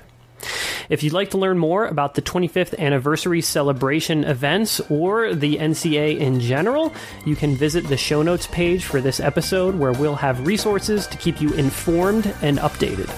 If 0.88 1.02
you'd 1.02 1.12
like 1.12 1.30
to 1.30 1.38
learn 1.38 1.58
more 1.58 1.86
about 1.86 2.14
the 2.14 2.22
25th 2.22 2.78
anniversary 2.78 3.40
celebration 3.40 4.22
events 4.24 4.80
or 4.90 5.34
the 5.34 5.56
NCA 5.56 6.18
in 6.18 6.38
general, 6.40 6.92
you 7.26 7.34
can 7.36 7.56
visit 7.56 7.88
the 7.88 7.96
show 7.96 8.22
notes 8.22 8.46
page 8.46 8.84
for 8.84 9.00
this 9.00 9.18
episode 9.20 9.74
where 9.74 9.92
we'll 9.92 10.14
have 10.14 10.46
resources 10.46 11.06
to 11.08 11.18
keep 11.18 11.40
you 11.40 11.52
informed 11.54 12.32
and 12.42 12.58
updated. 12.58 13.08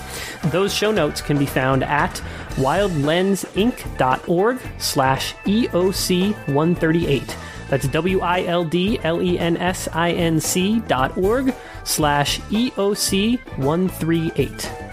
Those 0.50 0.74
show 0.74 0.90
notes 0.90 1.20
can 1.20 1.38
be 1.38 1.46
found 1.46 1.84
at 1.84 2.14
wildlensinc.org 2.56 4.58
slash 4.78 5.34
EOC 5.34 6.32
138. 6.48 7.36
That's 7.68 7.86
W-I-L-D-L-E-N-S-I-N-C 7.86 10.80
dot 10.80 11.16
org 11.16 11.54
slash 11.84 12.40
EOC 12.40 13.38
138. 13.58 14.89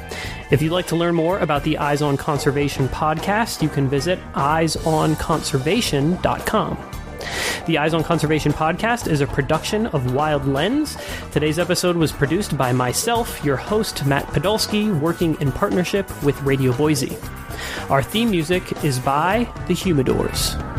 If 0.50 0.62
you'd 0.62 0.72
like 0.72 0.88
to 0.88 0.96
learn 0.96 1.14
more 1.14 1.40
about 1.40 1.64
the 1.64 1.78
Eyes 1.78 2.02
on 2.02 2.16
Conservation 2.16 2.88
podcast, 2.88 3.62
you 3.62 3.68
can 3.68 3.90
visit 3.90 4.18
eyesonconservation.com. 4.34 6.78
The 7.66 7.78
Eyes 7.78 7.94
on 7.94 8.02
Conservation 8.04 8.54
podcast 8.54 9.12
is 9.12 9.20
a 9.20 9.28
production 9.28 9.88
of 9.88 10.14
Wild 10.14 10.48
Lens. 10.48 10.96
Today's 11.32 11.60
episode 11.60 11.98
was 11.98 12.14
produced 12.14 12.58
by 12.58 12.72
myself, 12.72 13.44
your 13.44 13.58
host, 13.58 14.06
Matt 14.06 14.24
Podolsky, 14.28 14.98
working 14.98 15.36
in 15.42 15.52
partnership 15.52 16.10
with 16.24 16.42
Radio 16.44 16.72
Boise. 16.72 17.18
Our 17.90 18.02
theme 18.02 18.32
music 18.32 18.86
is 18.86 19.00
by 19.00 19.52
The 19.68 19.74
Humidors. 19.74 20.77